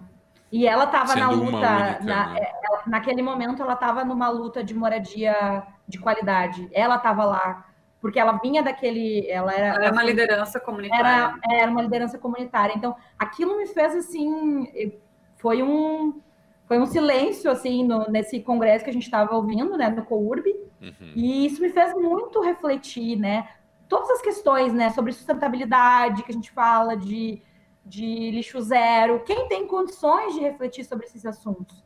[0.51, 2.39] E ela estava na luta, única, na, né?
[2.39, 6.69] É, naquele momento ela estava numa luta de moradia de qualidade.
[6.73, 7.71] Ela estava lá
[8.01, 11.05] porque ela vinha daquele, ela era, ela era uma liderança comunitária.
[11.05, 12.73] Era, era uma liderança comunitária.
[12.75, 14.99] Então, aquilo me fez assim,
[15.37, 16.19] foi um
[16.65, 20.47] foi um silêncio assim no, nesse congresso que a gente estava ouvindo, né, no Courb.
[20.81, 21.11] Uhum.
[21.13, 23.47] E isso me fez muito refletir, né?
[23.91, 27.41] Todas as questões, né, sobre sustentabilidade que a gente fala de
[27.85, 29.23] de lixo zero.
[29.25, 31.83] Quem tem condições de refletir sobre esses assuntos?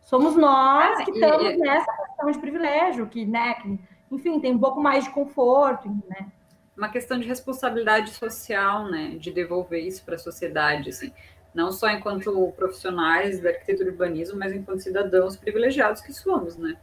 [0.00, 3.78] Somos nós que estamos e, nessa questão de privilégio, que, né, que,
[4.10, 6.32] enfim, tem um pouco mais de conforto, né?
[6.76, 11.12] Uma questão de responsabilidade social, né, de devolver isso para a sociedade, assim.
[11.52, 16.76] Não só enquanto profissionais da arquitetura e urbanismo, mas enquanto cidadãos privilegiados que somos, né?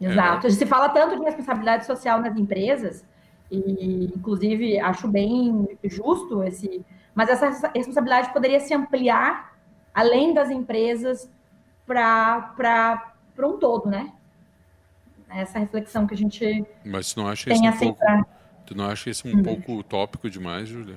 [0.00, 0.46] Exato.
[0.46, 3.04] A gente se fala tanto de responsabilidade social nas empresas,
[3.50, 6.84] e inclusive acho bem justo esse.
[7.14, 9.56] Mas essa responsabilidade poderia se ampliar
[9.92, 11.28] além das empresas
[11.86, 14.12] para um todo, né?
[15.28, 16.64] Essa reflexão que a gente.
[16.84, 17.98] Mas tu não acha tem isso um assim pouco.
[18.00, 18.24] pra-
[18.66, 19.42] Tu não acha isso um Hum.
[19.42, 20.96] pouco utópico demais, Júlia?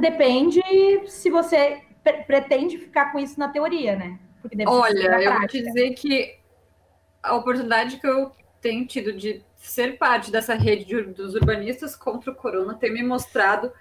[0.00, 0.60] Depende
[1.06, 4.18] se você pre- pretende ficar com isso na teoria, né?
[4.42, 6.36] Porque Olha, eu vou te dizer que
[7.22, 12.30] a oportunidade que eu tenho tido de ser parte dessa rede de dos urbanistas contra
[12.30, 13.72] o corona tem me mostrado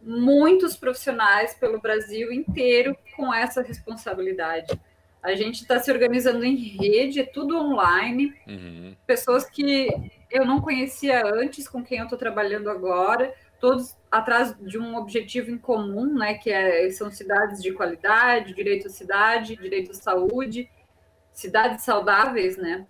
[0.00, 4.80] muitos profissionais pelo Brasil inteiro com essa responsabilidade.
[5.20, 8.94] A gente está se organizando em rede, é tudo online, Uhum.
[9.04, 9.88] pessoas que
[10.30, 15.50] eu não conhecia antes, com quem eu estou trabalhando agora, todos atrás de um objetivo
[15.50, 20.70] em comum, né, que é, são cidades de qualidade, direito à cidade, direito à saúde,
[21.32, 22.86] cidades saudáveis, né?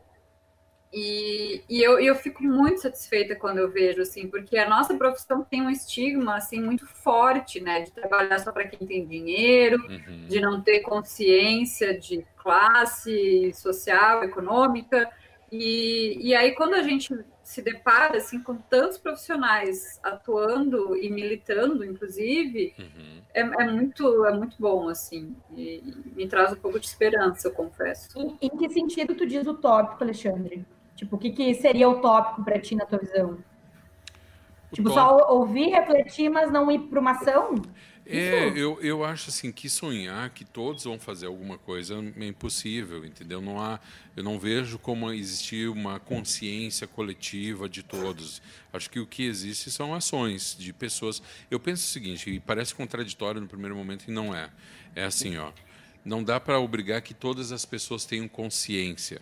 [0.92, 5.42] E, e eu, eu fico muito satisfeita quando eu vejo, assim, porque a nossa profissão
[5.44, 10.26] tem um estigma, assim, muito forte, né, de trabalhar só para quem tem dinheiro, Uhum.
[10.28, 15.10] de não ter consciência de classe social, econômica,
[15.50, 21.84] e, e aí quando a gente se depara, assim, com tantos profissionais atuando e militando,
[21.84, 23.20] inclusive, Uhum.
[23.34, 27.48] é, é muito, é muito bom, assim, e, e me traz um pouco de esperança,
[27.48, 28.08] eu confesso.
[28.18, 30.64] Em, em que sentido tu diz utópico, Alexandre?
[30.96, 33.38] Tipo, o que, que seria utópico para ti na tua visão?
[34.72, 37.54] Tipo, só ou- ouvir, refletir, mas não ir para uma ação?
[38.08, 43.04] É, eu, eu acho assim que sonhar que todos vão fazer alguma coisa é impossível,
[43.04, 43.40] entendeu?
[43.40, 43.80] Não há,
[44.16, 48.40] eu não vejo como existir uma consciência coletiva de todos.
[48.72, 51.20] Acho que o que existe são ações de pessoas.
[51.50, 54.50] Eu penso o seguinte, e parece contraditório no primeiro momento e não é.
[54.94, 55.50] É assim, ó,
[56.04, 59.20] não dá para obrigar que todas as pessoas tenham consciência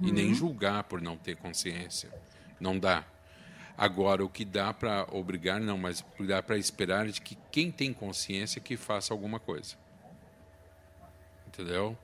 [0.00, 2.10] e nem julgar por não ter consciência.
[2.60, 3.04] Não dá.
[3.76, 7.20] Agora, o que dá para obrigar, não, mas o que dá para esperar é de
[7.20, 9.74] que quem tem consciência que faça alguma coisa.
[11.48, 11.96] Entendeu?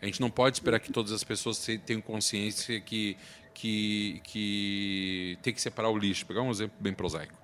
[0.00, 3.16] A gente não pode esperar que todas as pessoas te- tenham consciência que,
[3.52, 6.24] que, que tem que separar o lixo.
[6.24, 7.34] Vou pegar um exemplo bem prosaico.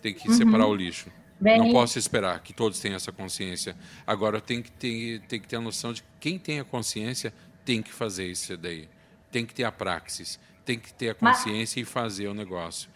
[0.00, 0.34] Tem que Uhum.
[0.36, 1.10] separar o lixo.
[1.40, 3.76] Bem- Não posso esperar que todos tenham essa consciência.
[4.06, 7.34] Agora, tem que ter, tem que ter a noção de que quem tem a consciência
[7.64, 8.88] tem que fazer isso daí.
[9.34, 10.38] Tem que ter a praxis.
[10.64, 12.88] Tem que ter a Mas- consciência e fazer o negócio.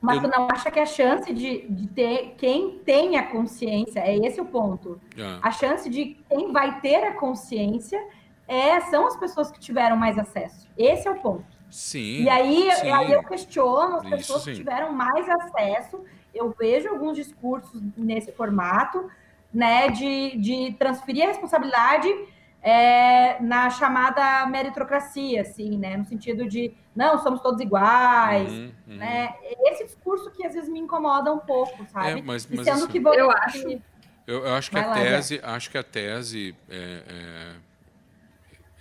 [0.00, 4.00] Mas Eu- tu não acha que a chance de, de ter quem tem a consciência,
[4.00, 4.98] é esse o ponto.
[5.20, 5.40] Ah.
[5.42, 8.02] A chance de quem vai ter a consciência
[8.46, 10.66] é, são as pessoas que tiveram mais acesso.
[10.74, 11.44] Esse é o ponto.
[11.70, 12.22] Sim.
[12.22, 12.90] E aí, sim.
[12.90, 14.56] aí eu questiono as Isso pessoas que sim.
[14.56, 16.02] tiveram mais acesso.
[16.34, 19.10] Eu vejo alguns discursos nesse formato,
[19.52, 22.08] né, de, de transferir a responsabilidade
[22.68, 28.96] é, na chamada meritocracia, assim, né, no sentido de não, somos todos iguais, Uhum, uhum.
[28.96, 29.34] né?
[29.66, 32.18] Esse discurso que às vezes me incomoda um pouco, sabe?
[32.18, 33.68] É, mas- mas sendo assim- que você- Eu acho.
[34.26, 37.52] Eu, eu acho que lá, tese, acho que a tese é, é-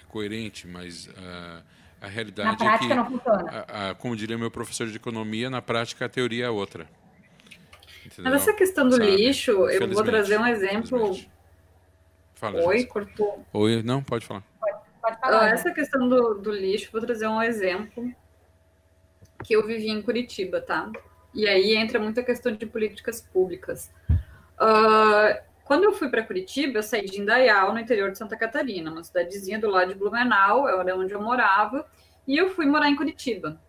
[0.01, 1.61] é coerente, mas ah,
[2.01, 3.65] a realidade Na prática é que, não funciona.
[3.68, 6.88] a- a- como diria meu professor de economia, na prática a teoria é outra.
[8.05, 8.31] Entendeu?
[8.31, 9.15] Mas essa questão do Sabe?
[9.15, 11.15] lixo, eu vou trazer um exemplo.
[12.38, 12.93] Fala, Oi, Jéssica.
[12.93, 13.43] cortou.
[13.51, 14.43] Oi, não, pode falar.
[14.61, 15.49] Pode Ah, falar.
[15.49, 18.14] essa questão do, do lixo, vou trazer um exemplo
[19.43, 20.91] que eu vivi em Curitiba, tá?
[21.34, 23.91] E aí entra muita questão de políticas públicas.
[24.59, 28.91] Ah, quando eu fui para Curitiba, eu saí de Indaial, no interior de Santa Catarina,
[28.91, 31.85] uma cidadezinha do lado de Blumenau, era onde eu morava,
[32.27, 33.59] e eu fui morar em Curitiba.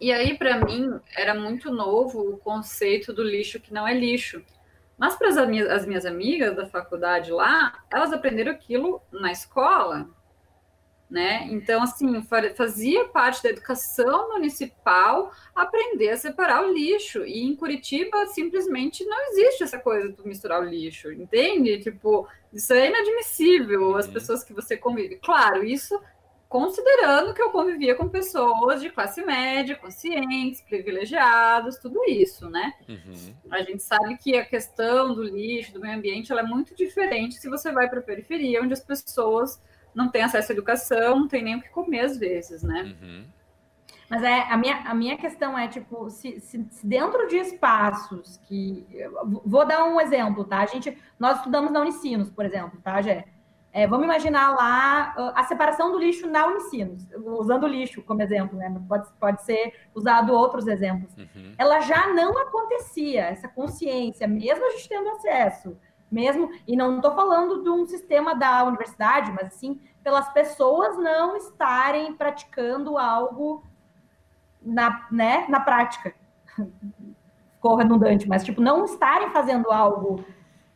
[0.00, 4.44] E aí, para mim, era muito novo o conceito do lixo que não é lixo.
[4.98, 10.08] Mas para as minhas, as minhas amigas da faculdade lá, elas aprenderam aquilo na escola,
[11.08, 11.46] né?
[11.50, 17.24] Então, assim, fa- fazia parte da educação municipal aprender a separar o lixo.
[17.24, 21.78] E em Curitiba, simplesmente não existe essa coisa de misturar o lixo, entende?
[21.78, 25.16] Tipo, isso é inadmissível, as pessoas que você convive.
[25.16, 25.98] Claro, isso
[26.48, 32.72] considerando que eu convivia com pessoas de classe média, conscientes, privilegiados, tudo isso, né?
[32.88, 33.34] Uhum.
[33.50, 37.34] A gente sabe que a questão do lixo, do meio ambiente, ela é muito diferente
[37.38, 39.60] se você vai para a periferia, onde as pessoas
[39.94, 42.96] não têm acesso à educação, não têm nem o que comer às vezes, né?
[43.02, 43.24] Uhum.
[44.08, 48.38] Mas é, a, minha, a minha questão é, tipo, se, se- se dentro de espaços
[48.48, 48.86] que.
[49.44, 50.60] Vou dar um exemplo, tá?
[50.60, 53.26] A gente, nós estudamos na Unicinos, por exemplo, tá, Gé?
[53.72, 57.06] É, vamos imaginar lá uh, a separação do lixo na Unicinos,
[57.38, 58.74] usando o lixo como exemplo, né?
[58.88, 61.14] Pode, pode ser usado outros exemplos.
[61.16, 61.54] Uhum.
[61.58, 65.76] Ela já não acontecia, essa consciência, mesmo a gente tendo acesso,
[66.10, 71.36] mesmo, e não estou falando de um sistema da universidade, mas sim pelas pessoas não
[71.36, 73.62] estarem praticando algo
[74.62, 76.14] na, né, na prática.
[77.54, 80.24] Ficou redundante, mas tipo, não estarem fazendo algo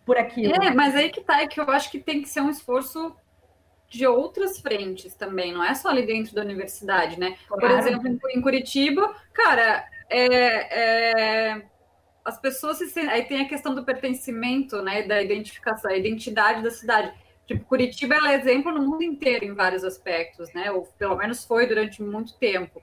[0.04, 0.54] por aquilo.
[0.54, 3.14] É, mas aí que tá, é que eu acho que tem que ser um esforço
[3.88, 7.36] de outras frentes também, não é só ali dentro da universidade, né?
[7.46, 7.76] Por Claro.
[7.78, 11.62] exemplo, em- Curitiba, cara, é, é,
[12.24, 13.10] as pessoas se sentem.
[13.10, 15.02] Aí tem a questão do pertencimento, né?
[15.02, 17.12] Da identificação, a identidade da cidade.
[17.46, 20.70] Tipo, Curitiba é exemplo no mundo inteiro em vários aspectos, né?
[20.70, 22.80] Ou pelo menos foi durante muito tempo.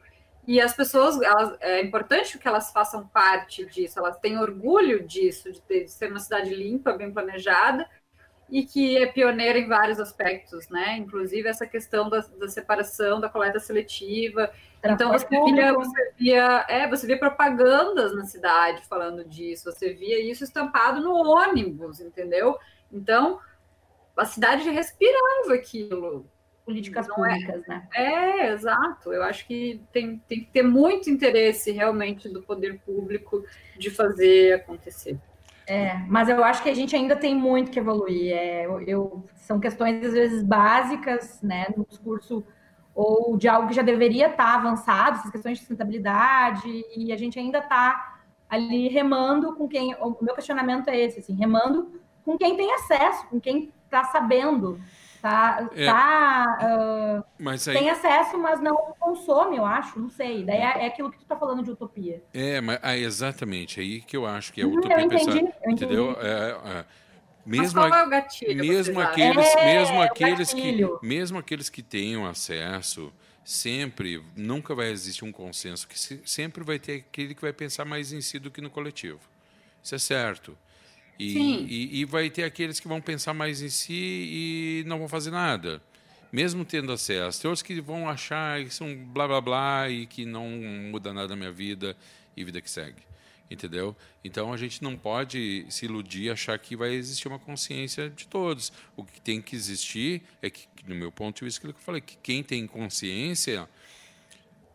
[0.49, 5.51] E as pessoas, elas, é importante que elas façam parte disso, elas têm orgulho disso,
[5.51, 7.87] de, ter, de ser uma cidade limpa, bem planejada,
[8.49, 10.97] e que é pioneira em vários aspectos, né?
[10.97, 14.51] Inclusive essa questão da, da separação, da coleta seletiva.
[14.83, 20.19] Então você via, você via, é, você via propagandas na cidade falando disso, você via
[20.19, 22.57] isso estampado no ônibus, entendeu?
[22.91, 23.39] Então
[24.17, 26.27] a cidade respirava aquilo.
[26.69, 27.87] Políticas Não é- públicas, né?
[27.93, 29.11] É, exato.
[29.11, 33.43] Eu acho que tem, tem que ter muito interesse realmente do poder público
[33.77, 35.17] de fazer acontecer.
[35.65, 38.33] É, mas eu acho que a gente ainda tem muito que evoluir.
[38.33, 42.43] É, eu- são questões, às vezes, básicas, né, no discurso,
[42.93, 47.39] ou de algo que já deveria estar avançado, essas questões de sustentabilidade, e a gente
[47.39, 48.19] ainda está
[48.49, 49.95] ali remando com quem.
[49.95, 54.79] O meu questionamento é esse, assim, remando com quem tem acesso, com quem está sabendo,
[55.21, 55.85] tá, É.
[55.85, 60.45] tá, Mas aí, tem acesso, mas não consome, eu acho, não sei.
[60.45, 62.23] Daí é, é aquilo que tu está falando de utopia.
[62.33, 65.41] é, mas, ah, exatamente, aí que eu acho que é Uhum, utopia eu entendi, pensar,
[65.65, 65.83] eu entendi.
[65.87, 66.11] entendeu?
[66.21, 66.85] É, é,
[67.55, 68.65] Mas mesmo qual a- é o gatilho?
[68.65, 73.13] mesmo aqueles, É, mesmo aqueles que, mesmo aqueles que tenham acesso,
[73.43, 77.85] sempre nunca vai existir um consenso que se- sempre vai ter aquele que vai pensar
[77.85, 79.19] mais em si do que no coletivo.
[79.83, 80.57] Isso é certo.
[81.19, 81.65] E, Sim.
[81.67, 85.31] e, e vai ter aqueles que vão pensar mais em si e não vão fazer
[85.31, 85.81] nada,
[86.31, 87.41] mesmo tendo acesso.
[87.41, 90.47] Tem outros que vão achar que são blá blá blá e que não
[90.89, 91.95] muda nada na minha vida
[92.37, 93.09] e vida que segue.
[93.51, 93.95] Entendeu?
[94.23, 98.71] Então a gente não pode se iludir achar que vai existir uma consciência de todos.
[98.95, 101.83] O que tem que existir é que, no meu ponto de vista, aquilo que eu
[101.83, 103.67] falei, que quem tem consciência,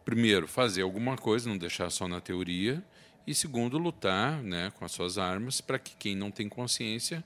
[0.04, 2.84] primeiro, fazer alguma coisa, não deixar só na teoria,
[3.26, 7.24] e segundo, lutar né, com as suas armas para que quem não tem consciência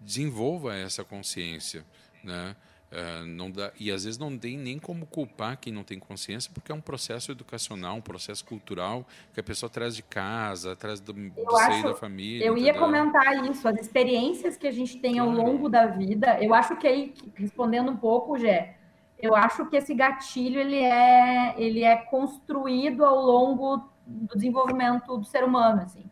[0.00, 1.84] desenvolva essa consciência.
[2.22, 2.54] Né?
[2.90, 6.50] Eh, não dá, e às vezes não tem nem como culpar quem não tem consciência,
[6.54, 11.00] porque é um processo educacional, um processo cultural que a pessoa traz de casa, traz
[11.00, 12.46] do, do Eu seio acho- da família.
[12.46, 12.80] Eu ia entendeu?
[12.80, 15.42] comentar isso, as experiências que a gente tem ao Claro.
[15.50, 16.38] longo da vida.
[16.40, 18.76] Eu acho que aí, respondendo um pouco, Gé,
[19.18, 25.24] eu acho que esse gatilho ele é, ele é construído ao longo do desenvolvimento do
[25.24, 26.04] ser humano, assim.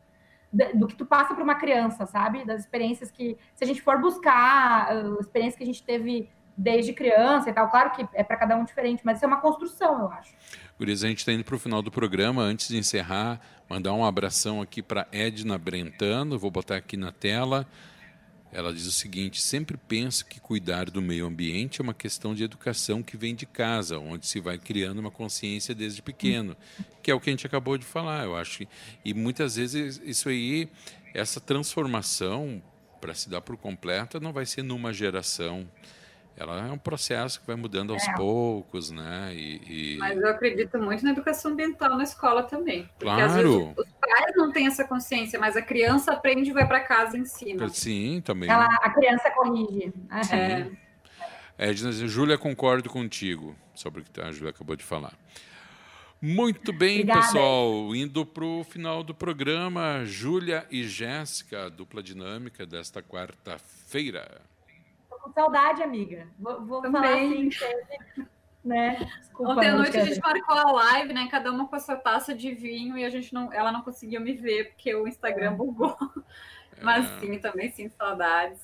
[0.75, 2.45] Do que tu passa para uma criança, sabe?
[2.45, 6.93] Das experiências que, se a gente for buscar uh, experiências que a gente teve desde
[6.93, 10.01] criança e tal, claro que é para cada um diferente, mas isso é uma construção,
[10.01, 10.35] eu acho.
[10.79, 12.43] Gurias, a gente está indo para o final do programa.
[12.43, 16.39] Antes de encerrar, mandar um abração aqui para Edna Brentano.
[16.39, 17.67] Vou botar aqui na tela.
[18.53, 22.45] Ela diz o seguinte: sempre penso que cuidar do meio ambiente é uma questão de
[22.45, 26.55] educação que vem de casa, onde se vai criando uma consciência desde pequeno,
[27.03, 28.65] que é o que a gente acabou de falar, eu acho.
[29.05, 30.69] E muitas vezes isso aí,
[31.15, 32.63] essa transformação,
[33.01, 35.67] para se dar por completa, não vai ser numa geração.
[36.37, 38.15] Ela é um processo que vai mudando aos É.
[38.15, 39.33] poucos, né?
[39.35, 42.89] E, e- Mas eu acredito muito na educação ambiental na escola também.
[42.99, 43.75] Claro.
[43.77, 47.21] os pais não têm essa consciência, mas a criança aprende e vai para casa e
[47.21, 47.69] ensina.
[47.69, 48.49] Sim, também.
[48.51, 49.93] Ela, a criança corrige.
[50.33, 50.71] É.
[51.59, 55.13] Edna, diz, Júlia, concordo contigo sobre o que a Júlia acabou de falar.
[56.21, 57.21] Muito bem, Obrigada.
[57.21, 57.95] pessoal.
[57.97, 64.41] Indo para o final do programa, Júlia e Jéssica, dupla dinâmica desta quarta-feira.
[65.23, 66.27] Com saudade, amiga.
[66.39, 67.49] Vou, vou falar Também.
[67.49, 68.29] assim, teve,
[68.65, 68.97] né?
[69.21, 71.29] Desculpa, Ontem à noite a gente marcou a live, né?
[71.31, 74.21] Cada uma com a sua taça de vinho e a gente não, ela não conseguiu
[74.21, 75.97] me ver porque o Instagram bugou.
[76.83, 77.21] Mas É.
[77.21, 78.61] sim, também sinto saudades.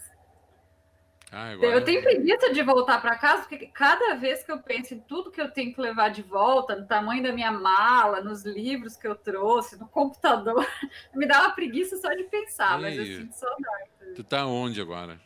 [1.30, 5.01] Ah, Eu tenho preguiça de voltar para casa, porque cada vez que eu penso em
[5.01, 8.97] tudo que eu tenho que levar de volta, no tamanho da minha mala, nos livros
[8.97, 10.66] que eu trouxe, no computador,
[11.14, 13.16] me dá uma preguiça só de pensar, mas eu Ei.
[13.18, 13.90] sinto saudade.
[14.16, 15.20] Tu tá onde agora?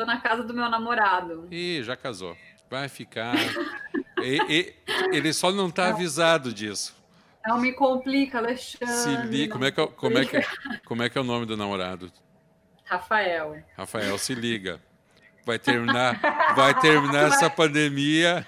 [0.00, 1.46] Tô na casa do meu namorado.
[1.50, 2.34] Ih, já casou.
[2.70, 3.34] Vai ficar.
[4.22, 4.74] E- e-
[5.16, 6.94] ele só não está avisado disso.
[7.46, 8.94] Não me complica, Alexandre.
[8.94, 10.40] Se liga, como é, que, é- como, é que,
[10.84, 12.12] como é que é o nome do namorado?
[12.84, 13.62] Rafael.
[13.78, 14.78] Rafael, se liga.
[15.46, 16.20] vai terminar,
[16.54, 18.46] vai terminar essa pandemia.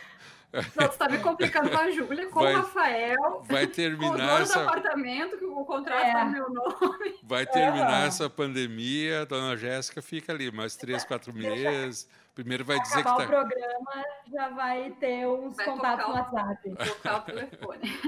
[0.52, 3.74] Não, você tá me complicando com a Júlia, com Vai- o Rafael, Vai com o
[3.74, 6.12] terminar dono do essa, apartamento, que o contrato É.
[6.12, 7.14] tá no meu nome.
[7.22, 9.22] vai terminar essa pandemia.
[9.22, 12.06] A dona Jéssica fica ali mais três, quatro meses.
[12.34, 13.26] Primeiro vai dizer que Acabar o tá.
[13.26, 16.70] programa, já vai ter uns Vai contatos no o- WhatsApp.
[16.86, 18.00] Tocar o telefone.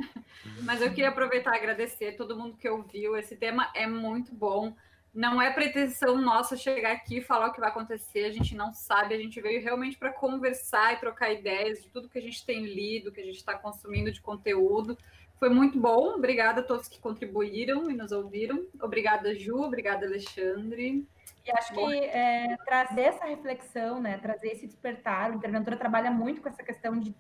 [0.62, 3.16] Mas eu queria aproveitar e agradecer todo mundo que ouviu.
[3.16, 4.74] Esse tema é muito bom.
[5.14, 8.24] Não é pretensão nossa chegar aqui e falar o que vai acontecer.
[8.24, 9.14] A gente não sabe.
[9.14, 12.64] A gente veio realmente para conversar e trocar ideias de tudo que a gente tem
[12.64, 14.98] lido, que a gente está consumindo de conteúdo.
[15.38, 16.14] Foi muito bom.
[16.14, 18.66] Obrigada a todos que contribuíram e nos ouviram.
[18.82, 19.62] Obrigada, Ju.
[19.62, 21.06] Obrigada, Alexandre.
[21.46, 26.40] E acho que é, trazer essa reflexão, né, trazer esse despertar, o Interventora trabalha muito
[26.40, 27.14] com essa questão de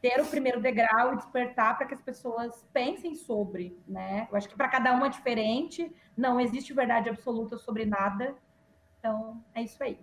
[0.00, 4.28] ter o primeiro degrau e despertar para que as pessoas pensem sobre, né?
[4.30, 8.34] Eu acho que para cada um é diferente, não existe verdade absoluta sobre nada.
[8.98, 9.98] Então, é isso aí.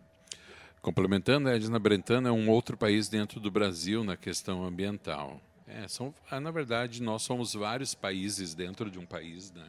[0.82, 5.40] Complementando, a Edna Brentano é um outro país dentro do Brasil na questão ambiental.
[5.68, 9.66] É, são, ah, na verdade, nós somos vários países dentro de um país, né?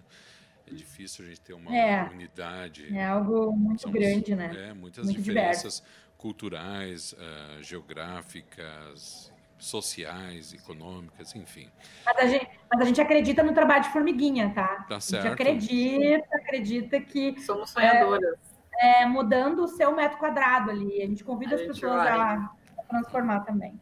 [0.67, 2.11] É difícil a gente ter uma É.
[2.11, 2.95] unidade.
[2.95, 4.69] É algo muito Somos- grande, né?
[4.69, 5.83] É, muitas Muito diferenças
[6.19, 11.69] culturais, ah, geográficas, sociais, econômicas, enfim.
[12.05, 14.85] Mas a, gente, mas a gente acredita no trabalho de formiguinha, tá?
[14.89, 15.23] Tá A certo.
[15.25, 18.37] gente acredita, acredita que Somos sonhadoras.
[18.79, 22.09] é, mudando o seu metro quadrado ali, a gente convida A as gente pessoas vai.
[22.11, 23.81] a, a transformar também.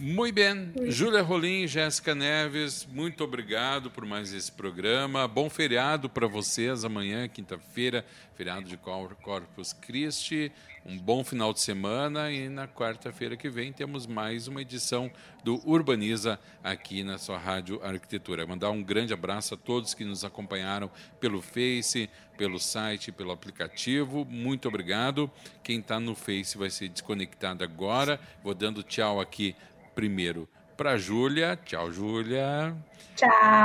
[0.00, 0.72] Muito bem.
[0.90, 5.28] Júlia Rolim, Jéssica Neves, muito obrigado por mais esse programa.
[5.28, 10.50] Bom feriado para vocês amanhã, quinta-feira, feriado de Cor- Corpus Christi.
[10.86, 15.10] Um bom final de semana e na quarta-feira que vem temos mais uma edição
[15.42, 18.46] do Urbaniza aqui na sua Rádio Arquitetura.
[18.46, 24.26] Mandar um grande abraço a todos que nos acompanharam pelo Face, pelo site, pelo aplicativo.
[24.26, 25.30] Muito obrigado.
[25.62, 28.20] Quem está no Face vai ser desconectado agora.
[28.42, 29.56] Vou dando tchau aqui
[29.94, 30.46] primeiro
[30.76, 31.58] para Júlia.
[31.64, 32.76] Tchau, Júlia.
[33.16, 33.64] Tchau.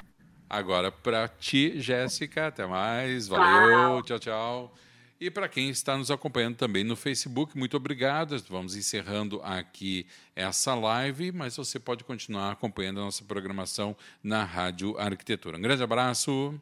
[0.50, 2.48] Agora para ti, Jéssica.
[2.48, 3.28] Até mais.
[3.28, 4.02] Valeu.
[4.04, 4.74] Tchau, tchau.
[5.20, 8.42] E para quem está nos acompanhando também no Facebook, muito obrigado.
[8.48, 14.98] Vamos encerrando aqui essa live, mas você pode continuar acompanhando a nossa programação na Rádio
[14.98, 15.58] Arquitetura.
[15.58, 16.58] Um grande abraço.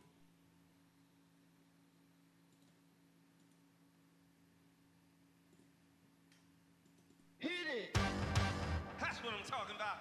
[8.99, 9.97] That's what I'm talking about.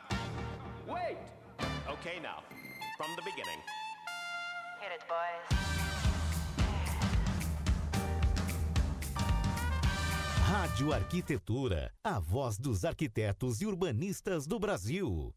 [0.89, 1.19] Wait.
[1.91, 2.43] Okay, now,
[2.97, 3.61] from the beginning.
[4.81, 5.56] Hit it, boys.
[10.59, 15.37] Rádio Arquitetura, a voz dos arquitetos e urbanistas do Brasil.